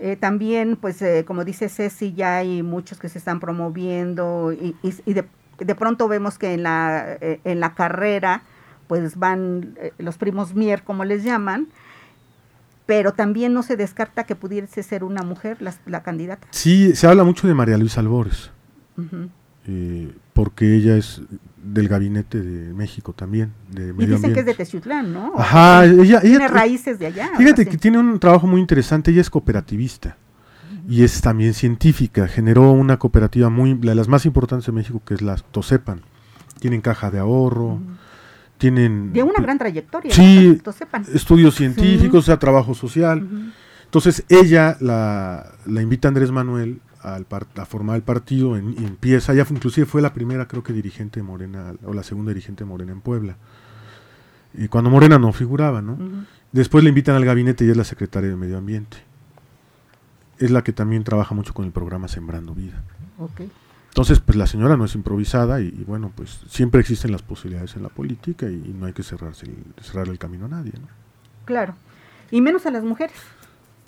eh, 0.00 0.16
también, 0.16 0.76
pues, 0.76 1.00
eh, 1.02 1.24
como 1.26 1.44
dice 1.44 1.68
Ceci, 1.68 2.12
ya 2.12 2.38
hay 2.38 2.62
muchos 2.62 2.98
que 2.98 3.08
se 3.08 3.18
están 3.18 3.38
promoviendo 3.40 4.52
y, 4.52 4.74
y- 4.82 4.94
y 5.06 5.12
de, 5.12 5.24
de 5.58 5.74
pronto 5.74 6.08
vemos 6.08 6.38
que 6.38 6.54
en 6.54 6.62
la, 6.64 7.18
eh, 7.20 7.40
en 7.44 7.60
la 7.60 7.74
carrera, 7.74 8.42
pues 8.88 9.16
van 9.16 9.76
los 9.98 10.18
primos 10.18 10.54
Mier, 10.54 10.82
como 10.82 11.04
les 11.04 11.22
llaman, 11.22 11.68
pero 12.84 13.12
también 13.12 13.52
no 13.54 13.62
se 13.62 13.76
descarta 13.76 14.24
que 14.24 14.34
pudiese 14.34 14.82
ser 14.82 15.04
una 15.04 15.22
mujer 15.22 15.62
la, 15.62 15.72
la 15.86 16.02
candidata. 16.02 16.48
Sí, 16.50 16.96
se 16.96 17.06
habla 17.06 17.22
mucho 17.24 17.46
de 17.46 17.54
María 17.54 17.78
Luisa 17.78 18.00
Albores, 18.00 18.50
porque 20.34 20.74
ella 20.76 20.96
es 20.96 21.22
del 21.62 21.88
gabinete 21.88 22.40
de 22.40 22.74
México 22.74 23.12
también, 23.12 23.52
de 23.70 23.90
Y 23.90 23.92
medio 23.92 24.16
dicen 24.16 24.32
que 24.32 24.40
es 24.40 24.46
de. 24.46 24.54
Teciutlán, 24.54 25.12
¿no? 25.12 25.32
Ajá, 25.36 25.84
ella, 25.84 26.02
ella 26.02 26.20
Tiene 26.20 26.48
raíces 26.48 26.98
de 26.98 27.06
allá. 27.06 27.30
Fíjate 27.36 27.66
que 27.66 27.78
tiene 27.78 27.98
un 27.98 28.18
trabajo 28.18 28.46
muy 28.46 28.60
interesante, 28.60 29.10
ella 29.10 29.20
es 29.20 29.30
cooperativista 29.30 30.16
y 30.88 31.04
es 31.04 31.20
también 31.20 31.54
científica, 31.54 32.26
generó 32.26 32.72
una 32.72 32.98
cooperativa 32.98 33.48
muy, 33.48 33.78
la 33.82 33.92
de 33.92 33.94
las 33.94 34.08
más 34.08 34.26
importantes 34.26 34.66
de 34.66 34.72
México, 34.72 35.00
que 35.04 35.14
es 35.14 35.22
la 35.22 35.36
Tosepan. 35.36 36.02
Tienen 36.58 36.80
caja 36.80 37.10
de 37.10 37.18
ahorro, 37.18 37.80
tienen 38.58 39.12
De 39.12 39.22
una 39.22 39.40
gran 39.40 39.58
trayectoria. 39.58 40.12
Sí, 40.12 40.60
¿no? 40.64 40.72
sepan. 40.72 41.04
estudios 41.12 41.54
científicos, 41.54 42.20
o 42.20 42.22
sea, 42.22 42.38
trabajo 42.38 42.74
social. 42.74 43.52
Entonces 43.84 44.24
ella 44.28 44.76
la, 44.80 45.52
la 45.66 45.82
invita 45.82 46.08
a 46.08 46.10
Andrés 46.10 46.30
Manuel 46.30 46.80
al 47.02 47.24
par- 47.24 47.46
a 47.56 47.64
formar 47.66 47.96
el 47.96 48.02
partido 48.02 48.56
en- 48.56 48.72
y 48.78 48.84
empieza, 48.84 49.32
fue- 49.44 49.56
inclusive 49.56 49.86
fue 49.86 50.02
la 50.02 50.12
primera 50.14 50.46
creo 50.48 50.62
que 50.62 50.72
dirigente 50.72 51.20
de 51.20 51.24
Morena, 51.24 51.74
o 51.84 51.92
la 51.92 52.02
segunda 52.02 52.30
dirigente 52.30 52.64
de 52.64 52.70
Morena 52.70 52.92
en 52.92 53.00
Puebla. 53.00 53.36
Y 54.54 54.68
cuando 54.68 54.90
Morena 54.90 55.18
no 55.18 55.32
figuraba, 55.32 55.80
¿no? 55.82 55.96
Después 56.52 56.84
le 56.84 56.90
invitan 56.90 57.14
al 57.16 57.24
gabinete 57.24 57.64
y 57.64 57.70
es 57.70 57.76
la 57.76 57.84
secretaria 57.84 58.28
de 58.30 58.36
Medio 58.36 58.58
Ambiente. 58.58 58.98
Es 60.38 60.50
la 60.50 60.62
que 60.62 60.72
también 60.72 61.04
trabaja 61.04 61.34
mucho 61.34 61.54
con 61.54 61.64
el 61.64 61.72
programa 61.72 62.08
Sembrando 62.08 62.54
Vida. 62.54 62.82
Ok. 63.18 63.42
Entonces, 63.88 64.20
pues 64.20 64.36
la 64.36 64.46
señora 64.46 64.76
no 64.76 64.84
es 64.86 64.94
improvisada 64.94 65.60
y, 65.60 65.66
y 65.68 65.84
bueno, 65.86 66.10
pues 66.14 66.40
siempre 66.48 66.80
existen 66.80 67.12
las 67.12 67.22
posibilidades 67.22 67.76
en 67.76 67.82
la 67.82 67.90
política 67.90 68.46
y, 68.46 68.54
y 68.54 68.74
no 68.78 68.86
hay 68.86 68.92
que 68.94 69.02
cerrarse 69.02 69.46
el, 69.46 69.56
cerrar 69.82 70.08
el 70.08 70.18
camino 70.18 70.46
a 70.46 70.48
nadie, 70.48 70.72
¿no? 70.80 70.88
Claro. 71.44 71.74
Y 72.30 72.40
menos 72.40 72.64
a 72.66 72.70
las 72.70 72.84
mujeres. 72.84 73.16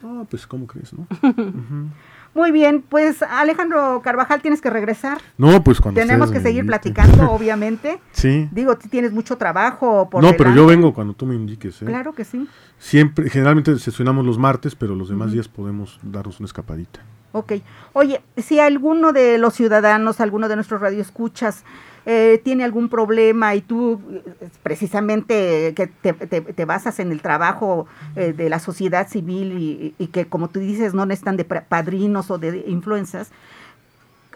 No, 0.03 0.27
pues 0.31 0.46
¿cómo 0.46 0.66
crees, 0.66 0.92
no? 0.92 1.07
Ujú. 1.22 1.88
Muy 2.35 2.51
bien, 2.51 2.83
pues 2.83 3.23
Alejandro 3.23 4.01
Carvajal, 4.03 4.42
tienes 4.42 4.61
que 4.61 4.68
regresar. 4.68 5.18
No, 5.38 5.62
pues 5.62 5.81
cuando 5.81 6.01
Tenemos 6.01 6.33
que 6.33 6.40
seguir 6.40 6.66
platicando, 6.66 7.31
obviamente. 7.31 8.01
sí. 8.12 8.49
Digo, 8.51 8.77
tú 8.77 8.88
tienes 8.88 9.12
mucho 9.12 9.37
trabajo 9.37 10.09
por 10.11 10.23
No, 10.23 10.33
pero 10.37 10.53
yo 10.53 10.66
vengo 10.66 10.92
cuando 10.92 11.14
tú 11.14 11.27
me 11.27 11.35
indiques, 11.35 11.81
¿eh? 11.83 11.85
Claro 11.87 12.12
que 12.12 12.25
sí. 12.25 12.49
Siempre, 12.79 13.31
generalmente 13.31 13.79
sesionamos 13.79 14.27
los 14.27 14.37
martes, 14.38 14.75
pero 14.75 14.94
los 14.94 15.09
demás 15.09 15.33
días 15.33 15.49
podemos 15.49 16.01
darnos 16.03 16.40
una 16.40 16.47
escapadita. 16.47 17.01
Ok. 17.33 17.55
Oye, 17.94 18.20
si 18.37 18.61
alguno 18.61 19.12
de 19.12 19.38
los 19.38 19.55
ciudadanos, 19.55 20.20
alguno 20.20 20.49
de 20.49 20.57
nuestros 20.57 20.81
radioescuchas, 20.81 21.64
eh, 22.07 22.40
tiene 22.45 22.64
algún 22.64 22.88
problema 22.88 23.55
y 23.55 23.62
tú 23.62 24.01
eh, 24.12 24.23
precisamente 24.62 25.73
que 25.75 25.87
te, 25.87 26.12
te- 26.12 26.40
te 26.43 26.64
basas 26.64 26.99
en 27.01 27.12
el 27.12 27.23
trabajo 27.23 27.87
eh, 28.17 28.33
de 28.37 28.49
la 28.51 28.59
sociedad 28.59 29.09
civil 29.09 29.59
y, 29.59 29.95
y 29.99 30.07
que 30.09 30.27
como 30.27 30.49
tú 30.49 30.61
dices 30.61 30.93
no 30.95 31.07
necesitan 31.07 31.37
de 31.37 31.45
padrinos 31.45 32.31
o 32.31 32.38
de 32.38 32.64
influencias, 32.69 33.31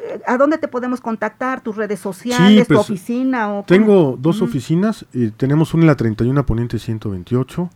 eh, 0.02 0.20
¿a 0.26 0.36
dónde 0.38 0.58
te 0.58 0.68
podemos 0.68 1.00
contactar? 1.00 1.60
¿Tus 1.60 1.76
redes 1.76 2.00
sociales, 2.00 2.66
tu 2.68 2.74
pues, 2.74 2.80
oficina? 2.88 3.52
O 3.52 3.64
Tengo 3.64 4.16
dos 4.18 4.40
oficinas, 4.42 5.04
eh, 5.12 5.30
tenemos 5.36 5.74
una 5.74 5.82
en 5.82 5.86
la 5.88 5.96
31 5.96 6.46
Poniente 6.46 6.78
128, 6.78 7.62
Ok. 7.62 7.70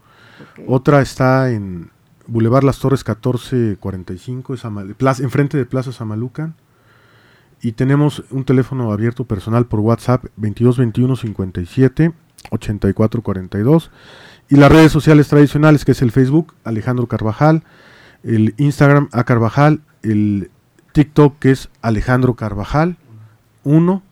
otra 0.68 1.02
está 1.02 1.50
en 1.50 1.90
Boulevard 2.26 2.64
Las 2.64 2.78
Torres 2.78 3.04
1445, 3.06 4.54
es 4.54 4.64
Ama- 4.64 4.84
plaza- 4.96 5.22
enfrente 5.22 5.56
de 5.58 5.66
Plaza 5.66 5.92
Samalucan, 5.92 6.54
y 7.62 7.72
tenemos 7.72 8.24
un 8.30 8.44
teléfono 8.44 8.92
abierto 8.92 9.24
personal 9.24 9.66
por 9.66 9.80
WhatsApp 9.80 10.24
2221 10.36 11.16
57 11.16 12.12
84 12.50 13.22
42 13.22 13.90
y 14.48 14.56
las 14.56 14.70
redes 14.72 14.92
sociales 14.92 15.28
tradicionales 15.28 15.84
que 15.84 15.92
es 15.92 16.02
el 16.02 16.10
Facebook 16.10 16.54
Alejandro 16.64 17.06
Carvajal, 17.06 17.62
el 18.24 18.54
Instagram 18.58 19.08
A 19.12 19.24
Carvajal, 19.24 19.80
el 20.02 20.50
TikTok 20.92 21.38
que 21.38 21.52
es 21.52 21.70
Alejandro 21.80 22.34
Carvajal 22.34 22.96
1 23.64 24.02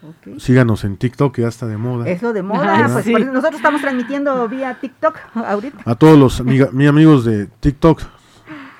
Ok. 0.00 0.38
Síganos 0.38 0.84
en 0.84 0.96
TikTok, 0.96 1.34
que 1.34 1.42
ya 1.42 1.48
está 1.48 1.66
de 1.66 1.76
moda. 1.76 2.08
Es 2.08 2.22
lo 2.22 2.32
de 2.32 2.42
moda, 2.42 2.84
Ah, 2.86 2.88
pues 2.92 3.04
sí. 3.04 3.12
nosotros 3.12 3.56
estamos 3.56 3.80
transmitiendo 3.80 4.48
vía 4.48 4.78
TikTok 4.80 5.16
ahorita. 5.34 5.78
A 5.84 5.96
todos 5.96 6.16
los 6.16 6.38
amiga- 6.40 6.70
mi 6.72 6.86
amigos 6.86 7.24
de 7.24 7.46
TikTok. 7.46 8.00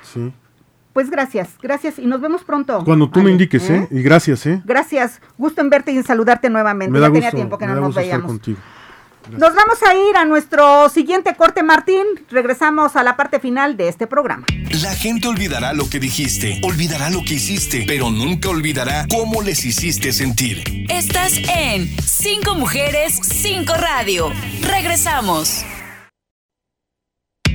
Sí. 0.01 0.33
Pues 0.93 1.09
gracias, 1.09 1.49
gracias 1.61 1.99
y 1.99 2.05
nos 2.07 2.19
vemos 2.19 2.43
pronto. 2.43 2.83
Cuando 2.83 3.09
tú 3.09 3.21
me 3.21 3.31
indiques, 3.31 3.69
¿eh? 3.69 3.87
Y 3.91 4.01
gracias, 4.01 4.45
¿eh? 4.47 4.61
Gracias, 4.65 5.21
gusto 5.37 5.61
en 5.61 5.69
verte 5.69 5.91
y 5.91 5.97
en 5.97 6.03
saludarte 6.03 6.49
nuevamente. 6.49 6.91
Me 6.91 6.99
ya 6.99 7.07
da 7.07 7.13
tenía 7.13 7.27
gusto, 7.29 7.37
tiempo 7.37 7.57
que 7.57 7.65
me 7.65 7.69
no 7.71 7.75
da 7.75 7.81
nos 7.81 7.87
gusto 7.89 8.01
estar 8.01 8.17
veíamos. 8.19 8.31
contigo. 8.31 8.57
Nos 9.37 9.53
vamos 9.53 9.77
a 9.83 9.93
ir 9.93 10.17
a 10.17 10.25
nuestro 10.25 10.89
siguiente 10.89 11.35
corte, 11.35 11.61
Martín. 11.61 12.03
Regresamos 12.31 12.95
a 12.95 13.03
la 13.03 13.15
parte 13.15 13.39
final 13.39 13.77
de 13.77 13.87
este 13.87 14.07
programa. 14.07 14.47
La 14.81 14.95
gente 14.95 15.27
olvidará 15.27 15.73
lo 15.73 15.87
que 15.87 15.99
dijiste, 15.99 16.59
olvidará 16.63 17.11
lo 17.11 17.19
que 17.23 17.35
hiciste, 17.35 17.83
pero 17.85 18.09
nunca 18.09 18.49
olvidará 18.49 19.05
cómo 19.07 19.43
les 19.43 19.63
hiciste 19.65 20.11
sentir. 20.13 20.63
Estás 20.89 21.33
en 21.55 21.87
Cinco 22.03 22.55
Mujeres, 22.55 23.19
Cinco 23.21 23.73
Radio. 23.75 24.31
Regresamos. 24.63 25.63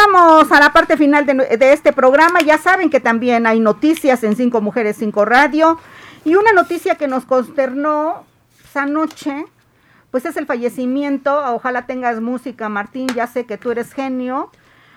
Regresamos 0.00 0.52
a 0.52 0.60
la 0.60 0.72
parte 0.72 0.96
final 0.96 1.26
de, 1.26 1.34
de 1.34 1.72
este 1.72 1.92
programa. 1.92 2.40
Ya 2.40 2.58
saben 2.58 2.90
que 2.90 3.00
también 3.00 3.46
hay 3.46 3.60
noticias 3.60 4.22
en 4.24 4.34
Cinco 4.34 4.60
Mujeres, 4.60 4.96
Cinco 4.96 5.24
Radio. 5.24 5.78
Y 6.24 6.36
una 6.36 6.52
noticia 6.52 6.94
que 6.94 7.06
nos 7.06 7.24
consternó 7.24 8.24
esa 8.64 8.86
noche, 8.86 9.44
pues 10.10 10.24
es 10.24 10.36
el 10.36 10.46
fallecimiento. 10.46 11.36
Ojalá 11.54 11.86
tengas 11.86 12.20
música, 12.20 12.68
Martín. 12.68 13.08
Ya 13.14 13.26
sé 13.26 13.44
que 13.44 13.58
tú 13.58 13.70
eres 13.72 13.92
genio. 13.92 14.50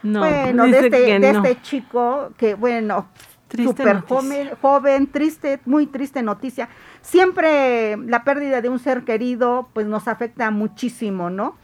No, 0.04 0.20
bueno, 0.20 0.64
de 0.68 0.80
este, 0.80 1.20
de 1.20 1.34
no. 1.34 1.44
este 1.44 1.62
chico 1.62 2.32
que, 2.38 2.56
bueno, 2.56 3.08
súper 3.56 4.02
joven, 4.02 4.52
joven, 4.62 5.08
triste, 5.08 5.60
muy 5.66 5.86
triste 5.88 6.22
noticia. 6.22 6.70
Siempre 7.02 7.98
la 7.98 8.24
pérdida 8.24 8.62
de 8.62 8.70
un 8.70 8.80
ser 8.80 9.04
querido, 9.04 9.70
pues 9.74 9.86
nos 9.86 10.08
afecta 10.08 10.50
muchísimo, 10.52 11.30
¿no? 11.30 11.58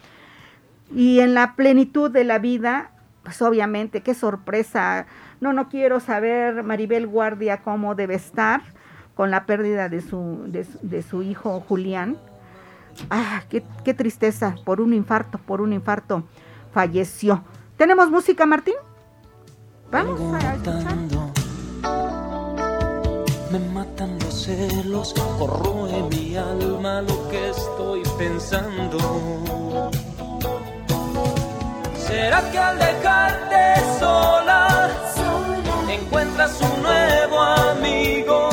Y 0.94 1.20
en 1.20 1.34
la 1.34 1.56
plenitud 1.56 2.10
de 2.12 2.24
la 2.24 2.40
vida, 2.40 2.92
pues 3.30 3.44
obviamente, 3.44 4.02
qué 4.02 4.16
sorpresa. 4.16 5.06
No, 5.40 5.54
no 5.54 5.70
quiero 5.70 6.00
saber, 6.00 6.64
Maribel 6.64 7.06
Guardia, 7.06 7.58
cómo 7.62 7.94
debe 7.94 8.16
estar 8.16 8.62
con 9.14 9.30
la 9.30 9.46
pérdida 9.46 9.88
de 9.88 10.02
su, 10.02 10.46
de, 10.48 11.04
su- 11.04 11.22
hijo 11.22 11.60
Julián. 11.68 12.18
Ah, 13.12 13.44
qué, 13.48 13.64
qué 13.86 13.94
tristeza, 13.94 14.56
por 14.66 14.82
un 14.82 14.96
infarto, 14.96 15.38
por 15.38 15.62
un 15.62 15.74
infarto 15.74 16.24
falleció. 16.74 17.44
¿Tenemos 17.78 18.10
música, 18.10 18.48
Martín? 18.48 18.74
Vamos 19.92 20.20
a 20.44 20.56
escuchar. 20.56 20.96
Me 23.52 23.60
matan 23.74 24.18
los 24.18 24.44
celos, 24.44 25.14
corroe 25.38 26.02
mi 26.10 26.36
alma 26.36 27.02
lo 27.04 27.30
que 27.30 27.50
estoy 27.52 28.02
pensando. 28.18 29.92
¿Será 32.10 32.50
que 32.52 32.58
al 32.58 32.80
dejarte 32.80 34.00
sola 34.00 34.90
encuentras 35.88 36.60
un 36.60 36.82
nuevo 36.82 37.40
amigo 37.40 38.50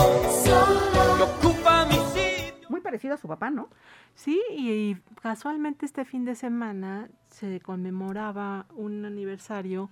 que 1.17 1.23
ocupa 1.23 1.87
mi 1.87 1.95
sitio? 1.95 2.69
Muy 2.69 2.83
parecido 2.83 3.15
a 3.15 3.17
su 3.17 3.27
papá, 3.27 3.49
¿no? 3.49 3.71
Sí, 4.15 4.39
y, 4.51 4.97
casualmente 5.23 5.87
este 5.87 6.05
fin 6.05 6.27
de 6.27 6.35
semana 6.35 7.09
se 7.31 7.61
conmemoraba 7.61 8.67
un 8.77 9.07
aniversario 9.07 9.89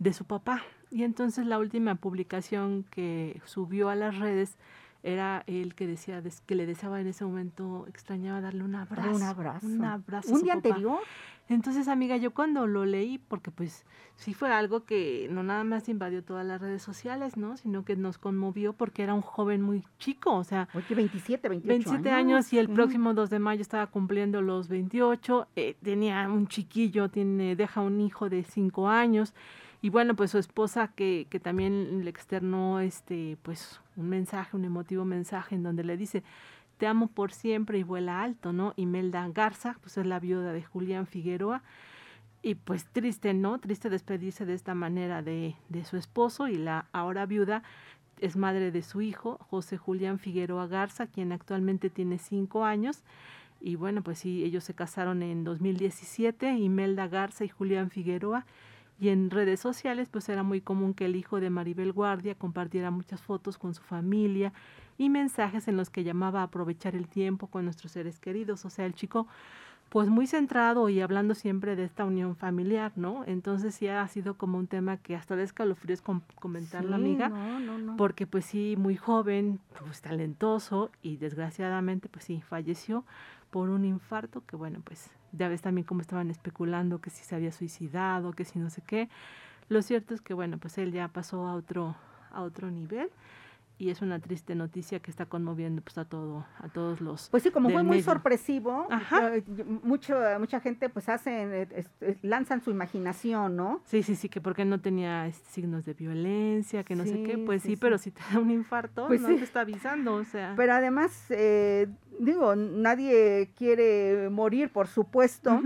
de 0.00 0.12
su 0.12 0.24
papá. 0.24 0.62
Y 0.90 1.04
entonces 1.04 1.46
la 1.46 1.58
última 1.58 1.94
publicación 1.94 2.84
que 2.90 3.40
subió 3.44 3.90
a 3.90 3.94
las 3.94 4.18
redes 4.18 4.58
era 5.04 5.44
el 5.46 5.76
que 5.76 5.86
decía 5.86 6.20
que 6.46 6.54
le 6.56 6.66
deseaba 6.66 7.00
en 7.00 7.06
ese 7.06 7.24
momento, 7.24 7.86
extrañaba 7.88 8.40
darle 8.40 8.64
un 8.64 8.74
abrazo. 8.74 9.10
Un 9.14 9.22
abrazo. 9.22 9.66
Un 9.66 9.84
abrazo. 9.84 10.28
a 10.30 10.32
Un 10.32 10.38
su 10.40 10.44
día 10.44 10.54
papá. 10.56 10.68
anterior. 10.68 10.98
Entonces, 11.48 11.88
amiga, 11.88 12.16
yo 12.16 12.32
cuando 12.32 12.66
lo 12.66 12.84
leí, 12.84 13.18
porque 13.18 13.50
pues 13.50 13.86
sí 14.16 14.34
fue 14.34 14.52
algo 14.52 14.84
que 14.84 15.28
no 15.30 15.42
nada 15.42 15.64
más 15.64 15.88
invadió 15.88 16.22
todas 16.22 16.44
las 16.44 16.60
redes 16.60 16.82
sociales, 16.82 17.36
¿no? 17.36 17.56
Sino 17.56 17.84
que 17.84 17.96
nos 17.96 18.18
conmovió 18.18 18.74
porque 18.74 19.02
era 19.02 19.14
un 19.14 19.22
joven 19.22 19.62
muy 19.62 19.84
chico, 19.98 20.34
o 20.34 20.44
sea, 20.44 20.68
Oye, 20.74 20.94
27, 20.94 21.48
28 21.48 21.90
27 21.90 22.10
años 22.10 22.52
y 22.52 22.58
el 22.58 22.68
próximo 22.68 23.14
2 23.14 23.30
de 23.30 23.38
mayo 23.38 23.62
estaba 23.62 23.86
cumpliendo 23.86 24.42
los 24.42 24.68
28, 24.68 25.48
eh, 25.56 25.76
tenía 25.82 26.28
un 26.28 26.48
chiquillo, 26.48 27.08
tiene, 27.08 27.56
deja 27.56 27.80
un 27.80 28.00
hijo 28.00 28.28
de 28.28 28.42
5 28.42 28.88
años 28.88 29.32
y 29.80 29.90
bueno, 29.90 30.16
pues 30.16 30.32
su 30.32 30.38
esposa 30.38 30.88
que, 30.88 31.28
que 31.30 31.38
también 31.38 32.04
le 32.04 32.10
externó 32.10 32.80
este, 32.80 33.38
pues 33.42 33.80
un 33.96 34.08
mensaje, 34.08 34.56
un 34.56 34.64
emotivo 34.64 35.04
mensaje 35.04 35.54
en 35.54 35.62
donde 35.62 35.84
le 35.84 35.96
dice, 35.96 36.24
te 36.78 36.86
amo 36.86 37.08
por 37.08 37.32
siempre 37.32 37.78
y 37.78 37.82
vuela 37.82 38.22
alto, 38.22 38.52
¿no? 38.52 38.72
Imelda 38.76 39.28
Garza, 39.28 39.76
pues 39.80 39.98
es 39.98 40.06
la 40.06 40.20
viuda 40.20 40.52
de 40.52 40.62
Julián 40.62 41.06
Figueroa. 41.06 41.62
Y 42.40 42.54
pues 42.54 42.86
triste, 42.86 43.34
¿no? 43.34 43.58
Triste 43.58 43.90
despedirse 43.90 44.46
de 44.46 44.54
esta 44.54 44.74
manera 44.74 45.22
de, 45.22 45.56
de 45.68 45.84
su 45.84 45.96
esposo 45.96 46.48
y 46.48 46.56
la 46.56 46.86
ahora 46.92 47.26
viuda 47.26 47.62
es 48.20 48.36
madre 48.36 48.70
de 48.70 48.82
su 48.82 49.00
hijo, 49.00 49.38
José 49.50 49.76
Julián 49.76 50.18
Figueroa 50.18 50.66
Garza, 50.66 51.06
quien 51.06 51.32
actualmente 51.32 51.90
tiene 51.90 52.18
cinco 52.18 52.64
años. 52.64 53.02
Y 53.60 53.74
bueno, 53.74 54.02
pues 54.02 54.20
sí, 54.20 54.44
ellos 54.44 54.64
se 54.64 54.74
casaron 54.74 55.22
en 55.22 55.44
2017, 55.44 56.52
Imelda 56.58 57.08
Garza 57.08 57.44
y 57.44 57.48
Julián 57.48 57.90
Figueroa. 57.90 58.46
Y 59.00 59.10
en 59.10 59.30
redes 59.30 59.60
sociales, 59.60 60.08
pues 60.10 60.28
era 60.28 60.42
muy 60.42 60.60
común 60.60 60.92
que 60.92 61.04
el 61.04 61.14
hijo 61.16 61.38
de 61.40 61.50
Maribel 61.50 61.92
Guardia 61.92 62.34
compartiera 62.34 62.90
muchas 62.90 63.22
fotos 63.22 63.56
con 63.56 63.72
su 63.74 63.82
familia 63.82 64.52
y 64.98 65.08
mensajes 65.08 65.68
en 65.68 65.76
los 65.76 65.88
que 65.90 66.02
llamaba 66.02 66.40
a 66.40 66.44
aprovechar 66.44 66.96
el 66.96 67.06
tiempo 67.06 67.46
con 67.46 67.64
nuestros 67.64 67.92
seres 67.92 68.18
queridos. 68.18 68.64
O 68.64 68.70
sea, 68.70 68.86
el 68.86 68.94
chico, 68.94 69.28
pues 69.88 70.08
muy 70.08 70.26
centrado 70.26 70.88
y 70.88 71.00
hablando 71.00 71.34
siempre 71.36 71.76
de 71.76 71.84
esta 71.84 72.04
unión 72.04 72.34
familiar, 72.34 72.90
¿no? 72.96 73.22
Entonces 73.26 73.76
sí 73.76 73.86
ha 73.86 74.06
sido 74.08 74.34
como 74.34 74.58
un 74.58 74.66
tema 74.66 74.96
que 74.96 75.14
hasta 75.14 75.36
de 75.36 75.44
escalofríos 75.44 76.02
com- 76.02 76.20
comentarlo, 76.34 76.88
Sí, 76.88 76.94
amiga 76.94 77.28
No, 77.28 77.60
no, 77.60 77.78
no. 77.78 77.96
porque 77.96 78.26
pues 78.26 78.44
sí, 78.46 78.74
muy 78.76 78.96
joven, 78.96 79.60
pues 79.78 80.02
talentoso 80.02 80.90
y 81.02 81.16
desgraciadamente 81.18 82.08
pues 82.08 82.24
sí, 82.24 82.42
falleció 82.42 83.04
por 83.50 83.70
un 83.70 83.84
infarto 83.84 84.44
que 84.46 84.56
bueno, 84.56 84.80
pues 84.84 85.10
ya 85.32 85.48
ves 85.48 85.62
también 85.62 85.86
cómo 85.86 86.00
estaban 86.00 86.30
especulando 86.30 87.00
que 87.00 87.10
si 87.10 87.24
se 87.24 87.34
había 87.34 87.52
suicidado, 87.52 88.32
que 88.32 88.44
si 88.44 88.58
no 88.58 88.70
sé 88.70 88.82
qué. 88.82 89.08
Lo 89.68 89.82
cierto 89.82 90.14
es 90.14 90.20
que 90.20 90.34
bueno, 90.34 90.58
pues 90.58 90.78
él 90.78 90.92
ya 90.92 91.08
pasó 91.08 91.46
a 91.46 91.54
otro 91.54 91.96
a 92.30 92.42
otro 92.42 92.70
nivel 92.70 93.10
y 93.80 93.90
es 93.90 94.02
una 94.02 94.18
triste 94.18 94.54
noticia 94.56 94.98
que 94.98 95.10
está 95.10 95.26
conmoviendo 95.26 95.80
pues 95.82 95.96
a 95.98 96.04
todo 96.04 96.44
a 96.58 96.68
todos 96.68 97.00
los 97.00 97.28
Pues 97.30 97.44
sí, 97.44 97.50
como 97.52 97.70
fue 97.70 97.82
muy 97.84 97.98
medio. 97.98 98.04
sorpresivo, 98.04 98.86
Ajá. 98.90 99.36
eh, 99.36 99.44
mucho, 99.84 100.18
mucha 100.40 100.58
gente 100.60 100.88
pues 100.88 101.08
hacen, 101.08 101.52
eh, 101.54 101.68
es- 102.00 102.22
lanzan 102.24 102.60
su 102.60 102.70
imaginación, 102.72 103.54
¿no? 103.56 103.80
Sí, 103.84 104.02
sí, 104.02 104.16
sí, 104.16 104.28
que 104.28 104.40
porque 104.40 104.64
no 104.64 104.80
tenía 104.80 105.26
este, 105.28 105.48
signos 105.50 105.84
de 105.84 105.94
violencia, 105.94 106.82
que 106.82 106.96
no 106.96 107.04
sé 107.04 107.22
qué, 107.22 107.38
pues 107.38 107.62
sí, 107.62 107.68
sí, 107.68 107.74
sí. 107.76 107.80
pero 107.80 107.98
si 107.98 108.10
te 108.10 108.20
da 108.32 108.40
un 108.40 108.50
infarto, 108.50 109.06
Pues 109.06 109.20
no 109.20 109.28
sí. 109.28 109.36
te 109.36 109.44
está 109.44 109.60
avisando, 109.60 110.14
o 110.14 110.24
sea. 110.24 110.54
Pero 110.56 110.72
además, 110.72 111.26
eh, 111.30 111.86
digo, 112.18 112.56
nadie 112.56 113.50
quiere 113.56 114.28
morir, 114.30 114.70
por 114.70 114.88
supuesto, 114.88 115.60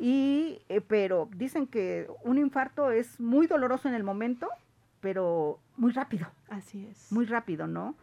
y, 0.00 0.60
eh, 0.68 0.80
pero 0.80 1.28
dicen 1.36 1.66
que 1.66 2.08
un 2.24 2.38
infarto 2.38 2.90
es 2.90 3.18
muy 3.20 3.46
doloroso 3.46 3.88
en 3.88 3.94
el 3.94 4.04
momento, 4.04 4.48
pero 5.00 5.58
muy 5.76 5.92
rápido, 5.92 6.26
Así 6.48 6.86
es. 6.86 7.10
muy 7.12 7.24
rápido, 7.26 7.66
¿no? 7.66 7.94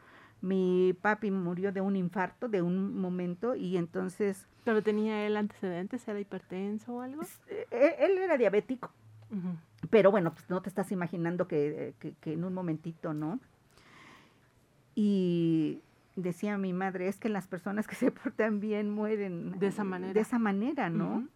Mi 0.41 0.93
papi 1.01 1.31
murió 1.31 1.71
de 1.71 1.81
un 1.81 1.95
infarto, 1.95 2.47
de 2.49 2.61
un 2.61 2.99
momento, 2.99 3.55
y 3.55 3.77
entonces, 3.77 4.47
¿Pero 4.63 4.81
tenía 4.83 5.25
él 5.25 5.37
antecedentes? 5.37 6.07
¿Era 6.07 6.19
hipertenso 6.19 6.95
o 6.95 7.01
algo? 7.01 7.21
eh, 7.47 7.95
él 7.99 8.17
era 8.17 8.37
diabético. 8.37 8.91
Pero 9.89 10.11
bueno, 10.11 10.33
pues 10.33 10.49
no 10.49 10.61
te 10.61 10.69
estás 10.69 10.91
imaginando 10.91 11.47
que, 11.47 11.93
que- 11.99 12.13
que 12.21 12.33
en 12.33 12.43
un 12.43 12.53
momentito, 12.53 13.13
¿no? 13.13 13.39
Y 14.95 15.81
decía 16.15 16.57
mi 16.57 16.73
madre, 16.73 17.07
es 17.07 17.17
que 17.17 17.29
las 17.29 17.47
personas 17.47 17.87
que 17.87 17.95
se 17.95 18.11
portan 18.11 18.59
bien 18.59 18.89
mueren 18.89 19.57
De 19.59 19.67
esa 19.67 19.81
eh, 19.81 19.85
manera. 19.85 20.13
De 20.13 20.19
esa 20.21 20.39
manera, 20.39 20.89
¿no? 20.89 21.17
Ujú. 21.17 21.29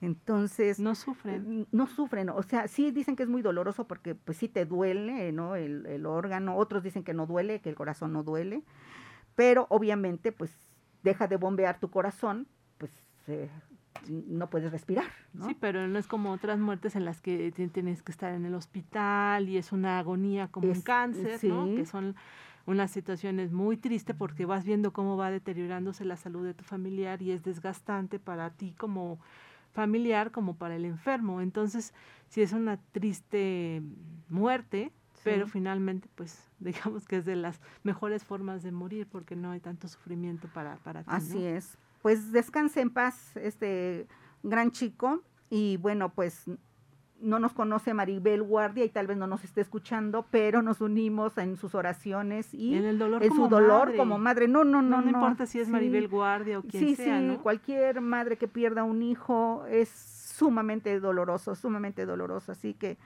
Entonces, 0.00 0.78
No 0.80 0.94
sufren. 0.94 1.66
no 1.72 1.86
sufren, 1.86 2.30
o 2.30 2.42
sea, 2.42 2.68
sí 2.68 2.90
dicen 2.90 3.16
que 3.16 3.22
es 3.22 3.28
muy 3.28 3.42
doloroso 3.42 3.86
porque 3.86 4.14
pues 4.14 4.38
sí 4.38 4.48
te 4.48 4.64
duele, 4.64 5.30
¿no? 5.32 5.56
El, 5.56 5.84
el 5.86 6.06
órgano, 6.06 6.56
otros 6.56 6.82
dicen 6.82 7.04
que 7.04 7.12
no 7.12 7.26
duele, 7.26 7.60
que 7.60 7.68
el 7.68 7.74
corazón 7.74 8.12
no 8.12 8.22
duele, 8.22 8.62
pero 9.36 9.66
obviamente 9.68 10.32
pues 10.32 10.50
deja 11.02 11.28
de 11.28 11.36
bombear 11.36 11.78
tu 11.80 11.90
corazón, 11.90 12.46
pues 12.78 12.90
eh, 13.26 13.50
no 14.08 14.48
puedes 14.48 14.72
respirar, 14.72 15.04
¿no? 15.34 15.46
Sí, 15.48 15.56
pero 15.60 15.86
no 15.86 15.98
es 15.98 16.06
como 16.06 16.32
otras 16.32 16.58
muertes 16.58 16.96
en 16.96 17.04
las 17.04 17.20
que 17.20 17.52
ti- 17.52 17.68
tienes 17.68 18.02
que 18.02 18.12
estar 18.12 18.32
en 18.32 18.46
el 18.46 18.54
hospital 18.54 19.48
y 19.50 19.58
es 19.58 19.70
una 19.72 19.98
agonía 19.98 20.48
como 20.48 20.68
un 20.72 20.80
cáncer, 20.80 21.38
¿no? 21.44 21.66
Que 21.74 21.84
son 21.84 22.16
unas 22.66 22.90
situaciones 22.90 23.52
muy 23.52 23.76
tristes 23.76 24.16
porque 24.16 24.46
vas 24.46 24.64
viendo 24.64 24.92
cómo 24.92 25.16
va 25.18 25.30
deteriorándose 25.30 26.04
la 26.06 26.16
salud 26.16 26.44
de 26.46 26.54
tu 26.54 26.64
familiar 26.64 27.20
y 27.20 27.32
es 27.32 27.42
desgastante 27.42 28.18
para 28.18 28.50
ti 28.50 28.74
como 28.78 29.18
familiar 29.72 30.30
como 30.30 30.56
para 30.56 30.76
el 30.76 30.84
enfermo. 30.84 31.40
Entonces, 31.40 31.94
sí 32.28 32.42
es 32.42 32.52
una 32.52 32.78
triste 32.92 33.82
muerte, 34.28 34.92
pero 35.22 35.46
finalmente, 35.46 36.08
pues, 36.14 36.48
digamos 36.60 37.06
que 37.06 37.16
es 37.16 37.24
de 37.24 37.36
las 37.36 37.60
mejores 37.82 38.24
formas 38.24 38.62
de 38.62 38.72
morir 38.72 39.06
porque 39.06 39.36
no 39.36 39.50
hay 39.50 39.60
tanto 39.60 39.88
sufrimiento 39.88 40.48
para, 40.52 40.76
para 40.76 41.02
ti. 41.02 41.10
Así 41.10 41.38
¿no? 41.38 41.46
es. 41.46 41.76
Pues 42.02 42.32
descanse 42.32 42.80
en 42.80 42.90
paz 42.90 43.36
este 43.36 44.06
gran 44.42 44.70
chico 44.70 45.22
y 45.50 45.76
bueno, 45.76 46.10
pues 46.14 46.44
no 47.20 47.38
nos 47.38 47.52
conoce 47.52 47.92
Maribel 47.94 48.42
Guardia 48.42 48.84
y 48.84 48.88
tal 48.88 49.06
vez 49.06 49.16
no 49.16 49.26
nos 49.26 49.44
esté 49.44 49.60
escuchando, 49.60 50.26
pero 50.30 50.62
nos 50.62 50.80
unimos 50.80 51.36
en 51.38 51.56
sus 51.56 51.74
oraciones 51.74 52.54
y 52.54 52.74
En 52.76 52.84
el 52.84 52.98
dolor 52.98 53.22
en 53.22 53.28
como 53.28 53.44
su 53.44 53.48
dolor 53.50 53.86
madre. 53.86 53.96
como 53.98 54.18
madre. 54.18 54.48
No, 54.48 54.64
no, 54.64 54.80
No, 54.82 54.88
no, 54.88 54.96
no, 54.96 55.02
no. 55.02 55.10
importa 55.10 55.46
si 55.46 55.58
es 55.60 55.66
Sí. 55.66 55.72
Maribel 55.72 56.08
Guardia 56.08 56.58
o 56.58 56.62
quien 56.62 56.82
Sí, 56.82 56.94
sea, 56.96 57.18
sí, 57.18 57.24
¿no? 57.26 57.42
cualquier 57.42 58.00
madre 58.00 58.36
que 58.38 58.48
pierda 58.48 58.84
un 58.84 59.02
hijo 59.02 59.64
es 59.68 59.88
sumamente 59.90 60.98
doloroso, 61.00 61.54
sumamente 61.54 62.06
doloroso, 62.06 62.52
así 62.52 62.72
que 62.74 62.96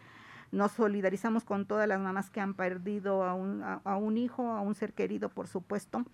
nos 0.53 0.71
solidarizamos 0.73 1.43
con 1.45 1.67
todas 1.67 1.89
las 1.89 1.99
mamás 2.01 2.31
que 2.31 2.41
han 2.41 2.55
perdido 2.55 3.25
a 3.25 3.35
un, 3.35 3.63
a, 3.65 3.81
a 3.85 3.97
un 3.97 4.17
hijo, 4.17 4.49
a 4.53 4.61
un 4.61 4.77
ser 4.77 4.93
querido, 4.93 5.29
por 5.29 5.49
supuesto. 5.49 6.05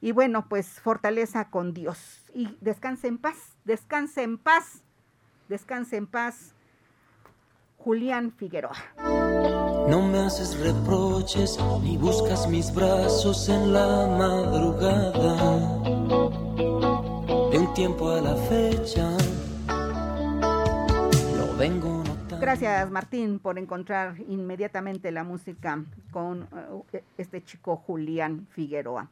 Y 0.00 0.12
bueno, 0.12 0.46
pues 0.48 0.80
fortaleza 0.80 1.50
con 1.50 1.74
Dios. 1.74 2.24
Y 2.34 2.56
descanse 2.60 3.08
en 3.08 3.18
paz, 3.18 3.56
descanse 3.64 4.22
en 4.22 4.38
paz, 4.38 4.84
descanse 5.48 5.96
en 5.96 6.06
paz. 6.06 6.54
Julián 7.84 8.32
Figueroa. 8.32 8.74
No 9.90 10.00
me 10.00 10.18
haces 10.20 10.58
reproches 10.58 11.58
ni 11.82 11.98
buscas 11.98 12.48
mis 12.48 12.74
brazos 12.74 13.46
en 13.50 13.74
la 13.74 14.06
madrugada. 14.06 15.58
De 17.50 17.58
un 17.58 17.74
tiempo 17.74 18.10
a 18.10 18.22
la 18.22 18.36
fecha, 18.36 19.10
lo 21.36 21.56
vengo 21.58 22.02
notando. 22.04 22.40
Gracias 22.40 22.90
Martín 22.90 23.38
por 23.38 23.58
encontrar 23.58 24.16
inmediatamente 24.28 25.12
la 25.12 25.22
música 25.22 25.84
con 26.10 26.48
eh, 26.90 27.04
este 27.18 27.44
chico 27.44 27.76
Julián 27.76 28.46
Figueroa. 28.52 29.10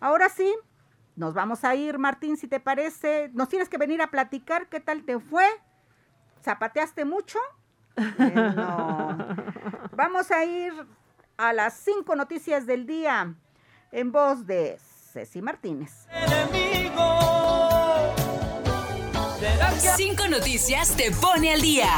Ahora 0.00 0.30
sí, 0.30 0.50
nos 1.14 1.34
vamos 1.34 1.62
a 1.62 1.74
ir 1.74 1.98
Martín, 1.98 2.38
si 2.38 2.48
te 2.48 2.58
parece. 2.58 3.30
Nos 3.34 3.50
tienes 3.50 3.68
que 3.68 3.76
venir 3.76 4.00
a 4.00 4.10
platicar 4.10 4.70
qué 4.70 4.80
tal 4.80 5.04
te 5.04 5.20
fue. 5.20 5.44
¿Zapateaste 6.42 7.04
mucho? 7.04 7.38
Eh, 7.96 8.52
no. 8.56 9.18
Vamos 9.92 10.30
a 10.30 10.44
ir 10.44 10.72
a 11.36 11.52
las 11.52 11.74
cinco 11.74 12.16
noticias 12.16 12.66
del 12.66 12.86
día 12.86 13.34
en 13.92 14.12
voz 14.12 14.46
de 14.46 14.78
Ceci 15.12 15.42
Martínez. 15.42 16.06
Enemigo, 16.10 17.18
¿será 19.38 19.70
que 19.70 19.88
Cinco 19.96 20.28
noticias 20.28 20.96
te 20.96 21.10
pone 21.12 21.52
al 21.52 21.60
día. 21.60 21.88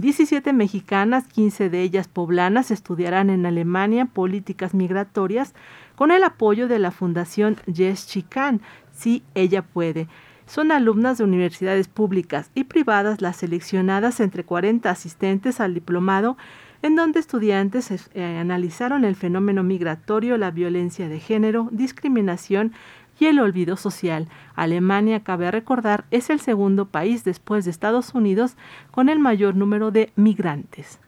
17 0.07 0.53
mexicanas, 0.53 1.27
15 1.27 1.69
de 1.69 1.83
ellas 1.83 2.07
poblanas, 2.07 2.71
estudiarán 2.71 3.29
en 3.29 3.45
Alemania 3.45 4.07
políticas 4.07 4.73
migratorias 4.73 5.53
con 5.97 6.11
el 6.11 6.23
apoyo 6.23 6.69
de 6.69 6.79
la 6.79 6.91
Fundación 6.91 7.57
Yes 7.67 8.07
Chican, 8.07 8.61
si 8.93 9.25
ella 9.35 9.63
puede. 9.63 10.07
Son 10.47 10.71
alumnas 10.71 11.19
de 11.19 11.25
universidades 11.25 11.89
públicas 11.89 12.51
y 12.55 12.65
privadas 12.65 13.21
las 13.21 13.37
seleccionadas 13.37 14.21
entre 14.21 14.45
40 14.45 14.89
asistentes 14.89 15.59
al 15.61 15.75
diplomado 15.75 16.37
en 16.83 16.95
donde 16.95 17.19
estudiantes 17.19 17.91
eh, 18.15 18.25
analizaron 18.25 19.05
el 19.05 19.17
fenómeno 19.17 19.65
migratorio, 19.65 20.37
la 20.39 20.51
violencia 20.51 21.09
de 21.09 21.19
género, 21.19 21.69
discriminación 21.73 22.73
y 23.19 23.27
el 23.27 23.39
olvido 23.41 23.77
social. 23.77 24.29
Alemania, 24.55 25.21
cabe 25.21 25.51
recordar, 25.51 26.05
es 26.11 26.31
el 26.31 26.41
segundo 26.41 26.87
país 26.87 27.25
después 27.25 27.65
de 27.65 27.71
Estados 27.71 28.15
Unidos 28.15 28.57
con 28.91 29.09
el 29.09 29.19
mayor 29.19 29.55
número 29.57 29.91
de 29.91 30.13
migrantes. 30.17 31.01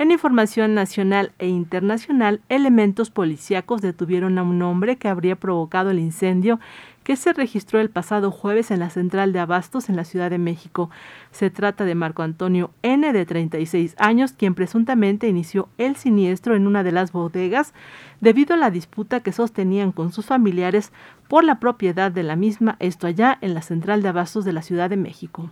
En 0.00 0.10
información 0.12 0.74
nacional 0.74 1.32
e 1.38 1.46
internacional, 1.46 2.40
elementos 2.48 3.10
policíacos 3.10 3.82
detuvieron 3.82 4.38
a 4.38 4.42
un 4.42 4.62
hombre 4.62 4.96
que 4.96 5.08
habría 5.08 5.36
provocado 5.36 5.90
el 5.90 5.98
incendio 5.98 6.58
que 7.10 7.16
se 7.16 7.32
registró 7.32 7.80
el 7.80 7.90
pasado 7.90 8.30
jueves 8.30 8.70
en 8.70 8.78
la 8.78 8.88
central 8.88 9.32
de 9.32 9.40
Abastos 9.40 9.88
en 9.88 9.96
la 9.96 10.04
Ciudad 10.04 10.30
de 10.30 10.38
México. 10.38 10.90
Se 11.32 11.50
trata 11.50 11.84
de 11.84 11.96
Marco 11.96 12.22
Antonio 12.22 12.70
N, 12.82 13.12
de 13.12 13.26
36 13.26 13.96
años, 13.98 14.30
quien 14.30 14.54
presuntamente 14.54 15.26
inició 15.26 15.68
el 15.76 15.96
siniestro 15.96 16.54
en 16.54 16.68
una 16.68 16.84
de 16.84 16.92
las 16.92 17.10
bodegas 17.10 17.74
debido 18.20 18.54
a 18.54 18.58
la 18.58 18.70
disputa 18.70 19.24
que 19.24 19.32
sostenían 19.32 19.90
con 19.90 20.12
sus 20.12 20.26
familiares 20.26 20.92
por 21.26 21.42
la 21.42 21.58
propiedad 21.58 22.12
de 22.12 22.22
la 22.22 22.36
misma, 22.36 22.76
esto 22.78 23.08
allá 23.08 23.38
en 23.40 23.54
la 23.54 23.62
central 23.62 24.02
de 24.02 24.08
Abastos 24.10 24.44
de 24.44 24.52
la 24.52 24.62
Ciudad 24.62 24.88
de 24.88 24.96
México. 24.96 25.50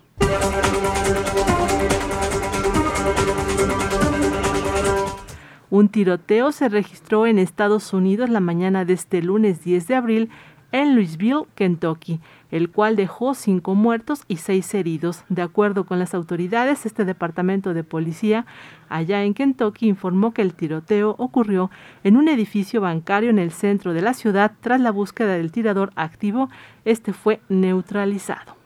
Un 5.70 5.88
tiroteo 5.88 6.52
se 6.52 6.68
registró 6.68 7.26
en 7.26 7.40
Estados 7.40 7.92
Unidos 7.92 8.30
la 8.30 8.38
mañana 8.38 8.84
de 8.84 8.92
este 8.92 9.22
lunes 9.22 9.64
10 9.64 9.88
de 9.88 9.94
abril 9.96 10.30
en 10.72 10.94
Louisville, 10.94 11.44
Kentucky, 11.54 12.20
el 12.50 12.70
cual 12.70 12.96
dejó 12.96 13.34
cinco 13.34 13.74
muertos 13.74 14.22
y 14.28 14.36
seis 14.36 14.72
heridos. 14.74 15.24
De 15.28 15.42
acuerdo 15.42 15.84
con 15.84 15.98
las 15.98 16.14
autoridades, 16.14 16.86
este 16.86 17.04
departamento 17.04 17.74
de 17.74 17.84
policía 17.84 18.46
allá 18.88 19.22
en 19.24 19.34
Kentucky 19.34 19.88
informó 19.88 20.32
que 20.32 20.42
el 20.42 20.54
tiroteo 20.54 21.14
ocurrió 21.18 21.70
en 22.04 22.16
un 22.16 22.28
edificio 22.28 22.80
bancario 22.80 23.30
en 23.30 23.38
el 23.38 23.52
centro 23.52 23.92
de 23.92 24.02
la 24.02 24.14
ciudad. 24.14 24.52
Tras 24.60 24.80
la 24.80 24.90
búsqueda 24.90 25.34
del 25.34 25.52
tirador 25.52 25.92
activo, 25.96 26.48
este 26.84 27.12
fue 27.12 27.40
neutralizado. 27.48 28.56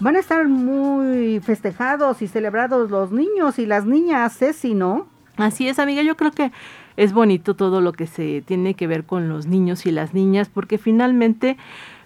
Van 0.00 0.16
a 0.16 0.20
estar 0.20 0.48
muy 0.48 1.40
festejados 1.40 2.22
y 2.22 2.26
celebrados 2.26 2.90
los 2.90 3.12
niños 3.12 3.58
y 3.58 3.66
las 3.66 3.84
niñas, 3.84 4.34
Ceci, 4.38 4.72
¿no? 4.72 5.06
Así 5.36 5.68
es, 5.68 5.78
amiga, 5.78 6.00
yo 6.02 6.16
creo 6.16 6.30
que 6.30 6.52
es 6.96 7.12
bonito 7.12 7.54
todo 7.54 7.82
lo 7.82 7.92
que 7.92 8.06
se 8.06 8.42
tiene 8.46 8.72
que 8.72 8.86
ver 8.86 9.04
con 9.04 9.28
los 9.28 9.46
niños 9.46 9.84
y 9.84 9.90
las 9.90 10.14
niñas, 10.14 10.48
porque 10.48 10.78
finalmente, 10.78 11.58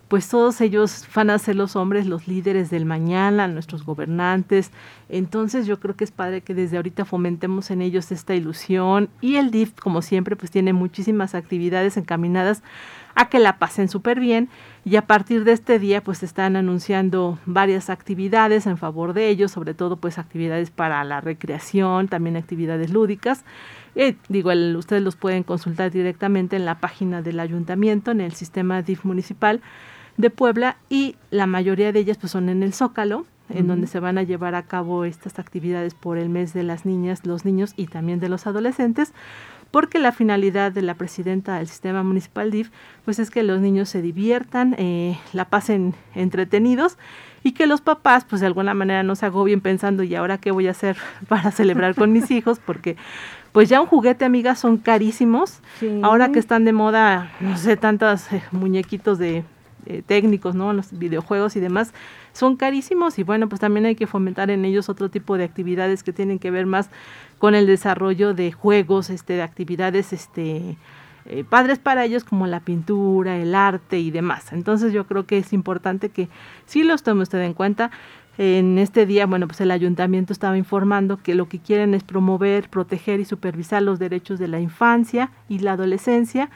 pues 0.08 0.28
todos 0.28 0.60
ellos 0.60 1.06
van 1.14 1.30
a 1.30 1.38
ser 1.38 1.54
los 1.54 1.76
hombres, 1.76 2.06
los 2.06 2.26
líderes 2.26 2.68
del 2.68 2.84
mañana, 2.84 3.46
nuestros 3.46 3.84
gobernantes. 3.84 4.72
Entonces 5.08 5.64
yo 5.64 5.78
creo 5.78 5.94
que 5.94 6.02
es 6.02 6.10
padre 6.10 6.40
que 6.40 6.52
desde 6.52 6.76
ahorita 6.76 7.04
fomentemos 7.04 7.70
en 7.70 7.80
ellos 7.80 8.10
esta 8.10 8.34
ilusión 8.34 9.08
y 9.20 9.36
el 9.36 9.52
DIF, 9.52 9.72
como 9.80 10.02
siempre, 10.02 10.34
pues 10.34 10.50
tiene 10.50 10.72
muchísimas 10.72 11.36
actividades 11.36 11.96
encaminadas 11.96 12.64
a 13.14 13.28
que 13.28 13.38
la 13.38 13.58
pasen 13.58 13.88
súper 13.88 14.18
bien 14.18 14.48
y 14.84 14.96
a 14.96 15.06
partir 15.06 15.44
de 15.44 15.52
este 15.52 15.78
día 15.78 16.02
pues 16.02 16.22
están 16.22 16.56
anunciando 16.56 17.38
varias 17.46 17.88
actividades 17.88 18.66
en 18.66 18.76
favor 18.76 19.14
de 19.14 19.28
ellos, 19.28 19.50
sobre 19.52 19.72
todo 19.74 19.96
pues 19.96 20.18
actividades 20.18 20.70
para 20.70 21.02
la 21.04 21.20
recreación, 21.20 22.08
también 22.08 22.36
actividades 22.36 22.90
lúdicas. 22.90 23.44
Eh, 23.94 24.16
digo, 24.28 24.50
el- 24.50 24.76
ustedes 24.76 25.02
los 25.02 25.16
pueden 25.16 25.42
consultar 25.42 25.90
directamente 25.90 26.56
en 26.56 26.64
la 26.66 26.80
página 26.80 27.22
del 27.22 27.40
ayuntamiento, 27.40 28.10
en 28.10 28.20
el 28.20 28.32
sistema 28.32 28.82
DIF 28.82 29.04
municipal 29.04 29.62
de 30.16 30.30
Puebla 30.30 30.76
y 30.90 31.16
la 31.30 31.46
mayoría 31.46 31.90
de 31.92 32.00
ellas 32.00 32.18
pues 32.18 32.32
son 32.32 32.48
en 32.48 32.62
el 32.62 32.72
Zócalo, 32.74 33.24
en 33.50 33.66
donde 33.66 33.86
se 33.86 34.00
van 34.00 34.16
a 34.16 34.22
llevar 34.22 34.54
a 34.54 34.62
cabo 34.62 35.04
estas 35.04 35.38
actividades 35.38 35.94
por 35.94 36.16
el 36.18 36.28
mes 36.30 36.54
de 36.54 36.62
las 36.62 36.86
niñas, 36.86 37.26
los 37.26 37.44
niños 37.44 37.74
y 37.76 37.86
también 37.88 38.18
de 38.18 38.30
los 38.30 38.46
adolescentes 38.46 39.12
porque 39.74 39.98
la 39.98 40.12
finalidad 40.12 40.70
de 40.70 40.82
la 40.82 40.94
presidenta 40.94 41.56
del 41.58 41.66
sistema 41.66 42.04
municipal 42.04 42.52
DIF 42.52 42.70
pues 43.04 43.18
es 43.18 43.28
que 43.28 43.42
los 43.42 43.60
niños 43.60 43.88
se 43.88 44.02
diviertan, 44.02 44.76
eh, 44.78 45.18
la 45.32 45.46
pasen 45.46 45.94
entretenidos 46.14 46.96
y 47.42 47.52
que 47.52 47.66
los 47.66 47.80
papás 47.80 48.24
pues 48.24 48.40
de 48.40 48.46
alguna 48.46 48.72
manera 48.72 49.02
no 49.02 49.16
se 49.16 49.26
agobien 49.26 49.60
pensando 49.60 50.04
y 50.04 50.14
ahora 50.14 50.38
qué 50.38 50.52
voy 50.52 50.68
a 50.68 50.70
hacer 50.70 50.96
para 51.28 51.50
celebrar 51.50 51.96
con 51.96 52.12
mis 52.12 52.30
hijos 52.30 52.60
porque 52.64 52.96
pues 53.50 53.68
ya 53.68 53.80
un 53.80 53.88
juguete 53.88 54.24
amigas 54.24 54.60
son 54.60 54.76
carísimos 54.76 55.58
Sí. 55.80 56.00
ahora 56.04 56.30
que 56.30 56.38
están 56.38 56.64
de 56.64 56.72
moda 56.72 57.32
no 57.40 57.56
sé 57.56 57.76
tantos 57.76 58.32
eh, 58.32 58.44
muñequitos 58.52 59.18
de 59.18 59.42
eh, 59.86 60.02
técnicos 60.06 60.54
no 60.54 60.72
los 60.72 60.98
videojuegos 60.98 61.56
y 61.56 61.60
demás 61.60 61.92
son 62.32 62.56
carísimos 62.56 63.18
y 63.18 63.22
bueno 63.22 63.48
pues 63.48 63.60
también 63.60 63.86
hay 63.86 63.94
que 63.94 64.06
fomentar 64.06 64.50
en 64.50 64.64
ellos 64.64 64.88
otro 64.88 65.08
tipo 65.08 65.36
de 65.36 65.44
actividades 65.44 66.02
que 66.02 66.12
tienen 66.12 66.38
que 66.38 66.50
ver 66.50 66.66
más 66.66 66.90
con 67.38 67.54
el 67.54 67.66
desarrollo 67.66 68.34
de 68.34 68.52
juegos 68.52 69.10
este 69.10 69.34
de 69.34 69.42
actividades 69.42 70.12
este 70.12 70.76
eh, 71.26 71.42
padres 71.42 71.78
para 71.78 72.04
ellos 72.04 72.22
como 72.22 72.46
la 72.46 72.60
pintura 72.60 73.38
el 73.38 73.54
arte 73.54 73.98
y 73.98 74.10
demás. 74.10 74.52
Entonces 74.52 74.92
yo 74.92 75.06
creo 75.06 75.24
que 75.26 75.38
es 75.38 75.52
importante 75.54 76.10
que 76.10 76.28
sí 76.66 76.84
los 76.84 77.02
tome 77.02 77.22
usted 77.22 77.40
en 77.40 77.54
cuenta. 77.54 77.90
En 78.36 78.78
este 78.78 79.06
día, 79.06 79.26
bueno, 79.26 79.46
pues 79.46 79.60
el 79.60 79.70
ayuntamiento 79.70 80.32
estaba 80.32 80.58
informando 80.58 81.18
que 81.18 81.36
lo 81.36 81.48
que 81.48 81.60
quieren 81.60 81.94
es 81.94 82.02
promover, 82.02 82.68
proteger 82.68 83.20
y 83.20 83.24
supervisar 83.24 83.80
los 83.80 84.00
derechos 84.00 84.40
de 84.40 84.48
la 84.48 84.58
infancia 84.58 85.30
y 85.48 85.60
la 85.60 85.72
adolescencia 85.72 86.50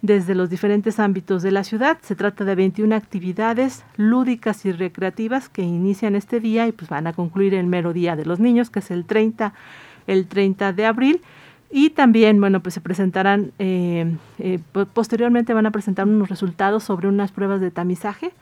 desde 0.00 0.34
los 0.34 0.48
diferentes 0.48 1.00
ámbitos 1.00 1.42
de 1.42 1.50
la 1.50 1.64
ciudad. 1.64 1.98
Se 2.02 2.14
trata 2.14 2.44
de 2.44 2.54
21 2.54 2.94
actividades 2.94 3.84
lúdicas 3.96 4.64
y 4.64 4.72
recreativas 4.72 5.48
que 5.48 5.62
inician 5.62 6.14
este 6.14 6.38
día 6.40 6.66
y 6.68 6.72
pues 6.72 6.88
van 6.88 7.06
a 7.06 7.12
concluir 7.12 7.54
el 7.54 7.66
mero 7.66 7.92
día 7.92 8.14
de 8.14 8.24
los 8.24 8.38
niños, 8.38 8.70
que 8.70 8.78
es 8.78 8.90
el 8.90 9.04
30, 9.04 9.52
el 10.06 10.26
30 10.28 10.72
de 10.72 10.86
abril. 10.86 11.20
Y 11.70 11.90
también, 11.90 12.40
bueno, 12.40 12.60
pues 12.60 12.74
se 12.74 12.80
presentarán, 12.80 13.52
eh, 13.58 14.16
eh, 14.38 14.58
po- 14.72 14.86
posteriormente 14.86 15.52
van 15.52 15.66
a 15.66 15.70
presentar 15.70 16.06
unos 16.06 16.28
resultados 16.30 16.84
sobre 16.84 17.08
unas 17.08 17.30
pruebas 17.32 17.60
de 17.60 17.70
tamizaje, 17.70 18.32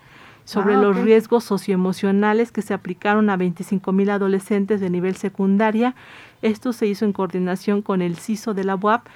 sobre 0.45 0.75
Ah, 0.75 0.79
los 0.81 0.97
riesgos 0.97 1.43
socioemocionales 1.43 2.53
que 2.53 2.63
se 2.63 2.73
aplicaron 2.73 3.29
a 3.31 3.37
25 3.37 3.91
mil 3.93 4.11
adolescentes 4.11 4.81
de 4.81 4.91
nivel 4.91 5.17
secundaria. 5.17 5.97
Esto 6.41 6.73
se 6.73 6.87
hizo 6.87 7.05
en 7.05 7.13
coordinación 7.13 7.83
con 7.83 8.01
el 8.01 8.17
CISO 8.17 8.55
de 8.55 8.63
la 8.63 8.77
UAP 8.77 9.07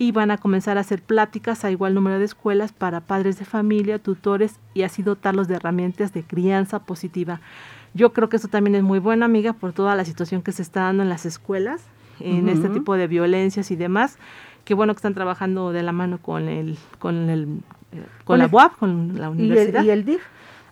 y 0.00 0.12
van 0.12 0.30
a 0.30 0.38
comenzar 0.38 0.78
a 0.78 0.80
hacer 0.80 1.02
pláticas 1.02 1.62
a 1.62 1.70
igual 1.70 1.92
número 1.92 2.18
de 2.18 2.24
escuelas 2.24 2.72
para 2.72 3.02
padres 3.02 3.38
de 3.38 3.44
familia, 3.44 3.98
tutores 3.98 4.58
y 4.72 4.80
así 4.82 5.02
dotarlos 5.02 5.46
de 5.46 5.56
herramientas 5.56 6.14
de 6.14 6.22
crianza 6.22 6.78
positiva. 6.78 7.42
Yo 7.92 8.14
creo 8.14 8.30
que 8.30 8.38
eso 8.38 8.48
también 8.48 8.74
es 8.76 8.82
muy 8.82 8.98
bueno, 8.98 9.26
amiga, 9.26 9.52
por 9.52 9.74
toda 9.74 9.94
la 9.96 10.06
situación 10.06 10.40
que 10.40 10.52
se 10.52 10.62
está 10.62 10.84
dando 10.84 11.02
en 11.02 11.10
las 11.10 11.26
escuelas, 11.26 11.82
en 12.18 12.48
este 12.48 12.70
tipo 12.70 12.94
de 12.96 13.08
violencias 13.08 13.70
y 13.70 13.76
demás. 13.76 14.16
Qué 14.64 14.72
bueno 14.72 14.94
que 14.94 14.98
están 14.98 15.12
trabajando 15.12 15.70
de 15.70 15.82
la 15.82 15.92
mano 15.92 16.16
con 16.16 16.48
el, 16.48 16.78
con 16.98 17.28
el, 17.28 17.42
eh, 17.92 18.02
con 18.24 18.24
Con 18.24 18.38
la 18.38 18.44
el- 18.46 18.54
UAP, 18.54 18.76
con 18.78 19.18
la 19.18 19.26
Y 19.26 19.30
universidad. 19.32 19.80
el, 19.82 19.86
y 19.86 19.90
el 19.90 20.04
DIF. 20.06 20.22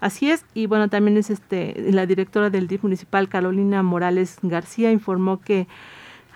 Así 0.00 0.30
es, 0.30 0.46
y 0.54 0.64
bueno, 0.66 0.88
también 0.88 1.18
es 1.18 1.28
este 1.28 1.74
la 1.92 2.06
directora 2.06 2.48
del 2.48 2.66
DIF 2.66 2.82
municipal, 2.84 3.28
Carolina 3.28 3.82
Morales 3.82 4.38
García, 4.42 4.90
informó 4.90 5.40
que 5.40 5.66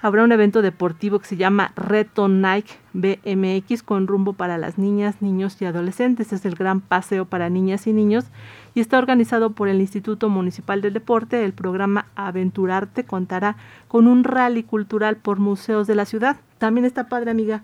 habrá 0.02 0.24
un 0.24 0.32
evento 0.32 0.62
deportivo 0.62 1.20
que 1.20 1.26
se 1.26 1.36
llama 1.36 1.72
Reto 1.76 2.28
Nike 2.28 2.74
BMX 2.92 3.84
con 3.84 4.08
rumbo 4.08 4.32
para 4.32 4.58
las 4.58 4.76
niñas, 4.76 5.22
niños 5.22 5.62
y 5.62 5.64
adolescentes. 5.64 6.32
Es 6.32 6.44
el 6.44 6.56
gran 6.56 6.80
paseo 6.80 7.24
para 7.24 7.48
niñas 7.48 7.86
y 7.86 7.92
niños 7.92 8.26
y 8.74 8.80
está 8.80 8.98
organizado 8.98 9.52
por 9.52 9.68
el 9.68 9.80
Instituto 9.80 10.28
Municipal 10.28 10.80
del 10.80 10.92
Deporte. 10.92 11.44
El 11.44 11.52
programa 11.52 12.06
Aventurarte 12.16 13.04
contará 13.04 13.56
con 13.86 14.08
un 14.08 14.24
rally 14.24 14.64
cultural 14.64 15.16
por 15.16 15.38
museos 15.38 15.86
de 15.86 15.94
la 15.94 16.04
ciudad. 16.04 16.36
También 16.58 16.84
está 16.84 17.08
padre, 17.08 17.30
amiga, 17.30 17.62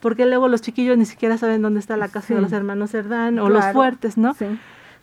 porque 0.00 0.26
luego 0.26 0.46
los 0.46 0.62
chiquillos 0.62 0.96
ni 0.96 1.06
siquiera 1.06 1.38
saben 1.38 1.60
dónde 1.60 1.80
está 1.80 1.96
la 1.96 2.08
casa 2.08 2.34
de 2.34 2.40
los 2.40 2.52
hermanos 2.52 2.92
Cerdán 2.92 3.40
o 3.40 3.48
los 3.48 3.64
fuertes, 3.72 4.16
¿no? 4.16 4.34
Sí. 4.34 4.46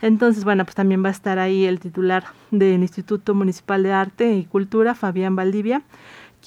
Entonces, 0.01 0.43
bueno, 0.43 0.63
pues 0.63 0.75
también 0.75 1.03
va 1.03 1.09
a 1.09 1.11
estar 1.11 1.39
ahí 1.39 1.65
el 1.65 1.79
titular 1.79 2.25
del 2.51 2.81
Instituto 2.81 3.33
Municipal 3.33 3.81
de 3.83 3.91
Arte 3.91 4.35
y 4.35 4.45
Cultura, 4.45 4.93
Fabián 4.93 5.35
Valdivia, 5.35 5.81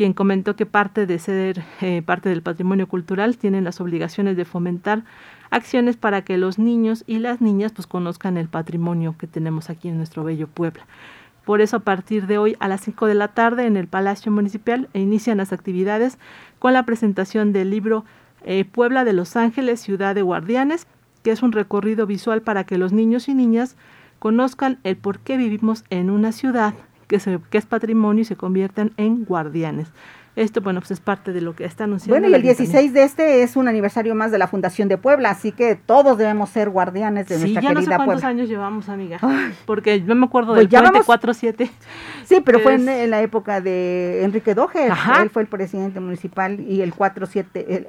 quien 0.01 0.15
comentó 0.15 0.57
que 0.57 0.65
parte 0.65 1.05
de 1.05 1.19
ser 1.19 1.63
eh, 1.83 2.01
parte 2.01 2.31
del 2.31 2.41
patrimonio 2.41 2.89
cultural 2.89 3.37
tienen 3.37 3.65
las 3.65 3.83
obligaciones 3.83 4.35
de 4.35 4.47
fomentar 4.47 5.05
acciones 5.51 5.99
para 5.99 6.25
que 6.25 6.39
los 6.39 6.59
niños 6.59 7.05
y 7.07 7.19
las 7.19 7.43
niñas 7.43 7.73
pues 7.73 7.87
conozcan 7.87 8.39
el 8.39 8.49
patrimonio 8.49 9.15
que 9.19 9.27
tenemos 9.27 9.69
aquí 9.69 9.89
en 9.89 9.99
nuestro 9.99 10.25
bello 10.25 10.49
Puebla. 10.49 10.87
Por 11.45 11.61
eso 11.61 11.77
a 11.77 11.81
partir 11.81 12.27
de 12.27 12.39
hoy 12.39 12.57
a 12.61 12.69
las 12.69 12.81
5 12.81 13.09
de 13.09 13.15
la 13.15 13.29
tarde 13.29 13.67
en 13.67 13.77
el 13.77 13.89
Palacio 13.89 14.33
Municipal 14.33 14.89
inician 14.95 15.37
las 15.37 15.53
actividades 15.53 16.17
con 16.59 16.73
la 16.73 16.87
presentación 16.87 17.53
del 17.53 17.69
libro 17.69 18.07
eh, 18.47 18.65
Puebla 18.65 19.05
de 19.05 19.13
Los 19.13 19.37
Ángeles, 19.37 19.83
Ciudad 19.83 20.15
de 20.15 20.23
Guardianes, 20.23 20.87
que 21.23 21.31
es 21.31 21.43
un 21.43 21.53
recorrido 21.53 22.07
visual 22.07 22.41
para 22.41 22.65
que 22.65 22.79
los 22.79 22.95
niños 22.95 23.29
y 23.29 23.35
niñas 23.35 23.77
conozcan 24.19 24.79
el 24.83 24.97
por 24.97 25.19
qué 25.19 25.37
vivimos 25.37 25.85
en 25.91 26.09
una 26.09 26.33
ciudad 26.33 26.73
que, 27.11 27.19
se- 27.19 27.41
que 27.51 27.59
es 27.59 27.67
patrimonio 27.67 28.23
y 28.23 28.25
se 28.25 28.37
conviertan 28.37 28.93
en 28.97 29.25
guardianes. 29.25 29.89
Esto, 30.37 30.61
bueno, 30.61 30.79
pues 30.81 30.93
es 30.93 31.01
parte 31.01 31.33
de 31.33 31.41
lo 31.41 31.57
que 31.57 31.65
está 31.65 31.85
anunciando. 31.85 32.15
Bueno, 32.15 32.27
y 32.29 32.31
el 32.31 32.35
ayuntamiento. 32.37 32.63
16 32.79 32.93
de 32.95 33.03
este 33.03 33.43
es 33.43 33.57
un 33.57 33.67
aniversario 33.67 34.15
más 34.15 34.31
de 34.31 34.39
la 34.39 34.47
Fundación 34.47 34.87
de 34.89 34.97
Puebla, 34.97 35.31
así 35.31 35.51
que 35.51 35.75
todos 35.75 36.17
debemos 36.19 36.51
ser 36.51 36.71
guardianes 36.71 37.27
de 37.27 37.35
Sí, 37.35 37.41
nuestra 37.41 37.63
ya 37.63 37.69
no 37.71 37.81
sé 37.81 37.87
querida 37.87 37.97
cuántos 37.97 38.15
Puebla. 38.23 38.29
años 38.29 38.49
llevamos, 38.49 38.89
amiga. 38.89 39.19
Ay. 39.23 39.53
Porque 39.67 40.01
yo 40.03 40.15
me 40.15 40.27
acuerdo 40.27 40.53
Pues 40.53 40.61
del 40.61 40.69
ya 40.69 40.79
puente 40.83 41.01
vamos- 41.01 41.07
4-7. 41.09 41.69
Sí, 42.25 42.41
pero 42.45 42.61
fue 42.61 42.75
en, 42.75 43.11
la 43.11 43.21
época 43.23 43.61
de 43.61 44.23
Enrique 44.23 44.55
Doger. 44.55 44.93
Ajá. 44.93 45.21
Él 45.25 45.31
fue 45.31 45.43
el 45.43 45.49
presidente 45.49 45.99
municipal 45.99 46.61
y 46.61 46.81
el 46.81 46.95
47, 46.95 47.67
el, 47.69 47.87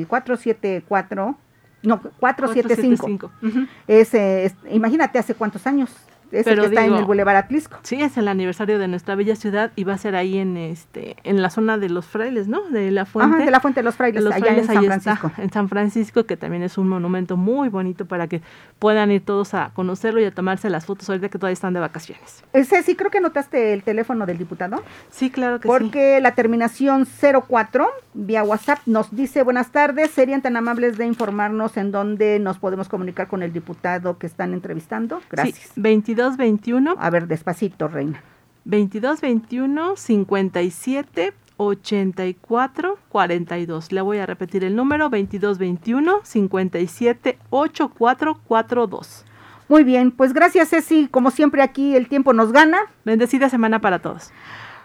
el 0.00 0.06
474, 0.08 1.36
no, 1.82 2.00
475. 2.20 2.20
475. 2.20 3.32
Ujú. 3.42 3.66
Ese, 3.88 4.44
es- 4.46 4.54
imagínate 4.70 5.18
hace 5.18 5.34
cuántos 5.34 5.66
años. 5.66 5.90
Es 6.32 6.46
el 6.46 6.58
que 6.58 6.66
está 6.66 6.86
en 6.86 6.94
el 6.94 7.04
Boulevard 7.04 7.36
Atlisco. 7.36 7.78
Sí, 7.82 8.02
es 8.02 8.16
el 8.16 8.26
aniversario 8.28 8.78
de 8.78 8.88
nuestra 8.88 9.14
bella 9.14 9.36
ciudad 9.36 9.70
y 9.76 9.84
va 9.84 9.94
a 9.94 9.98
ser 9.98 10.16
ahí 10.16 10.38
en 10.38 10.56
este 10.56 11.16
en 11.24 11.42
la 11.42 11.50
zona 11.50 11.78
de 11.78 11.88
los 11.88 12.06
frailes, 12.06 12.48
¿no? 12.48 12.62
De 12.70 12.90
la 12.90 13.04
fuente. 13.04 13.36
Ajá, 13.36 13.44
de 13.44 13.50
la 13.50 13.60
Fuente 13.60 13.80
de 13.80 13.84
los 13.84 13.94
de 13.94 13.98
Frailes, 13.98 14.24
los 14.24 14.34
allá 14.34 14.46
frailes, 14.46 14.62
en 14.62 14.66
San 14.66 14.78
ahí 14.78 14.86
Francisco. 14.86 15.26
está, 15.28 15.42
en 15.42 15.52
San 15.52 15.68
Francisco, 15.68 16.24
que 16.24 16.36
también 16.36 16.62
es 16.62 16.78
un 16.78 16.88
monumento 16.88 17.36
muy 17.36 17.68
bonito 17.68 18.06
para 18.06 18.26
que 18.28 18.42
puedan 18.78 19.10
ir 19.10 19.24
todos 19.24 19.54
a 19.54 19.70
conocerlo 19.74 20.20
y 20.20 20.24
a 20.24 20.30
tomarse 20.30 20.70
las 20.70 20.86
fotos 20.86 21.08
ahorita 21.08 21.28
que 21.28 21.38
todavía 21.38 21.52
están 21.52 21.74
de 21.74 21.80
vacaciones. 21.80 22.42
Eh, 22.52 22.64
Ceci, 22.64 22.96
creo 22.96 23.10
que 23.10 23.20
notaste 23.20 23.72
el 23.72 23.82
teléfono 23.82 24.26
del 24.26 24.38
diputado. 24.38 24.82
Sí, 25.10 25.30
claro 25.30 25.60
que 25.60 25.68
sí. 25.68 25.68
Porque 25.68 26.20
la 26.20 26.34
terminación 26.34 27.06
04 27.48 27.88
vía 28.14 28.42
WhatsApp 28.42 28.80
nos 28.86 29.14
dice 29.14 29.42
buenas 29.42 29.70
tardes, 29.70 30.10
serían 30.10 30.42
tan 30.42 30.56
amables 30.56 30.98
de 30.98 31.06
informarnos 31.06 31.76
en 31.76 31.92
dónde 31.92 32.38
nos 32.38 32.58
podemos 32.58 32.88
comunicar 32.88 33.28
con 33.28 33.42
el 33.42 33.52
diputado 33.52 34.18
que 34.18 34.26
están 34.26 34.52
entrevistando. 34.52 35.20
Gracias. 35.30 35.70
Sí, 35.74 35.80
22 35.80 36.21
21 36.36 36.94
A 36.98 37.10
ver, 37.10 37.26
despacito, 37.26 37.88
reina. 37.88 38.22
22 38.64 39.20
21 39.20 39.96
57 39.96 41.34
84 41.56 42.98
42. 43.08 43.92
Le 43.92 44.00
voy 44.00 44.18
a 44.18 44.26
repetir 44.26 44.64
el 44.64 44.76
número 44.76 45.10
22 45.10 45.58
21 45.58 46.20
57 46.22 47.38
84 47.50 48.40
42. 48.46 49.24
Muy 49.68 49.84
bien, 49.84 50.10
pues 50.10 50.32
gracias 50.32 50.70
Ceci, 50.70 51.08
como 51.08 51.30
siempre 51.30 51.62
aquí 51.62 51.96
el 51.96 52.08
tiempo 52.08 52.32
nos 52.32 52.52
gana. 52.52 52.78
Bendecida 53.04 53.48
semana 53.48 53.80
para 53.80 54.00
todos. 54.00 54.30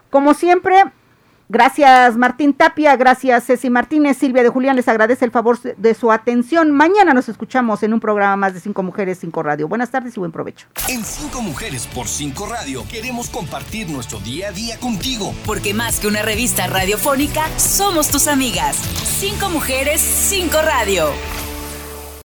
Como 0.09 0.33
siempre, 0.33 0.83
gracias 1.49 2.17
Martín 2.17 2.53
Tapia, 2.53 2.95
gracias 2.95 3.45
Ceci 3.45 3.69
Martínez, 3.69 4.17
Silvia 4.17 4.43
de 4.43 4.49
Julián, 4.49 4.75
les 4.75 4.87
agradece 4.87 5.25
el 5.25 5.31
favor 5.31 5.59
de 5.59 5.93
su 5.93 6.11
atención. 6.11 6.71
Mañana 6.71 7.13
nos 7.13 7.29
escuchamos 7.29 7.83
en 7.83 7.93
un 7.93 7.99
programa 7.99 8.35
más 8.35 8.53
de 8.53 8.59
Cinco 8.59 8.83
Mujeres, 8.83 9.19
Cinco 9.19 9.43
Radio. 9.43 9.67
Buenas 9.67 9.89
tardes 9.89 10.15
y 10.17 10.19
buen 10.19 10.31
provecho. 10.31 10.67
En 10.87 11.03
5 11.03 11.41
Mujeres 11.41 11.87
por 11.87 12.07
5 12.07 12.47
Radio 12.47 12.83
queremos 12.89 13.29
compartir 13.29 13.89
nuestro 13.89 14.19
día 14.19 14.49
a 14.49 14.51
día 14.51 14.79
contigo. 14.79 15.33
Porque 15.45 15.73
más 15.73 15.99
que 15.99 16.07
una 16.07 16.21
revista 16.21 16.67
radiofónica, 16.67 17.47
somos 17.57 18.09
tus 18.09 18.27
amigas. 18.27 18.75
Cinco 18.75 19.49
mujeres, 19.49 20.01
cinco 20.01 20.57
radio. 20.61 21.07